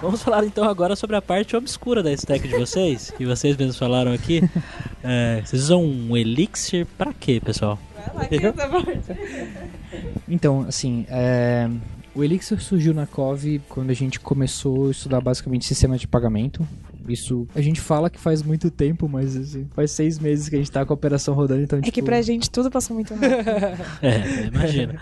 Vamos 0.00 0.22
falar 0.22 0.44
então 0.44 0.64
agora 0.64 0.94
sobre 0.94 1.16
a 1.16 1.22
parte 1.22 1.56
obscura 1.56 2.02
da 2.02 2.12
stack 2.12 2.46
de 2.46 2.56
vocês, 2.56 3.10
que 3.10 3.26
vocês 3.26 3.56
mesmos 3.56 3.76
falaram 3.76 4.12
aqui. 4.12 4.42
É, 5.02 5.42
vocês 5.44 5.62
usam 5.62 5.84
um 5.84 6.16
Elixir 6.16 6.86
pra 6.96 7.12
quê, 7.12 7.40
pessoal? 7.44 7.78
Então, 10.28 10.66
assim, 10.68 11.06
é, 11.08 11.68
o 12.14 12.22
Elixir 12.22 12.60
surgiu 12.60 12.92
na 12.92 13.06
Cove 13.06 13.60
quando 13.68 13.90
a 13.90 13.94
gente 13.94 14.18
começou 14.20 14.88
a 14.88 14.90
estudar 14.90 15.20
basicamente 15.20 15.64
sistema 15.64 15.96
de 15.96 16.06
pagamento. 16.06 16.66
Isso 17.08 17.46
a 17.54 17.60
gente 17.60 17.80
fala 17.80 18.10
que 18.10 18.18
faz 18.18 18.42
muito 18.42 18.70
tempo, 18.70 19.08
mas 19.08 19.36
assim, 19.36 19.66
faz 19.74 19.92
seis 19.92 20.18
meses 20.18 20.48
que 20.48 20.56
a 20.56 20.58
gente 20.58 20.70
tá 20.70 20.84
com 20.84 20.92
a 20.92 20.94
operação 20.94 21.34
rodando, 21.34 21.62
então. 21.62 21.78
É 21.78 21.82
tipo... 21.82 21.94
que 21.94 22.02
pra 22.02 22.20
gente 22.20 22.50
tudo 22.50 22.70
passou 22.70 22.94
muito 22.94 23.14
rápido. 23.14 23.82
é, 24.02 24.46
imagina. 24.46 25.00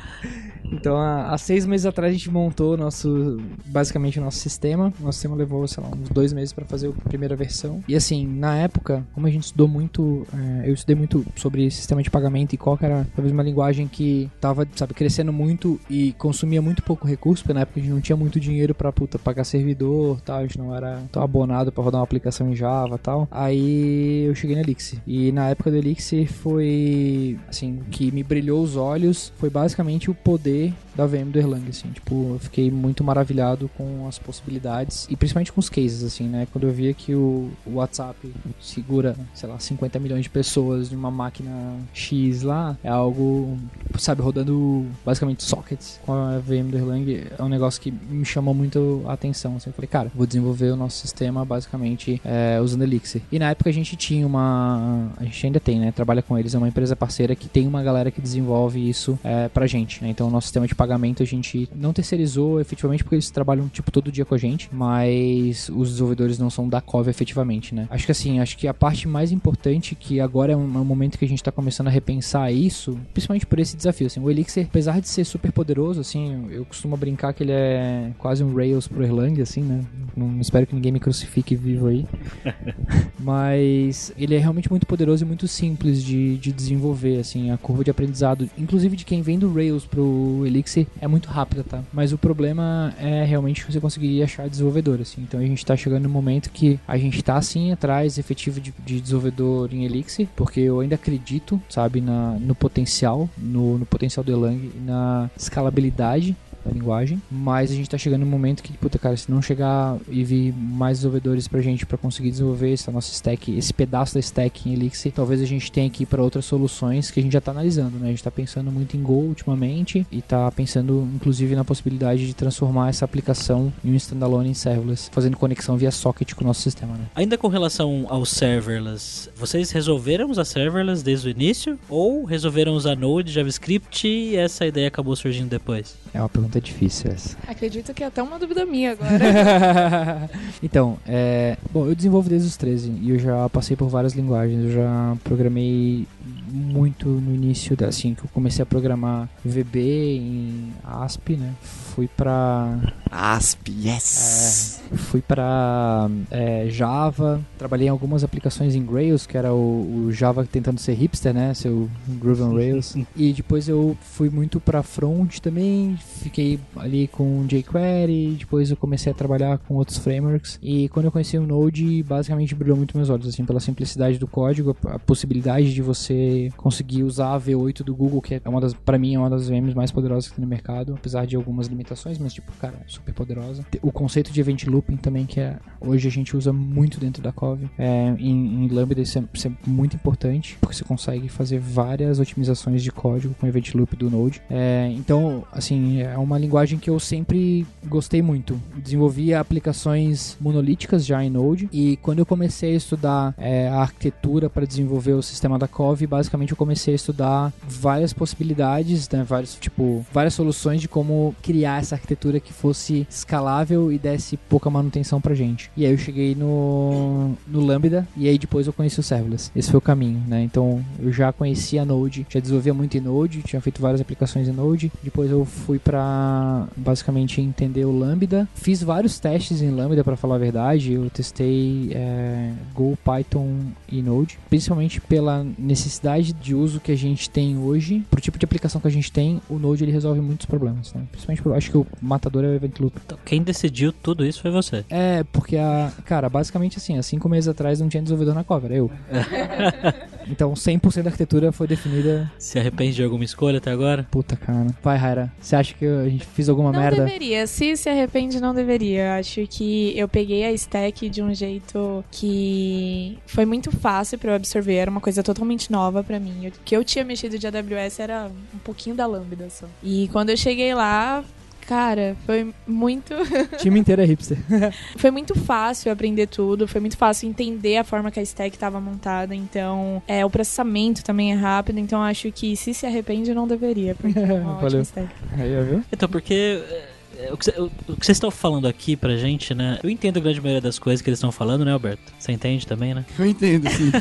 Então, 0.73 0.97
há, 0.97 1.37
seis 1.39 1.67
meses 1.67 1.87
atrás 1.87 2.11
a 2.11 2.17
gente 2.17 2.31
montou 2.31 2.77
nosso, 2.77 3.41
basicamente 3.67 4.19
o 4.19 4.23
nosso 4.23 4.39
sistema. 4.39 4.93
Nosso 5.01 5.19
sistema 5.19 5.35
levou, 5.35 5.67
sei 5.67 5.83
lá, 5.83 5.91
uns 5.91 6.09
dois 6.09 6.33
meses 6.33 6.53
para 6.53 6.65
fazer 6.65 6.89
a 6.89 7.09
primeira 7.09 7.37
versão. 7.37 7.83
E 7.89 7.95
assim, 7.95 8.27
na 8.27 8.57
época, 8.57 9.05
como 9.15 9.27
a 9.27 9.31
gente 9.31 9.45
estudou 9.45 9.69
muito, 9.69 10.27
é, 10.33 10.69
eu 10.69 10.75
estudei 10.75 10.97
muito 10.97 11.25
sobre 11.37 11.71
sistema 11.71 12.03
de 12.03 12.11
pagamento 12.11 12.55
e 12.55 12.59
qual 12.59 12.79
era 12.81 13.07
talvez 13.15 13.33
uma 13.33 13.43
linguagem 13.43 13.87
que 13.87 14.31
tava, 14.41 14.67
sabe, 14.75 14.95
crescendo 14.95 15.33
muito 15.33 15.81
e 15.89 16.13
consumia 16.15 16.61
muito 16.61 16.83
pouco 16.83 17.07
recurso, 17.07 17.43
porque 17.43 17.55
na 17.55 17.61
época 17.61 17.81
a 17.81 17.83
gente 17.83 17.93
não 17.93 18.01
tinha 18.01 18.17
muito 18.17 18.41
dinheiro 18.41 18.75
pra 18.75 18.93
puta 18.93 19.19
pagar 19.19 19.45
servidor, 19.45 20.21
tal, 20.21 20.39
a 20.39 20.43
gente 20.43 20.59
não 20.59 20.75
era 20.75 21.03
tão 21.13 21.23
abonado 21.23 21.71
para 21.71 21.85
rodar 21.85 22.01
uma 22.01 22.05
aplicação 22.05 22.51
em 22.51 22.57
Java, 22.57 22.99
tal. 22.99 23.29
Aí 23.31 24.25
eu 24.27 24.35
cheguei 24.35 24.57
no 24.57 24.63
Elixir. 24.63 24.99
E 25.07 25.33
na 25.33 25.49
época 25.49 25.71
do 25.71 25.77
Elixir 25.77 26.31
foi 26.31 27.39
assim, 27.49 27.79
o 27.81 27.85
que 27.91 28.11
me 28.11 28.23
brilhou 28.23 28.63
os 28.63 28.77
olhos 28.77 29.33
foi 29.37 29.51
basicamente 29.51 30.11
o 30.11 30.15
poder 30.15 30.56
see. 30.57 30.86
Da 30.97 31.07
VM 31.07 31.31
do 31.31 31.39
Erlang, 31.39 31.69
assim, 31.69 31.91
tipo, 31.91 32.33
eu 32.33 32.39
fiquei 32.39 32.71
muito 32.71 33.05
maravilhado 33.05 33.71
com 33.77 34.09
as 34.09 34.19
possibilidades 34.19 35.07
e 35.11 35.17
principalmente 35.17 35.53
com 35.53 35.61
os 35.61 35.69
cases, 35.69 36.03
assim, 36.03 36.25
né? 36.25 36.47
Quando 36.53 36.67
eu 36.67 36.73
via 36.73 36.95
que 36.95 37.15
o, 37.15 37.51
WhatsApp 37.67 38.33
segura, 38.61 39.15
sei 39.35 39.49
lá, 39.49 39.59
50 39.59 39.99
milhões 39.99 40.23
de 40.23 40.31
pessoas 40.31 40.89
de 40.89 40.97
uma 40.97 41.11
máquina 41.11 41.51
X 41.93 42.43
lá, 42.43 42.77
é 42.83 42.89
algo, 42.89 43.59
sabe, 43.99 44.23
rodando 44.23 44.87
basicamente 45.05 45.43
sockets 45.43 46.01
com 46.05 46.13
a 46.13 46.39
VM 46.39 46.71
do 46.71 46.79
Erlang, 46.79 47.27
é 47.39 47.43
um 47.43 47.49
negócio 47.49 47.81
que 47.81 47.91
me 47.91 48.25
chamou 48.25 48.55
muito 48.55 49.05
a 49.07 49.13
atenção, 49.13 49.57
assim, 49.57 49.69
eu 49.69 49.75
falei, 49.75 49.89
cara, 49.89 50.11
vou 50.15 50.27
desenvolver 50.27 50.71
o 50.71 50.77
nosso 50.77 50.99
sistema 50.99 51.45
basicamente 51.45 52.21
é, 52.25 52.59
usando 52.61 52.83
Elixir. 52.83 53.21
E 53.31 53.39
na 53.39 53.51
época 53.51 53.69
a 53.69 53.73
gente 53.73 53.97
tinha 53.97 54.27
uma, 54.27 55.11
a 55.19 55.25
gente 55.25 55.47
ainda 55.47 55.61
tem, 55.61 55.79
né? 55.79 55.93
Trabalha 55.93 56.23
com 56.23 56.39
eles, 56.39 56.55
é 56.55 56.59
uma 56.59 56.69
empresa 56.69 56.97
parceira 56.97 57.35
que 57.35 57.49
tem 57.49 57.67
uma 57.67 57.83
galera 57.83 58.11
que 58.11 58.21
desenvolve 58.21 58.89
isso 58.89 59.19
é, 59.23 59.49
pra 59.49 59.67
gente, 59.67 60.03
né? 60.03 60.09
Então 60.09 60.29
o 60.29 60.31
nosso 60.31 60.47
sistema 60.47 60.67
de 60.67 60.75
pagamento 60.75 60.86
a 60.95 61.25
gente 61.25 61.69
não 61.75 61.93
terceirizou 61.93 62.61
efetivamente 62.61 63.03
porque 63.03 63.17
eles 63.17 63.31
trabalham 63.31 63.69
tipo 63.69 63.91
todo 63.91 64.13
dia 64.13 64.25
com 64.25 64.35
a 64.35 64.39
gente, 64.39 64.69
mas 64.73 65.71
os 65.75 65.91
desenvolvedores 65.91 66.39
não 66.39 66.51
são 66.51 66.69
da 66.69 66.81
Cove 66.81 67.11
efetivamente, 67.11 67.75
né? 67.75 67.87
Acho 67.91 68.07
que 68.07 68.13
assim, 68.13 68.41
acho 68.41 68.57
que 68.57 68.69
a 68.69 68.75
parte 68.75 69.09
mais 69.09 69.33
importante 69.33 69.95
que 69.95 70.21
agora 70.21 70.53
é 70.53 70.57
um, 70.57 70.77
é 70.77 70.79
um 70.79 70.85
momento 70.85 71.19
que 71.19 71.25
a 71.25 71.29
gente 71.29 71.43
tá 71.43 71.53
começando 71.53 71.89
a 71.89 71.91
repensar 71.91 72.53
isso, 72.53 72.99
principalmente 73.13 73.47
por 73.47 73.59
esse 73.59 73.77
desafio, 73.77 74.07
assim, 74.07 74.21
o 74.21 74.31
Elixir, 74.31 74.67
apesar 74.69 75.01
de 75.01 75.09
ser 75.09 75.25
super 75.25 75.53
poderoso, 75.53 76.01
assim, 76.01 76.47
eu 76.51 76.65
costumo 76.65 76.97
brincar 76.97 77.33
que 77.33 77.43
ele 77.43 77.53
é 77.53 78.13
quase 78.19 78.45
um 78.45 78.55
Rails 78.55 78.89
pro 78.89 79.03
Erlang, 79.03 79.41
assim, 79.41 79.63
né? 79.63 79.81
Não 80.17 80.41
espero 80.41 80.67
que 80.67 80.75
ninguém 80.75 80.93
me 80.93 81.01
crucifique 81.01 81.55
vivo 81.55 81.87
aí. 81.87 82.05
mas 83.19 84.13
ele 84.19 84.35
é 84.35 84.39
realmente 84.39 84.71
muito 84.71 84.87
poderoso 84.87 85.25
e 85.25 85.27
muito 85.27 85.49
simples 85.49 86.03
de, 86.03 86.37
de 86.37 86.53
desenvolver, 86.53 87.19
assim, 87.19 87.51
a 87.51 87.57
curva 87.57 87.83
de 87.83 87.91
aprendizado, 87.91 88.49
inclusive 88.59 88.97
de 88.97 89.05
quem 89.05 89.23
vem 89.23 89.39
do 89.39 89.53
Rails 89.53 89.87
pro 89.87 90.43
Elixir, 90.47 90.76
é 91.01 91.07
muito 91.07 91.29
rápida, 91.29 91.63
tá? 91.63 91.83
Mas 91.93 92.13
o 92.13 92.19
problema 92.19 92.93
é 92.99 93.25
realmente 93.25 93.65
você 93.65 93.81
conseguir 93.81 94.23
achar 94.23 94.49
desenvolvedor, 94.49 95.01
assim. 95.01 95.23
Então 95.23 95.39
a 95.39 95.43
gente 95.43 95.65
tá 95.65 95.77
chegando 95.77 96.05
no 96.05 96.09
momento 96.09 96.51
que 96.51 96.81
a 96.89 96.99
gente 96.99 97.23
tá, 97.23 97.37
assim, 97.37 97.71
atrás 97.71 98.19
efetivo 98.19 98.61
de, 98.61 98.75
de 98.85 99.01
desenvolvedor 99.01 99.73
em 99.73 99.85
Elixir, 99.85 100.29
porque 100.35 100.61
eu 100.61 100.81
ainda 100.81 100.97
acredito, 100.97 101.61
sabe, 101.69 102.01
na, 102.01 102.33
no 102.41 102.55
potencial, 102.55 103.29
no, 103.39 103.79
no 103.79 103.87
potencial 103.87 104.25
do 104.25 104.33
Erlang, 104.33 104.73
na 104.85 105.31
escalabilidade 105.37 106.37
da 106.67 106.73
linguagem, 106.73 107.21
mas 107.31 107.71
a 107.71 107.75
gente 107.75 107.89
tá 107.89 107.99
chegando 107.99 108.21
no 108.21 108.27
momento 108.27 108.63
que, 108.63 108.73
puta, 108.75 108.99
cara, 108.99 109.17
se 109.17 109.31
não 109.31 109.41
chegar 109.41 109.97
e 110.09 110.25
vir 110.25 110.53
mais 110.53 110.99
desenvolvedores 110.99 111.49
pra 111.49 111.61
gente 111.61 111.87
pra 111.87 111.97
conseguir 111.97 112.31
desenvolver 112.31 112.73
essa 112.73 112.91
nossa 112.91 113.13
stack, 113.13 113.57
esse 113.57 113.73
pedaço 113.73 114.15
da 114.15 114.21
stack 114.21 114.69
em 114.69 114.73
Elixir, 114.75 115.13
talvez 115.13 115.41
a 115.41 115.47
gente 115.47 115.71
tenha 115.71 115.89
que 115.89 116.03
ir 116.03 116.07
pra 116.07 116.23
outras 116.23 116.45
soluções 116.45 117.11
que 117.11 117.21
a 117.21 117.23
gente 117.23 117.33
já 117.33 117.41
tá 117.41 117.51
analisando, 117.51 117.99
né? 117.99 118.07
A 118.07 118.11
gente 118.11 118.23
tá 118.23 118.31
pensando 118.31 118.71
muito 118.71 118.97
em 118.97 119.03
Go 119.03 119.15
ultimamente 119.15 120.07
e 120.11 120.21
tá 120.21 120.51
pensando, 120.51 121.09
inclusive, 121.15 121.55
na 121.55 121.65
possibilidade 121.65 122.27
de 122.27 122.35
transformar 122.35 122.89
essa 122.89 123.05
aplicação 123.05 123.73
em 123.85 123.93
um 123.93 123.95
standalone 123.95 124.51
em 124.51 124.55
serverless, 124.55 125.09
fazendo 125.13 125.37
conexão 125.37 125.77
via 125.77 125.91
socket 125.91 126.35
com 126.35 126.45
o 126.45 126.47
nosso 126.47 126.63
sistema, 126.63 126.95
né? 126.95 127.07
Ainda 127.15 127.39
com 127.39 127.49
relação 127.49 128.07
ao 128.09 128.25
serverless, 128.25 129.31
vocês 129.37 129.71
resolveram 129.71 130.31
usar 130.31 130.45
serverless 130.45 131.03
desde 131.05 131.29
o 131.29 131.31
início? 131.31 131.79
Ou 131.89 132.25
resolveram 132.25 132.73
usar 132.73 132.97
Node, 132.97 133.33
JavaScript 133.33 134.07
e 134.07 134.37
essa 134.37 134.67
ideia 134.67 134.89
acabou 134.89 135.15
surgindo 135.15 135.49
depois? 135.49 135.97
É 136.13 136.21
uma 136.21 136.29
pergunta 136.29 136.56
difícil 136.61 137.11
essa. 137.11 137.37
Acredito 137.47 137.93
que 137.95 138.03
é 138.03 138.07
até 138.07 138.23
uma 138.23 138.39
dúvida 138.39 138.65
minha 138.65 138.93
agora. 138.93 140.31
então, 140.63 140.99
é, 141.07 141.57
bom, 141.73 141.87
eu 141.87 141.95
desenvolvo 141.95 142.29
desde 142.29 142.49
os 142.49 142.57
13 142.57 142.91
e 143.03 143.11
eu 143.11 143.19
já 143.19 143.49
passei 143.49 143.77
por 143.77 143.89
várias 143.89 144.15
linguagens. 144.15 144.65
Eu 144.65 144.73
já 144.73 145.17
programei 145.25 146.07
muito 146.49 147.09
no 147.09 147.35
início, 147.35 147.77
da, 147.77 147.89
assim, 147.89 148.15
que 148.15 148.25
eu 148.25 148.31
comecei 148.33 148.63
a 148.63 148.67
programar 148.67 149.29
VB 149.45 150.17
em 150.17 150.73
ASP, 150.85 151.37
né? 151.37 151.53
Fui 151.97 152.11
pra 152.15 152.79
ASP, 153.11 153.71
yes! 153.71 154.83
É, 154.93 154.97
fui 154.97 155.23
para 155.23 156.11
é, 156.31 156.67
Java, 156.69 157.41
trabalhei 157.57 157.87
em 157.87 157.91
algumas 157.91 158.23
aplicações 158.23 158.75
em 158.75 158.85
Rails, 158.85 159.27
que 159.27 159.37
era 159.37 159.55
o, 159.55 160.05
o 160.07 160.13
Java 160.13 160.45
tentando 160.45 160.79
ser 160.79 160.93
hipster, 160.93 161.33
né? 161.33 161.55
Seu 161.55 161.89
Groove 162.07 162.43
on 162.43 162.55
Rails. 162.55 162.97
e 163.17 163.33
depois 163.33 163.67
eu 163.67 163.97
fui 164.03 164.29
muito 164.29 164.61
para 164.61 164.83
front 164.83 165.39
também, 165.39 165.97
fiquei 165.97 166.61
ali 166.77 167.09
com 167.09 167.47
jQuery, 167.47 168.37
depois 168.41 168.71
eu 168.71 168.77
comecei 168.77 169.11
a 169.11 169.15
trabalhar 169.15 169.57
com 169.59 169.75
outros 169.75 169.97
frameworks. 169.97 170.59
E 170.63 170.91
quando 170.91 171.07
eu 171.07 171.13
conheci 171.13 171.39
o 171.39 171.47
Node, 171.47 172.03
basicamente 172.03 172.55
brilhou 172.55 172.77
muito 172.77 172.97
meus 172.97 173.09
olhos, 173.09 173.27
assim, 173.27 173.47
pela 173.47 173.61
simplicidade 173.61 174.19
do 174.19 174.27
código, 174.27 174.77
a, 174.87 174.99
possibilidade 174.99 175.73
de 175.73 175.81
você 175.81 176.51
conseguir 176.59 177.05
usar 177.05 177.35
a 177.35 177.41
V8 177.41 177.83
do 177.83 177.95
Google, 177.95 178.21
que 178.21 178.35
é 178.35 178.49
uma 178.49 178.61
das, 178.61 178.75
para 178.75 178.99
mim, 178.99 179.15
é 179.15 179.19
uma 179.19 179.31
das 179.31 179.49
VMs 179.49 179.75
mais 179.75 179.91
poderosas 179.91 180.29
que 180.29 180.37
tem 180.37 180.45
no 180.45 180.49
mercado, 180.49 180.95
apesar 180.95 181.27
de 181.27 181.37
algumas 181.37 181.67
limitações, 181.67 181.86
mas 182.21 182.33
tipo, 182.33 182.51
cara, 182.61 182.75
super 182.87 183.13
poderosa. 183.15 183.65
O 183.83 183.93
conceito 183.93 184.33
de 184.33 184.41
event 184.41 184.65
looping 184.65 184.97
também, 184.97 185.27
que 185.27 185.41
é, 185.41 185.57
hoje 185.81 186.09
a 186.09 186.11
gente 186.11 186.37
usa 186.37 186.53
muito 186.53 186.99
dentro 186.99 187.23
da 187.23 187.33
Cove. 187.33 187.69
É, 187.79 188.15
em, 188.19 188.65
em 188.65 188.69
Lambda 188.69 189.01
isso 189.01 189.19
é, 189.19 189.25
isso 189.33 189.49
é, 189.49 189.53
muito 189.67 189.97
importante, 189.97 190.57
porque 190.61 190.75
você 190.75 190.85
consegue 190.85 191.29
fazer 191.29 191.59
várias 191.59 192.19
otimizações 192.19 192.83
de 192.83 192.91
código 192.91 193.35
com 193.35 193.47
event 193.47 193.75
loop 193.75 193.97
do 193.97 194.11
Node. 194.11 194.43
É, 194.51 194.93
então, 194.97 195.45
assim, 195.53 196.01
é 196.01 196.17
uma 196.19 196.39
linguagem 196.39 196.79
que 196.79 196.91
eu 196.91 196.99
sempre 196.99 197.67
gostei 197.87 198.23
muito. 198.23 198.61
Desenvolvi 198.77 199.35
aplicações 199.35 200.37
monolíticas 200.41 201.05
já 201.05 201.23
em 201.23 201.31
Node, 201.31 201.69
e 201.73 201.99
quando 202.03 202.19
eu 202.21 202.27
comecei 202.27 202.73
a 202.73 202.77
estudar 202.77 203.35
é, 203.39 203.69
a 203.69 203.81
arquitetura 203.81 204.49
para 204.49 204.67
desenvolver 204.67 205.13
o 205.13 205.23
sistema 205.23 205.59
da 205.59 205.69
Cove, 205.69 206.07
basicamente 206.07 206.51
eu 206.51 206.57
comecei 206.57 206.95
a 206.95 206.97
estudar 206.97 207.53
várias 207.67 208.13
possibilidades, 208.13 209.09
né, 209.11 209.25
vários, 209.25 209.55
tipo, 209.55 210.05
várias 210.13 210.35
soluções 210.35 210.81
de 210.81 210.89
como 210.89 211.35
criar 211.43 211.76
essa 211.79 211.95
arquitetura 211.95 212.41
que 212.41 212.53
fosse 212.53 213.07
escalável 213.09 213.93
e 213.93 213.99
desse 213.99 214.37
pouca 214.37 214.71
manutenção 214.71 215.21
pra 215.21 215.35
gente. 215.35 215.71
E 215.77 215.85
aí 215.85 215.93
eu 215.93 215.99
cheguei 215.99 216.35
no, 216.35 217.35
no 217.47 217.61
Lambda 217.61 218.07
e 218.17 218.29
aí 218.29 218.39
depois 218.39 218.67
eu 218.67 218.73
conheci 218.73 219.01
o 219.01 219.03
Serverless. 219.03 219.51
Esse 219.55 219.71
foi 219.71 219.79
o 219.79 219.83
caminho, 219.83 220.23
né? 220.27 220.43
Então 220.43 220.85
eu 220.99 221.13
já 221.13 221.33
conhecia 221.33 221.85
Node, 221.85 222.27
já 222.29 222.41
desenvolvia 222.41 222.75
muito 222.75 222.97
em 222.97 223.01
Node, 223.01 223.43
tinha 223.43 223.61
feito 223.61 223.81
várias 223.81 224.01
aplicações 224.01 224.49
em 224.49 224.53
Node. 224.53 224.93
Depois 225.03 225.31
eu 225.31 225.45
fui 225.45 225.79
pra 225.79 226.67
basicamente 226.77 227.41
entender 227.41 227.85
o 227.85 227.97
Lambda. 227.97 228.49
Fiz 228.55 228.83
vários 228.83 229.19
testes 229.19 229.63
em 229.63 229.71
Lambda 229.71 230.03
para 230.05 230.17
falar 230.17 230.37
a 230.37 230.39
verdade. 230.39 230.93
Eu 230.93 231.09
testei 231.11 231.91
é, 231.93 232.53
Go, 232.75 232.99
Python 233.05 233.61
e 233.91 234.03
Node, 234.03 234.39
principalmente 234.49 235.01
pela 235.01 235.45
necessidade 235.59 236.33
de 236.33 236.55
uso 236.55 236.81
que 236.81 236.93
a 236.93 236.97
gente 236.97 237.29
tem 237.29 237.59
hoje, 237.59 238.05
pro 238.11 238.21
tipo 238.21 238.39
de 238.39 238.45
aplicação 238.45 238.81
que 238.81 238.89
a 238.89 238.91
gente 238.91 239.11
tem, 239.11 239.41
o 239.49 239.59
Node 239.59 239.85
ele 239.85 239.93
resolve 239.93 240.21
muitos 240.21 240.47
problemas, 240.47 240.93
né? 240.93 241.03
Principalmente, 241.11 241.43
acho 241.67 241.71
que 241.71 241.77
o 241.77 241.87
matador 242.01 242.45
é 242.45 242.49
o 242.49 242.55
Event 242.55 242.79
Loop. 242.79 242.97
Então, 243.05 243.19
quem 243.25 243.43
decidiu 243.43 243.93
tudo 243.93 244.25
isso 244.25 244.41
foi 244.41 244.51
você. 244.51 244.85
É, 244.89 245.25
porque 245.33 245.57
a. 245.57 245.93
Cara, 246.05 246.29
basicamente 246.29 246.79
assim, 246.79 246.97
há 246.97 247.03
cinco 247.03 247.29
meses 247.29 247.49
atrás 247.49 247.81
não 247.81 247.89
tinha 247.89 248.03
desenvolvedor 248.03 248.35
na 248.35 248.45
cover, 248.45 248.73
eu. 248.73 248.91
então 250.29 250.53
100% 250.53 251.03
da 251.03 251.11
arquitetura 251.11 251.53
foi 251.53 251.67
definida. 251.67 252.31
Se 252.39 252.59
arrepende 252.59 252.95
de 252.95 253.03
alguma 253.03 253.25
escolha 253.25 253.59
até 253.59 253.71
agora? 253.71 254.07
Puta, 254.11 254.37
cara. 254.37 254.67
Vai, 254.83 254.97
Raira. 254.97 255.33
Você 255.41 255.57
acha 255.57 255.75
que 255.75 255.85
a 255.85 256.09
gente 256.09 256.25
fez 256.25 256.49
alguma 256.49 256.71
não 256.71 256.81
merda? 256.81 256.99
Não 256.99 257.07
deveria. 257.07 257.47
Se 257.47 257.77
se 257.77 257.89
arrepende, 257.89 258.41
não 258.41 258.55
deveria. 258.55 259.17
Acho 259.17 259.47
que 259.47 259.99
eu 259.99 260.09
peguei 260.09 260.45
a 260.45 260.53
stack 260.53 261.09
de 261.09 261.23
um 261.23 261.35
jeito 261.35 262.05
que 262.11 263.19
foi 263.27 263.45
muito 263.45 263.71
fácil 263.73 264.19
para 264.19 264.33
eu 264.33 264.37
absorver. 264.37 264.75
Era 264.77 264.91
uma 264.91 265.01
coisa 265.01 265.23
totalmente 265.23 265.71
nova 265.71 266.05
para 266.05 266.21
mim. 266.21 266.49
O 266.49 266.53
que 266.65 266.77
eu 266.77 266.85
tinha 266.85 267.05
mexido 267.05 267.39
de 267.39 267.47
AWS 267.47 268.01
era 268.01 268.31
um 268.55 268.59
pouquinho 268.59 268.95
da 268.95 269.07
Lambda 269.07 269.49
só. 269.51 269.67
E 269.83 270.09
quando 270.13 270.31
eu 270.31 270.37
cheguei 270.37 270.75
lá, 270.75 271.25
Cara, 271.67 272.17
foi 272.25 272.53
muito. 272.67 273.13
O 273.15 273.57
time 273.59 273.81
inteiro 273.81 274.01
é 274.03 274.05
hipster. 274.05 274.39
foi 274.97 275.11
muito 275.11 275.35
fácil 275.35 275.91
aprender 275.91 276.27
tudo, 276.29 276.69
foi 276.69 276.81
muito 276.81 276.97
fácil 276.97 277.29
entender 277.29 277.77
a 277.79 277.85
forma 277.85 278.11
que 278.11 278.21
a 278.21 278.23
stack 278.23 278.55
estava 278.55 278.81
montada. 278.81 279.35
Então, 279.35 280.03
é, 280.07 280.25
o 280.25 280.31
processamento 280.31 281.03
também 281.03 281.33
é 281.33 281.35
rápido. 281.35 281.79
Então, 281.79 282.01
acho 282.03 282.31
que 282.31 282.57
se 282.57 282.73
se 282.73 282.87
arrepende, 282.87 283.35
não 283.35 283.47
deveria. 283.47 283.95
Porque 283.95 284.19
é 284.19 284.23
uma 284.35 284.55
Valeu. 284.61 284.83
stack. 284.83 285.09
Aí, 285.39 285.65
viu? 285.65 285.83
Então, 285.93 286.09
porque 286.09 286.63
é, 286.71 286.89
o 287.33 287.37
que 287.37 287.45
cê- 287.45 287.55
o- 287.61 287.71
o 287.89 287.97
que 287.97 288.05
vocês 288.07 288.17
estão 288.17 288.31
falando 288.31 288.67
aqui 288.67 288.97
pra 288.97 289.17
gente, 289.17 289.55
né? 289.55 289.79
Eu 289.83 289.91
entendo 289.91 290.17
a 290.19 290.21
grande 290.21 290.41
maioria 290.41 290.61
das 290.61 290.79
coisas 290.79 291.03
que 291.03 291.09
eles 291.09 291.19
estão 291.19 291.33
falando, 291.33 291.65
né, 291.65 291.73
Alberto? 291.73 292.13
Você 292.19 292.33
entende 292.33 292.67
também, 292.67 292.95
né? 292.95 293.05
Eu 293.19 293.27
entendo, 293.27 293.69
sim. 293.71 293.91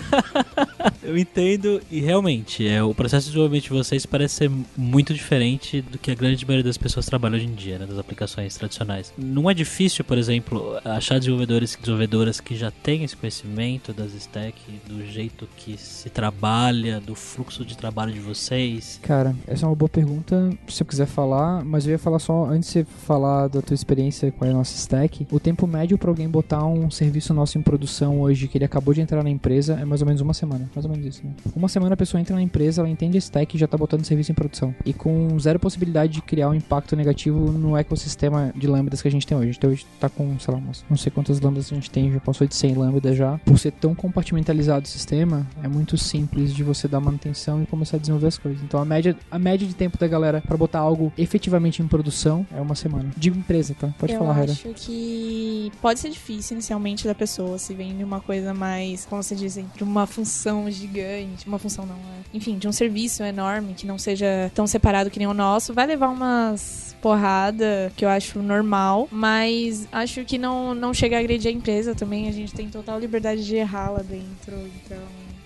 Eu 1.04 1.18
entendo 1.18 1.82
e 1.92 2.00
realmente, 2.00 2.68
é, 2.68 2.82
o 2.82 2.94
processo 2.94 3.26
de 3.26 3.32
desenvolvimento 3.32 3.64
de 3.66 3.70
vocês 3.70 4.06
parece 4.06 4.36
ser 4.36 4.52
muito 4.76 5.14
diferente 5.14 5.82
do 5.82 5.98
que 6.00 6.10
a 6.12 6.16
grande 6.16 6.44
maioria 6.46 6.64
das 6.64 6.78
pessoas 6.78 7.06
trabalham 7.06 7.36
hoje 7.38 7.46
em 7.46 7.54
dia, 7.54 7.78
né, 7.78 7.86
das 7.86 7.98
aplicações 8.00 8.56
tradicionais. 8.56 9.14
Não 9.18 9.50
é 9.50 9.54
difícil, 9.54 10.04
por 10.04 10.18
exemplo, 10.18 10.78
achar 10.84 11.20
desenvolvedores 11.20 11.74
e 11.74 11.80
desenvolvedoras 11.80 12.40
que 12.40 12.56
já 12.56 12.72
têm 12.72 13.04
esse 13.04 13.16
conhecimento 13.16 13.94
das 13.94 14.14
stack, 14.16 14.56
do 14.88 15.06
jeito 15.06 15.48
que 15.58 15.78
se 15.78 16.10
trabalha, 16.10 17.00
do 17.00 17.14
fluxo 17.14 17.64
de 17.64 17.78
trabalho 17.78 18.12
de 18.12 18.20
vocês. 18.20 19.00
Cara, 19.04 19.36
essa 19.48 19.66
é 19.66 19.70
uma 19.70 19.76
boa 19.76 19.90
pergunta. 19.90 20.52
Se 20.68 20.82
eu 20.82 20.88
quiser 20.88 21.06
falar, 21.08 21.64
mas 21.64 21.86
eu 21.86 21.92
ia 21.92 22.00
falar 22.00 22.20
só 22.20 22.46
antes 22.46 22.70
de 22.70 22.74
você 22.80 22.86
falar 23.06 23.48
da 23.48 23.62
tua 23.62 23.76
experiência 23.76 24.32
com 24.32 24.44
a 24.44 24.48
nossa 24.50 24.76
stack. 24.76 25.28
O 25.32 25.40
tempo 25.40 25.68
médio 25.68 25.98
para 25.98 26.10
alguém 26.10 26.28
botar 26.28 26.66
um 26.66 26.90
serviço 26.90 27.34
nosso 27.34 27.58
em 27.58 27.62
produção 27.62 28.22
hoje, 28.22 28.48
que 28.48 28.58
ele 28.58 28.66
acabou 28.66 28.94
de 28.94 29.02
entrar 29.02 29.24
na 29.24 29.30
empresa, 29.30 29.78
é 29.80 29.86
mais 29.86 30.02
ou 30.02 30.08
menos 30.08 30.22
uma 30.22 30.34
semana. 30.34 30.70
Mais 30.76 30.86
ou 30.86 30.92
menos 30.92 31.06
isso, 31.06 31.26
né? 31.26 31.32
Uma 31.56 31.68
semana 31.68 31.94
a 31.94 31.98
pessoa 31.98 32.20
entra 32.20 32.36
na 32.36 32.42
empresa, 32.42 32.82
ela 32.82 32.90
entende 32.90 33.18
a 33.18 33.20
stack 33.20 33.56
e 33.56 33.60
já 33.60 33.68
tá 33.68 33.78
botando 33.78 34.04
serviço 34.04 34.32
em 34.32 34.36
produção. 34.36 34.74
E 34.84 34.92
com 34.92 35.38
zero 35.40 35.60
possibilidade 35.60 36.14
de 36.14 36.22
criar 36.22 36.50
um 36.50 36.54
impacto 36.54 36.96
negativo 36.96 37.52
no 37.52 37.78
ecossistema 37.78 38.52
de 38.56 38.68
lambdas 38.68 39.02
que 39.02 39.08
a 39.08 39.12
gente 39.12 39.28
tem 39.28 39.38
hoje. 39.38 39.60
A 39.62 39.68
gente 39.70 39.86
tá 40.00 40.10
com, 40.10 40.38
sei 40.40 40.54
lá, 40.54 40.60
umas, 40.60 40.84
não 40.90 40.98
sei 40.98 41.12
quantas 41.12 41.40
lambdas 41.40 41.72
a 41.72 41.76
gente 41.76 41.90
tem, 41.92 42.12
já 42.12 42.20
passou 42.20 42.48
de 42.48 42.56
100 42.56 42.76
lambdas 42.76 43.16
já. 43.16 43.38
Por 43.40 43.58
ser 43.60 43.72
tão 43.72 43.94
compartimentalizado 43.94 44.86
o 44.86 44.90
sistema, 44.90 45.46
é 45.64 45.68
muito 45.68 45.98
simples 45.98 46.54
de 46.54 46.64
você 46.64 46.88
dar 46.88 47.00
manutenção 47.00 47.62
e 47.62 47.66
começar 47.66 47.98
a 47.98 48.00
desenvolver 48.00 48.28
as 48.28 48.38
coisas. 48.38 48.64
Então 48.64 48.80
a 48.80 48.86
média, 48.86 49.16
a 49.30 49.38
média 49.38 49.68
de 49.68 49.76
tempo 49.76 49.98
da 49.98 50.08
galera 50.08 50.42
pra 50.42 50.58
botar 50.58 50.80
algo 50.80 51.12
efetivamente 51.18 51.82
em 51.82 51.88
produção 51.88 52.46
é 52.56 52.62
uma 52.62 52.76
semana. 52.76 52.95
De 53.18 53.30
empresa, 53.30 53.76
tá? 53.80 53.94
Pode 53.98 54.14
eu 54.14 54.20
falar, 54.20 54.44
Hera. 54.44 54.52
acho 54.52 54.70
que 54.76 55.72
pode 55.82 56.00
ser 56.00 56.10
difícil 56.10 56.56
inicialmente 56.56 57.06
da 57.06 57.16
pessoa 57.16 57.58
se 57.58 57.74
vem 57.74 57.98
de 57.98 58.04
uma 58.04 58.20
coisa 58.20 58.54
mais, 58.54 59.06
como 59.06 59.22
você 59.22 59.36
diz, 59.36 59.56
de 59.56 59.84
uma 59.84 60.06
função 60.06 60.70
gigante, 60.70 61.48
uma 61.48 61.60
função 61.60 61.86
não, 61.86 61.96
é, 61.96 62.24
enfim, 62.34 62.58
de 62.58 62.68
um 62.68 62.72
serviço 62.72 63.24
enorme 63.24 63.74
que 63.74 63.86
não 63.86 63.98
seja 63.98 64.52
tão 64.54 64.68
separado 64.68 65.10
que 65.10 65.20
nem 65.20 65.28
o 65.28 65.34
nosso, 65.34 65.74
vai 65.74 65.86
levar 65.86 66.10
umas 66.10 66.86
porrada 67.02 67.92
que 67.96 68.04
eu 68.04 68.10
acho 68.10 68.42
normal, 68.42 69.08
mas 69.12 69.88
acho 69.92 70.26
que 70.26 70.40
não, 70.40 70.74
não 70.74 70.92
chega 70.92 71.18
a 71.18 71.20
agredir 71.20 71.52
a 71.52 71.54
empresa 71.54 71.94
também, 71.94 72.28
a 72.28 72.32
gente 72.32 72.52
tem 72.54 72.68
total 72.68 73.00
liberdade 73.00 73.46
de 73.46 73.56
errar 73.56 73.92
lá 73.92 74.02
dentro, 74.02 74.56
então 74.84 74.98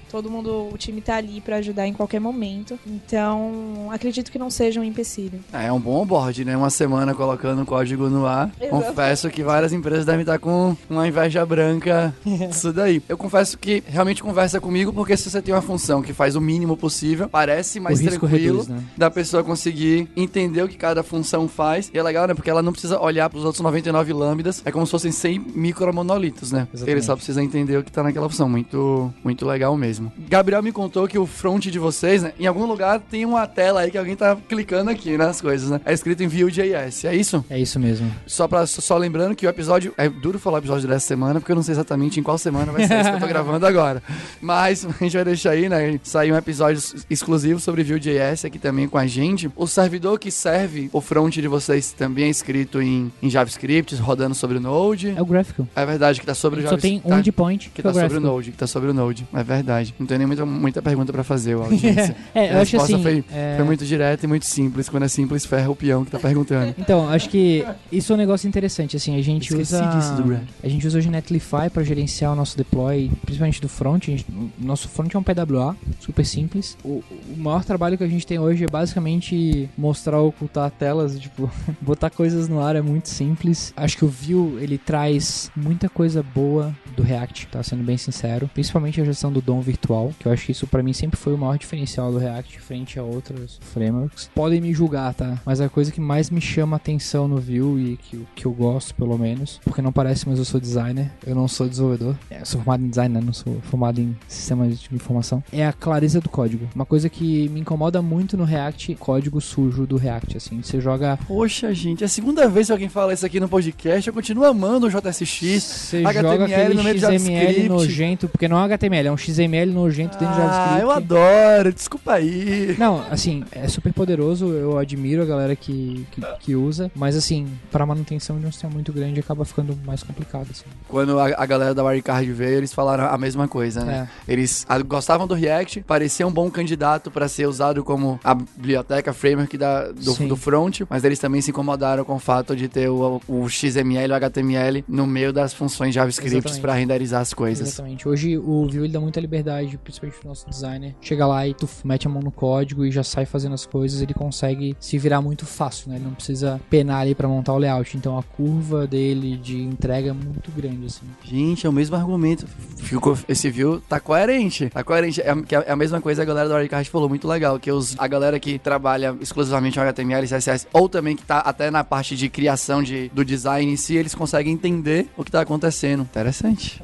todo 0.10 0.30
mundo, 0.30 0.70
o 0.74 0.78
time 0.78 1.02
tá 1.02 1.16
ali 1.16 1.40
pra 1.42 1.58
ajudar 1.58 1.88
em 1.88 1.94
qualquer 1.94 2.20
momento. 2.20 2.78
Então, 2.86 3.88
acredito 3.92 4.32
que 4.32 4.40
não 4.40 4.50
seja 4.50 4.80
um 4.80 4.84
empecilho. 4.84 5.40
Ah, 5.54 5.64
É 5.64 5.72
um 5.72 5.80
bom 5.80 6.02
onboard, 6.02 6.44
né? 6.46 6.56
Uma 6.58 6.70
semana 6.70 7.14
colocando 7.14 7.62
o 7.62 7.66
código 7.66 8.10
no 8.10 8.26
ar. 8.26 8.52
Exato. 8.60 8.70
Confesso 8.86 9.30
que 9.30 9.44
várias 9.44 9.74
empresas 9.74 10.06
devem 10.06 10.22
estar 10.22 10.40
com 10.40 10.76
uma 10.90 11.08
inveja 11.08 11.46
branca 11.46 12.14
disso 12.26 12.72
daí. 12.74 13.02
Eu 13.08 13.18
confesso 13.18 13.58
que 13.58 13.84
realmente 13.88 14.24
conversa 14.24 14.60
comigo, 14.60 14.92
porque 14.94 15.16
se 15.18 15.30
você 15.30 15.42
tem 15.42 15.54
uma 15.54 15.62
função 15.62 16.02
que 16.02 16.14
faz 16.14 16.36
o 16.36 16.42
mínimo 16.42 16.76
possível, 16.78 17.28
parece 17.30 17.80
mais 17.80 18.00
tranquilo 18.00 18.60
reduz, 18.60 18.68
né? 18.68 18.84
da 18.98 19.10
pessoa 19.12 19.44
conseguir 19.44 20.08
entender 20.16 20.64
o 20.64 20.68
que 20.68 20.78
cada 20.78 21.04
função 21.04 21.48
faz. 21.48 21.90
E 21.94 21.98
é 21.98 22.04
legal, 22.04 22.28
né? 22.28 22.34
Porque 22.34 22.50
ela 22.50 22.62
não 22.62 22.72
precisa 22.72 23.00
olhar 23.00 23.30
pros 23.30 23.44
outros 23.44 23.62
99 23.62 24.14
lambdas. 24.14 24.62
É 24.66 24.72
como 24.72 24.86
se 24.86 24.92
fossem 24.92 25.12
100 25.12 25.40
micromonolitos, 25.56 26.52
né? 26.52 26.68
Exatamente. 26.74 26.92
Ele 26.92 27.02
só 27.02 27.16
precisa 27.16 27.44
entender 27.44 27.78
o 27.78 27.84
que 27.84 27.92
tá 27.92 28.04
naquela 28.04 28.30
função. 28.30 28.48
Muito, 28.50 29.14
muito 29.24 29.46
legal 29.46 29.76
mesmo. 29.76 29.99
Gabriel 30.28 30.62
me 30.64 30.72
contou 30.72 31.08
que 31.08 31.18
o 31.18 31.26
front 31.26 31.66
de 31.68 31.80
vocês, 31.80 32.24
né? 32.24 32.34
Em 32.40 32.46
algum 32.46 32.66
lugar 32.66 33.00
tem 33.00 33.26
uma 33.26 33.46
tela 33.48 33.82
aí 33.82 33.92
que 33.92 33.98
alguém 33.98 34.16
tá 34.16 34.36
clicando 34.48 34.90
aqui 34.90 35.18
nas 35.18 35.42
coisas, 35.42 35.70
né? 35.70 35.82
É 35.86 35.94
escrito 35.94 36.24
em 36.24 36.28
Vue.js, 36.28 37.06
é 37.06 37.16
isso? 37.16 37.46
É 37.50 37.60
isso 37.60 37.80
mesmo. 37.80 38.12
Só, 38.26 38.48
pra, 38.48 38.66
só 38.66 38.98
lembrando 38.98 39.36
que 39.36 39.46
o 39.46 39.50
episódio. 39.50 39.94
É 39.98 40.08
duro 40.08 40.40
falar 40.40 40.58
o 40.58 40.60
episódio 40.60 40.88
dessa 40.88 41.06
semana, 41.06 41.40
porque 41.40 41.52
eu 41.52 41.56
não 41.56 41.64
sei 41.64 41.74
exatamente 41.74 42.20
em 42.20 42.24
qual 42.24 42.38
semana 42.38 42.72
vai 42.72 42.88
ser 42.88 43.00
esse 43.00 43.10
que 43.10 43.16
eu 43.16 43.20
tô 43.20 43.28
gravando 43.28 43.66
agora. 43.66 44.02
Mas 44.42 44.86
a 44.86 45.04
gente 45.04 45.16
vai 45.16 45.26
deixar 45.26 45.52
aí, 45.52 45.68
né? 45.68 46.00
Sair 46.04 46.32
um 46.32 46.38
episódio 46.38 46.82
exclusivo 47.10 47.60
sobre 47.60 47.84
Vue.js 47.84 48.46
aqui 48.46 48.60
também 48.60 48.88
com 48.88 48.98
a 48.98 49.08
gente. 49.08 49.50
O 49.56 49.68
servidor 49.68 50.20
que 50.20 50.32
serve 50.32 50.90
o 50.94 51.02
front 51.02 51.36
de 51.36 51.48
vocês 51.48 51.92
também 51.92 52.26
é 52.26 52.30
escrito 52.30 52.82
em, 52.82 53.12
em 53.22 53.30
JavaScript, 53.30 53.96
rodando 53.96 54.36
sobre 54.36 54.58
o 54.58 54.60
Node. 54.60 55.14
É 55.16 55.22
o 55.22 55.26
Graphical. 55.26 55.68
É 55.76 55.86
verdade 55.86 56.20
que 56.20 56.26
tá 56.26 56.34
sobre 56.34 56.62
o 56.62 56.64
Só 56.64 56.78
tem 56.78 56.98
JavaScript. 56.98 57.08
um 57.08 57.10
tá? 57.10 57.20
endpoint 57.20 57.70
Que 57.70 57.82
que 57.82 57.82
é 57.82 57.84
tá 57.84 57.94
sobre 57.94 58.18
o. 58.18 58.22
Node, 58.22 58.52
que 58.52 58.58
tá 58.58 58.68
sobre 58.68 58.90
o 58.90 58.94
Node. 58.94 59.28
É 59.34 59.44
verdade. 59.44 59.89
Não 59.98 60.06
tem 60.06 60.18
nem 60.18 60.28
muita, 60.28 60.46
muita 60.46 60.82
pergunta 60.82 61.12
pra 61.12 61.24
fazer, 61.24 61.56
o 61.56 61.64
audiência. 61.64 62.16
É, 62.36 62.54
eu 62.54 62.58
A 62.58 62.62
acho 62.62 62.72
resposta 62.78 62.94
assim. 62.96 63.04
foi, 63.04 63.24
é, 63.32 63.54
foi 63.56 63.66
muito 63.66 63.86
direta 63.86 64.26
e 64.26 64.28
muito 64.30 64.46
simples. 64.46 64.88
Quando 64.90 65.04
é 65.04 65.08
simples, 65.08 65.46
ferra 65.46 65.70
o 65.70 65.76
peão 65.76 66.06
que 66.06 66.12
tá 66.12 66.20
perguntando. 66.20 66.76
Então, 66.80 67.08
acho 67.10 67.30
que 67.30 67.66
isso 67.92 68.12
é 68.12 68.16
um 68.16 68.18
negócio 68.18 68.48
interessante, 68.48 68.96
assim, 68.96 69.18
a 69.18 69.22
gente 69.22 69.44
Esqueci 69.52 69.76
usa 69.76 69.86
disso 69.88 70.16
do 70.16 70.40
a 70.64 70.68
gente 70.70 70.86
usa 70.88 71.00
o 71.00 71.12
Netlify 71.12 71.70
para 71.72 71.84
gerenciar 71.84 72.32
o 72.32 72.36
nosso 72.36 72.58
deploy, 72.58 73.12
principalmente 73.26 73.62
do 73.62 73.68
front, 73.70 74.04
a 74.08 74.12
gente- 74.12 74.26
o 74.30 74.50
nosso 74.60 74.88
front 74.90 75.14
é 75.14 75.18
um 75.18 75.24
PWA, 75.24 75.76
super 76.00 76.26
simples. 76.26 76.78
O, 76.84 77.04
o 77.30 77.38
maior 77.38 77.64
trabalho 77.64 77.98
que 77.98 78.04
a 78.04 78.08
gente 78.08 78.26
tem 78.26 78.40
hoje 78.40 78.64
é 78.64 78.68
basicamente 78.68 79.70
mostrar 79.78 80.20
ocultar 80.22 80.70
telas, 80.72 81.18
tipo, 81.20 81.50
botar 81.82 82.10
coisas 82.10 82.48
no 82.48 82.60
ar 82.62 82.76
é 82.76 82.82
muito 82.82 83.10
simples. 83.10 83.74
Acho 83.76 83.98
que 83.98 84.06
o 84.06 84.08
Vue, 84.08 84.62
ele 84.62 84.78
traz 84.78 85.52
muita 85.56 85.90
coisa 85.90 86.24
boa 86.24 86.76
do 86.96 87.04
React, 87.04 87.48
tá 87.48 87.62
sendo 87.64 87.84
bem 87.84 87.98
sincero, 87.98 88.50
principalmente 88.54 89.00
a 89.02 89.06
gestão 89.06 89.32
do 89.32 89.42
DOM 89.42 89.62
virtual, 89.62 89.79
que 90.20 90.26
eu 90.28 90.32
acho 90.32 90.46
que 90.46 90.52
isso 90.52 90.68
pra 90.68 90.84
mim 90.84 90.94
sempre 90.94 91.18
foi 91.18 91.34
o 91.34 91.38
maior 91.38 91.58
diferencial 91.58 92.12
do 92.12 92.18
React 92.18 92.60
frente 92.62 93.00
a 93.00 93.04
outros 93.04 93.60
frameworks. 93.62 94.30
Podem 94.36 94.62
me 94.62 94.74
julgar, 94.74 95.14
tá? 95.14 95.40
Mas 95.46 95.60
a 95.62 95.70
coisa 95.70 95.92
que 95.92 96.00
mais 96.02 96.30
me 96.30 96.40
chama 96.42 96.76
atenção 96.76 97.28
no 97.28 97.38
Vue 97.38 97.94
e 97.94 97.98
que, 97.98 98.16
eu- 98.18 98.26
que 98.36 98.46
eu 98.46 98.52
gosto, 98.52 98.94
pelo 98.96 99.18
menos, 99.18 99.60
porque 99.64 99.82
não 99.82 99.92
parece, 99.92 100.28
mas 100.28 100.38
eu 100.40 100.46
sou 100.46 100.60
designer, 100.60 101.12
eu 101.26 101.34
não 101.36 101.48
sou 101.48 101.68
desenvolvedor. 101.68 102.16
É, 102.30 102.42
eu 102.42 102.46
sou 102.46 102.62
formado 102.62 102.84
em 102.84 102.90
design, 102.90 103.14
né? 103.16 103.22
Não 103.26 103.34
sou 103.34 103.60
formado 103.64 104.00
em 104.00 104.16
sistemas 104.28 104.80
de 104.80 104.88
informação. 104.94 105.44
É 105.52 105.66
a 105.66 105.74
clareza 105.74 106.20
do 106.22 106.30
código. 106.30 106.68
Uma 106.76 106.86
coisa 106.86 107.10
que 107.10 107.50
me 107.50 107.60
incomoda 107.62 108.02
muito 108.02 108.38
no 108.38 108.44
React, 108.44 108.96
código 108.96 109.40
sujo 109.42 109.86
do 109.88 109.98
React, 109.98 110.38
assim. 110.38 110.62
Você 110.62 110.80
joga 110.80 111.18
Poxa, 111.28 111.74
gente, 111.74 112.04
é 112.04 112.06
a 112.06 112.10
segunda 112.10 112.48
vez 112.48 112.68
que 112.68 112.74
alguém 112.74 112.90
fala 112.90 113.14
isso 113.14 113.26
aqui 113.26 113.40
no 113.40 113.48
podcast. 113.50 114.08
Eu 114.08 114.14
continuo 114.14 114.46
amando 114.46 114.88
o 114.88 114.90
JSX. 114.90 115.64
Você 115.64 115.98
HTML 116.06 116.22
joga 116.32 116.46
aquele 116.46 116.74
no 116.76 116.84
meio 116.84 116.96
XML 117.00 117.20
JavaScript. 117.20 117.70
nojento, 117.70 118.30
porque 118.30 118.48
não 118.48 118.60
é 118.60 118.64
HTML, 118.66 119.08
é 119.08 119.12
um 119.12 119.18
XML 119.18 119.69
nojento 119.70 120.18
dentro 120.18 120.34
de 120.36 120.42
Ah, 120.42 120.46
JavaScript. 120.46 120.82
eu 120.82 120.92
adoro, 120.92 121.74
desculpa 121.74 122.14
aí. 122.14 122.76
Não, 122.78 123.04
assim, 123.10 123.44
é 123.52 123.68
super 123.68 123.94
poderoso, 123.94 124.48
eu 124.48 124.78
admiro 124.78 125.22
a 125.22 125.26
galera 125.26 125.56
que, 125.56 126.06
que, 126.12 126.22
que 126.40 126.56
usa, 126.56 126.92
mas 126.96 127.16
assim, 127.16 127.48
para 127.72 127.86
manutenção 127.86 128.40
de 128.40 128.46
um 128.46 128.52
sistema 128.52 128.74
muito 128.74 128.92
grande 128.94 129.20
acaba 129.20 129.46
ficando 129.46 129.78
mais 129.86 130.04
complicado, 130.04 130.48
assim. 130.52 130.66
Quando 130.88 131.20
a, 131.20 131.26
a 131.28 131.46
galera 131.46 131.74
da 131.74 131.84
Wirecard 131.84 132.32
veio, 132.32 132.58
eles 132.58 132.74
falaram 132.74 133.06
a 133.06 133.18
mesma 133.18 133.48
coisa, 133.48 133.84
né? 133.84 134.10
Eles 134.28 134.66
ah, 134.70 134.78
gostavam 134.80 135.28
do 135.28 135.34
React, 135.34 135.82
parecia 135.82 136.26
um 136.28 136.32
bom 136.32 136.50
candidato 136.50 137.12
para 137.12 137.28
ser 137.28 137.48
usado 137.48 137.84
como 137.84 138.20
a 138.24 138.34
biblioteca 138.34 139.14
framework 139.14 139.58
da, 139.58 139.92
do, 139.92 140.14
do 140.28 140.36
front, 140.36 140.82
mas 140.90 141.04
eles 141.04 141.20
também 141.20 141.42
se 141.42 141.52
incomodaram 141.52 142.04
com 142.04 142.16
o 142.16 142.20
fato 142.20 142.56
de 142.56 142.68
ter 142.68 142.90
o, 142.90 143.22
o 143.28 143.50
XML 143.50 144.08
e 144.08 144.12
o 144.12 144.16
HTML 144.16 144.84
no 144.88 145.06
meio 145.08 145.34
das 145.34 145.54
funções 145.54 145.94
JavaScript 145.94 146.60
para 146.60 146.74
renderizar 146.74 147.22
as 147.22 147.34
coisas. 147.34 147.68
Exatamente. 147.70 148.08
Hoje 148.08 148.38
o 148.38 148.68
Vue 148.70 148.88
dá 148.88 149.00
muita 149.00 149.20
liberdade, 149.20 149.59
principalmente 149.68 150.20
pro 150.20 150.30
nosso 150.30 150.50
designer. 150.50 150.96
Chega 151.02 151.26
lá 151.26 151.48
e 151.48 151.54
tu 151.54 151.68
mete 151.84 152.08
a 152.08 152.10
mão 152.10 152.22
no 152.22 152.32
código 152.32 152.86
e 152.86 152.92
já 152.92 153.04
sai 153.04 153.26
fazendo 153.26 153.54
as 153.54 153.66
coisas, 153.66 154.02
ele 154.02 154.14
consegue 154.14 154.76
se 154.80 154.98
virar 154.98 155.22
muito 155.22 155.46
fácil, 155.46 155.90
né? 155.90 155.98
Ele 155.98 156.06
não 156.06 156.14
precisa 156.14 156.60
penar 156.70 157.02
ali 157.02 157.16
para 157.16 157.28
montar 157.28 157.54
o 157.54 157.58
layout. 157.58 157.96
Então 157.98 158.18
a 158.18 158.24
curva 158.24 158.88
dele 158.88 159.38
de 159.38 159.62
entrega 159.62 160.10
é 160.10 160.14
muito 160.14 160.52
grande, 160.52 160.86
assim. 160.86 161.06
Gente, 161.24 161.66
é 161.66 161.70
o 161.70 161.74
mesmo 161.74 161.96
argumento. 161.96 162.48
Ficou, 162.78 163.18
esse 163.28 163.50
view 163.50 163.82
tá 163.82 164.00
coerente. 164.00 164.70
Tá 164.70 164.84
coerente. 164.84 165.22
É, 165.22 165.36
que 165.42 165.56
é 165.56 165.72
a 165.72 165.76
mesma 165.76 166.02
coisa 166.02 166.24
que 166.24 166.30
a 166.30 166.34
galera 166.34 166.50
do 166.50 166.56
Wirecard 166.56 166.90
falou, 166.90 167.10
muito 167.10 167.28
legal. 167.28 167.60
Que 167.60 167.72
os, 167.72 167.96
a 167.98 168.08
galera 168.08 168.40
que 168.40 168.60
trabalha 168.60 169.16
exclusivamente 169.20 169.80
HTML 169.80 170.28
CSS, 170.28 170.68
ou 170.74 170.88
também 170.88 171.16
que 171.16 171.24
tá 171.24 171.40
até 171.40 171.72
na 171.72 171.84
parte 171.84 172.16
de 172.16 172.30
criação 172.30 172.82
de, 172.82 173.10
do 173.10 173.24
design 173.24 173.72
em 173.72 173.76
si, 173.76 173.96
eles 173.96 174.16
conseguem 174.16 174.54
entender 174.54 175.08
o 175.18 175.24
que 175.24 175.32
tá 175.32 175.42
acontecendo. 175.42 176.02
Interessante. 176.02 176.82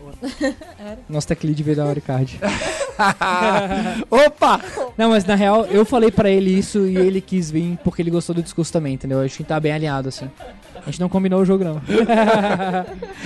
Nosso 1.09 1.27
tech 1.27 1.45
lead 1.45 1.61
veio 1.63 1.77
da 1.77 1.85
Oricard. 1.85 2.39
Opa! 4.09 4.61
não, 4.97 5.09
mas 5.09 5.25
na 5.25 5.35
real, 5.35 5.65
eu 5.65 5.85
falei 5.85 6.11
pra 6.11 6.29
ele 6.29 6.51
isso 6.51 6.85
e 6.85 6.97
ele 6.97 7.21
quis 7.21 7.51
vir 7.51 7.77
porque 7.83 8.01
ele 8.01 8.11
gostou 8.11 8.35
do 8.35 8.41
discurso 8.43 8.71
também, 8.71 8.93
entendeu? 8.93 9.21
Acho 9.21 9.37
que 9.37 9.43
tá 9.43 9.59
bem 9.59 9.71
alinhado, 9.71 10.09
assim. 10.09 10.29
A 10.75 10.91
gente 10.91 10.99
não 10.99 11.09
combinou 11.09 11.41
o 11.41 11.45
jogo, 11.45 11.63
não. 11.63 11.81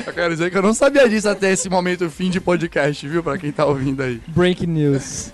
Eu 0.07 0.13
quero 0.13 0.29
dizer 0.29 0.49
que 0.49 0.57
eu 0.57 0.61
não 0.61 0.73
sabia 0.73 1.09
disso 1.09 1.27
até 1.27 1.51
esse 1.51 1.69
momento 1.69 2.09
fim 2.09 2.29
de 2.29 2.39
podcast, 2.39 3.05
viu? 3.07 3.21
Pra 3.21 3.37
quem 3.37 3.51
tá 3.51 3.65
ouvindo 3.65 4.01
aí. 4.01 4.21
Breaking 4.27 4.67
news. 4.67 5.33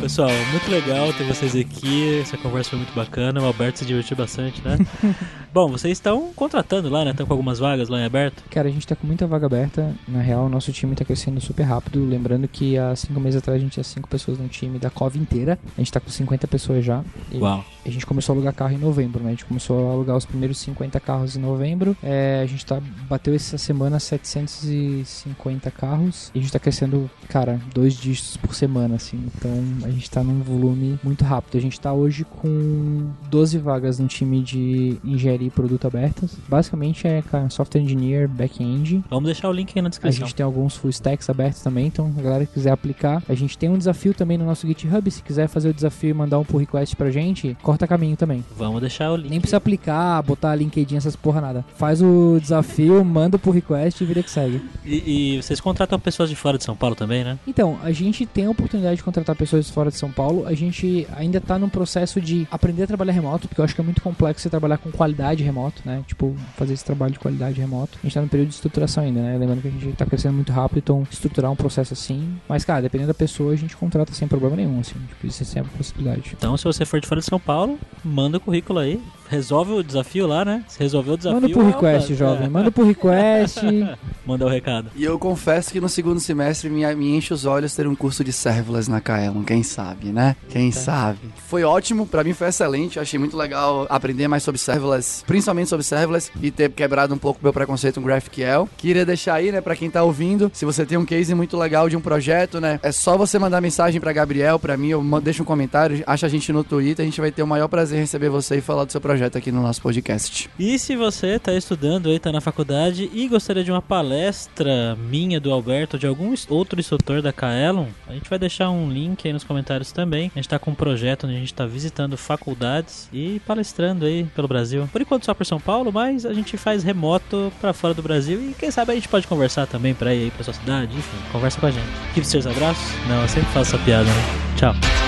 Pessoal, 0.00 0.30
muito 0.50 0.70
legal 0.70 1.12
ter 1.12 1.24
vocês 1.24 1.56
aqui. 1.56 2.20
Essa 2.20 2.36
conversa 2.36 2.70
foi 2.70 2.78
muito 2.78 2.94
bacana. 2.94 3.40
O 3.40 3.44
Alberto 3.44 3.80
se 3.80 3.84
divertiu 3.84 4.16
bastante, 4.16 4.62
né? 4.62 4.78
Bom, 5.52 5.68
vocês 5.68 5.92
estão 5.92 6.32
contratando 6.34 6.88
lá, 6.88 7.04
né? 7.04 7.10
Estão 7.10 7.26
com 7.26 7.32
algumas 7.32 7.58
vagas 7.58 7.88
lá 7.88 8.00
em 8.00 8.04
aberto? 8.04 8.44
Cara, 8.50 8.68
a 8.68 8.70
gente 8.70 8.86
tá 8.86 8.94
com 8.94 9.06
muita 9.06 9.26
vaga 9.26 9.46
aberta. 9.46 9.94
Na 10.06 10.20
real, 10.20 10.44
o 10.46 10.48
nosso 10.48 10.72
time 10.72 10.94
tá 10.94 11.04
crescendo 11.04 11.40
super 11.40 11.64
rápido. 11.64 12.04
Lembrando 12.04 12.46
que 12.46 12.78
há 12.78 12.94
cinco 12.94 13.18
meses 13.18 13.38
atrás 13.38 13.58
a 13.58 13.60
gente 13.60 13.72
tinha 13.72 13.84
cinco 13.84 14.08
pessoas 14.08 14.38
no 14.38 14.48
time 14.48 14.78
da 14.78 14.90
COV 14.90 15.18
inteira. 15.18 15.58
A 15.76 15.80
gente 15.80 15.92
tá 15.92 16.00
com 16.00 16.10
50 16.10 16.46
pessoas 16.46 16.84
já. 16.84 17.02
E 17.32 17.38
Uau. 17.38 17.64
A 17.88 17.90
gente 17.90 18.04
começou 18.04 18.34
a 18.34 18.36
alugar 18.36 18.52
carro 18.54 18.74
em 18.74 18.78
novembro, 18.78 19.22
né? 19.22 19.28
A 19.28 19.30
gente 19.30 19.46
começou 19.46 19.88
a 19.88 19.92
alugar 19.92 20.14
os 20.14 20.26
primeiros 20.26 20.58
50 20.58 21.00
carros 21.00 21.36
em 21.36 21.40
novembro. 21.40 21.96
É, 22.02 22.40
a 22.42 22.46
gente 22.46 22.64
tá, 22.66 22.80
bateu 23.08 23.34
essa 23.34 23.56
semana 23.56 23.98
750 23.98 25.70
carros. 25.70 26.30
E 26.34 26.38
a 26.38 26.42
gente 26.42 26.52
tá 26.52 26.58
crescendo, 26.58 27.10
cara, 27.28 27.58
dois 27.74 27.94
dígitos 27.94 28.36
por 28.36 28.54
semana, 28.54 28.96
assim. 28.96 29.18
Então 29.34 29.50
a 29.84 29.90
gente 29.90 30.10
tá 30.10 30.22
num 30.22 30.42
volume 30.42 30.98
muito 31.02 31.24
rápido. 31.24 31.56
A 31.56 31.60
gente 31.60 31.80
tá 31.80 31.92
hoje 31.92 32.24
com 32.24 33.10
12 33.30 33.56
vagas 33.58 33.98
no 33.98 34.06
time 34.06 34.42
de 34.42 34.98
engenharia 35.02 35.46
e 35.46 35.50
produto 35.50 35.86
abertas. 35.86 36.36
Basicamente 36.46 37.06
é 37.06 37.22
cara, 37.22 37.48
software 37.48 37.80
engineer, 37.80 38.28
back-end. 38.28 39.02
Vamos 39.08 39.24
deixar 39.26 39.48
o 39.48 39.52
link 39.52 39.72
aí 39.74 39.80
na 39.80 39.88
A 39.88 39.90
descrição. 39.90 40.26
gente 40.26 40.34
tem 40.34 40.44
alguns 40.44 40.76
full 40.76 40.90
stacks 40.90 41.30
abertos 41.30 41.62
também, 41.62 41.86
então 41.86 42.12
a 42.18 42.20
galera 42.20 42.44
que 42.44 42.52
quiser 42.52 42.70
aplicar. 42.70 43.22
A 43.26 43.34
gente 43.34 43.56
tem 43.56 43.70
um 43.70 43.78
desafio 43.78 44.12
também 44.12 44.36
no 44.36 44.44
nosso 44.44 44.66
GitHub. 44.66 45.10
Se 45.10 45.22
quiser 45.22 45.48
fazer 45.48 45.70
o 45.70 45.74
desafio 45.74 46.10
e 46.10 46.14
mandar 46.14 46.38
um 46.38 46.44
pull 46.44 46.60
request 46.60 46.94
pra 46.96 47.10
gente, 47.10 47.56
corta 47.62 47.77
caminho 47.86 48.16
também. 48.16 48.44
Vamos 48.56 48.80
deixar 48.80 49.12
o 49.12 49.16
link. 49.16 49.30
Nem 49.30 49.40
precisa 49.40 49.56
aplicar, 49.56 50.22
botar 50.22 50.54
LinkedIn, 50.54 50.96
essas 50.96 51.16
porra 51.16 51.40
nada. 51.40 51.64
Faz 51.76 52.02
o 52.02 52.38
desafio, 52.40 53.04
manda 53.04 53.38
pull 53.38 53.52
request 53.52 54.02
e 54.02 54.06
vira 54.06 54.22
que 54.22 54.30
segue. 54.30 54.62
E, 54.84 55.36
e 55.36 55.42
vocês 55.42 55.60
contratam 55.60 55.98
pessoas 55.98 56.30
de 56.30 56.36
fora 56.36 56.58
de 56.58 56.64
São 56.64 56.76
Paulo 56.76 56.94
também, 56.94 57.24
né? 57.24 57.38
Então, 57.46 57.78
a 57.82 57.92
gente 57.92 58.24
tem 58.26 58.46
a 58.46 58.50
oportunidade 58.50 58.96
de 58.96 59.02
contratar 59.02 59.36
pessoas 59.36 59.66
de 59.66 59.72
fora 59.72 59.90
de 59.90 59.96
São 59.96 60.10
Paulo. 60.10 60.46
A 60.46 60.54
gente 60.54 61.06
ainda 61.16 61.40
tá 61.40 61.58
num 61.58 61.68
processo 61.68 62.20
de 62.20 62.46
aprender 62.50 62.84
a 62.84 62.86
trabalhar 62.86 63.12
remoto, 63.12 63.48
porque 63.48 63.60
eu 63.60 63.64
acho 63.64 63.74
que 63.74 63.80
é 63.80 63.84
muito 63.84 64.02
complexo 64.02 64.42
você 64.42 64.50
trabalhar 64.50 64.78
com 64.78 64.90
qualidade 64.90 65.42
remoto, 65.42 65.82
né? 65.84 66.02
Tipo, 66.06 66.34
fazer 66.56 66.74
esse 66.74 66.84
trabalho 66.84 67.12
de 67.12 67.18
qualidade 67.18 67.60
remoto. 67.60 67.98
A 68.02 68.06
gente 68.06 68.14
tá 68.14 68.22
no 68.22 68.28
período 68.28 68.48
de 68.48 68.54
estruturação 68.54 69.04
ainda, 69.04 69.20
né? 69.20 69.36
Lembrando 69.36 69.62
que 69.62 69.68
a 69.68 69.70
gente 69.70 69.96
tá 69.96 70.06
crescendo 70.06 70.34
muito 70.34 70.52
rápido, 70.52 70.78
então 70.78 71.06
estruturar 71.10 71.50
um 71.50 71.56
processo 71.56 71.92
assim. 71.92 72.36
Mas, 72.48 72.64
cara, 72.64 72.82
dependendo 72.82 73.08
da 73.08 73.14
pessoa, 73.14 73.52
a 73.52 73.56
gente 73.56 73.76
contrata 73.76 74.12
sem 74.12 74.28
problema 74.28 74.56
nenhum, 74.56 74.80
assim. 74.80 74.94
Tipo, 75.08 75.26
isso 75.26 75.42
é 75.42 75.46
sempre 75.46 75.70
possibilidade. 75.76 76.34
Então, 76.36 76.56
se 76.56 76.64
você 76.64 76.84
for 76.84 77.00
de 77.00 77.06
fora 77.06 77.20
de 77.20 77.26
São 77.26 77.40
Paulo, 77.40 77.57
manda 78.04 78.38
o 78.38 78.40
currículo 78.40 78.78
aí. 78.78 79.00
Resolve 79.28 79.72
o 79.72 79.82
desafio 79.82 80.26
lá, 80.26 80.44
né? 80.44 80.64
Se 80.68 80.78
resolveu 80.78 81.14
o 81.14 81.16
desafio. 81.16 81.40
Manda 81.40 81.52
por 81.52 81.64
request, 81.64 82.06
opa, 82.06 82.14
jovem. 82.18 82.46
é. 82.46 82.48
Manda 82.48 82.70
por 82.70 82.86
request. 82.86 83.60
Manda 84.26 84.44
o 84.44 84.48
recado. 84.48 84.90
E 84.94 85.04
eu 85.04 85.18
confesso 85.18 85.72
que 85.72 85.80
no 85.80 85.88
segundo 85.88 86.20
semestre 86.20 86.68
me, 86.68 86.84
me 86.94 87.16
enche 87.16 87.32
os 87.32 87.44
olhos 87.46 87.74
ter 87.74 87.86
um 87.86 87.94
curso 87.94 88.22
de 88.22 88.32
serverless 88.32 88.90
na 88.90 89.00
Kaelon, 89.00 89.42
quem 89.42 89.62
sabe, 89.62 90.08
né? 90.08 90.36
Quem 90.48 90.70
sabe. 90.72 91.18
Foi 91.46 91.62
ótimo, 91.64 92.06
pra 92.06 92.24
mim 92.24 92.32
foi 92.32 92.48
excelente, 92.48 92.96
eu 92.96 93.02
achei 93.02 93.18
muito 93.18 93.36
legal 93.36 93.86
aprender 93.88 94.28
mais 94.28 94.42
sobre 94.42 94.58
serverless, 94.58 95.24
principalmente 95.26 95.68
sobre 95.68 95.84
serverless 95.84 96.30
e 96.42 96.50
ter 96.50 96.70
quebrado 96.70 97.14
um 97.14 97.18
pouco 97.18 97.40
meu 97.42 97.52
preconceito 97.52 98.00
com 98.00 98.06
GraphQL. 98.06 98.68
Queria 98.76 99.04
deixar 99.04 99.34
aí, 99.34 99.50
né, 99.52 99.60
pra 99.60 99.76
quem 99.76 99.90
tá 99.90 100.02
ouvindo, 100.02 100.50
se 100.54 100.64
você 100.64 100.84
tem 100.84 100.98
um 100.98 101.04
case 101.04 101.34
muito 101.34 101.56
legal 101.56 101.88
de 101.88 101.96
um 101.96 102.00
projeto, 102.00 102.60
né, 102.60 102.78
é 102.82 102.92
só 102.92 103.16
você 103.16 103.38
mandar 103.38 103.60
mensagem 103.60 104.00
pra 104.00 104.12
Gabriel, 104.12 104.58
pra 104.58 104.76
mim, 104.76 104.92
ou 104.92 105.20
deixa 105.20 105.42
um 105.42 105.46
comentário, 105.46 106.02
acha 106.06 106.26
a 106.26 106.28
gente 106.28 106.52
no 106.52 106.62
Twitter, 106.62 107.02
a 107.02 107.06
gente 107.06 107.20
vai 107.20 107.30
ter 107.30 107.42
o 107.42 107.46
maior 107.46 107.68
prazer 107.68 107.98
em 107.98 108.02
receber 108.02 108.28
você 108.28 108.56
e 108.56 108.60
falar 108.60 108.84
do 108.84 108.92
seu 108.92 109.00
projeto 109.00 109.17
aqui 109.26 109.50
no 109.50 109.62
nosso 109.62 109.82
podcast. 109.82 110.48
E 110.58 110.78
se 110.78 110.96
você 110.96 111.36
está 111.36 111.52
estudando 111.52 112.08
aí, 112.08 112.18
tá 112.18 112.30
na 112.30 112.40
faculdade 112.40 113.10
e 113.12 113.28
gostaria 113.28 113.64
de 113.64 113.70
uma 113.70 113.82
palestra 113.82 114.96
minha, 114.96 115.40
do 115.40 115.52
Alberto, 115.52 115.98
de 115.98 116.06
algum 116.06 116.34
outro 116.48 116.80
instrutor 116.80 117.20
da 117.22 117.32
Kaelon, 117.32 117.86
a 118.06 118.12
gente 118.12 118.28
vai 118.28 118.38
deixar 118.38 118.70
um 118.70 118.90
link 118.90 119.26
aí 119.26 119.32
nos 119.32 119.44
comentários 119.44 119.92
também. 119.92 120.30
A 120.34 120.38
gente 120.38 120.48
tá 120.48 120.58
com 120.58 120.70
um 120.70 120.74
projeto 120.74 121.26
onde 121.26 121.36
a 121.36 121.38
gente 121.38 121.54
tá 121.54 121.66
visitando 121.66 122.16
faculdades 122.16 123.08
e 123.12 123.40
palestrando 123.46 124.04
aí 124.04 124.24
pelo 124.34 124.48
Brasil. 124.48 124.88
Por 124.92 125.00
enquanto 125.00 125.24
só 125.24 125.34
por 125.34 125.46
São 125.46 125.60
Paulo, 125.60 125.92
mas 125.92 126.24
a 126.24 126.32
gente 126.32 126.56
faz 126.56 126.82
remoto 126.82 127.52
pra 127.60 127.72
fora 127.72 127.94
do 127.94 128.02
Brasil 128.02 128.50
e 128.50 128.54
quem 128.54 128.70
sabe 128.70 128.92
a 128.92 128.94
gente 128.94 129.08
pode 129.08 129.26
conversar 129.26 129.66
também 129.66 129.94
pra 129.94 130.14
ir 130.14 130.24
aí 130.24 130.30
pra 130.30 130.44
sua 130.44 130.54
cidade, 130.54 130.96
enfim, 130.96 131.16
conversa 131.32 131.60
com 131.60 131.66
a 131.66 131.70
gente. 131.70 131.86
Hipsters, 132.14 132.46
abraços? 132.46 132.84
Não, 133.08 133.22
eu 133.22 133.28
sempre 133.28 133.50
faço 133.50 133.74
essa 133.74 133.84
piada, 133.84 134.04
né? 134.04 134.56
Tchau. 134.56 135.07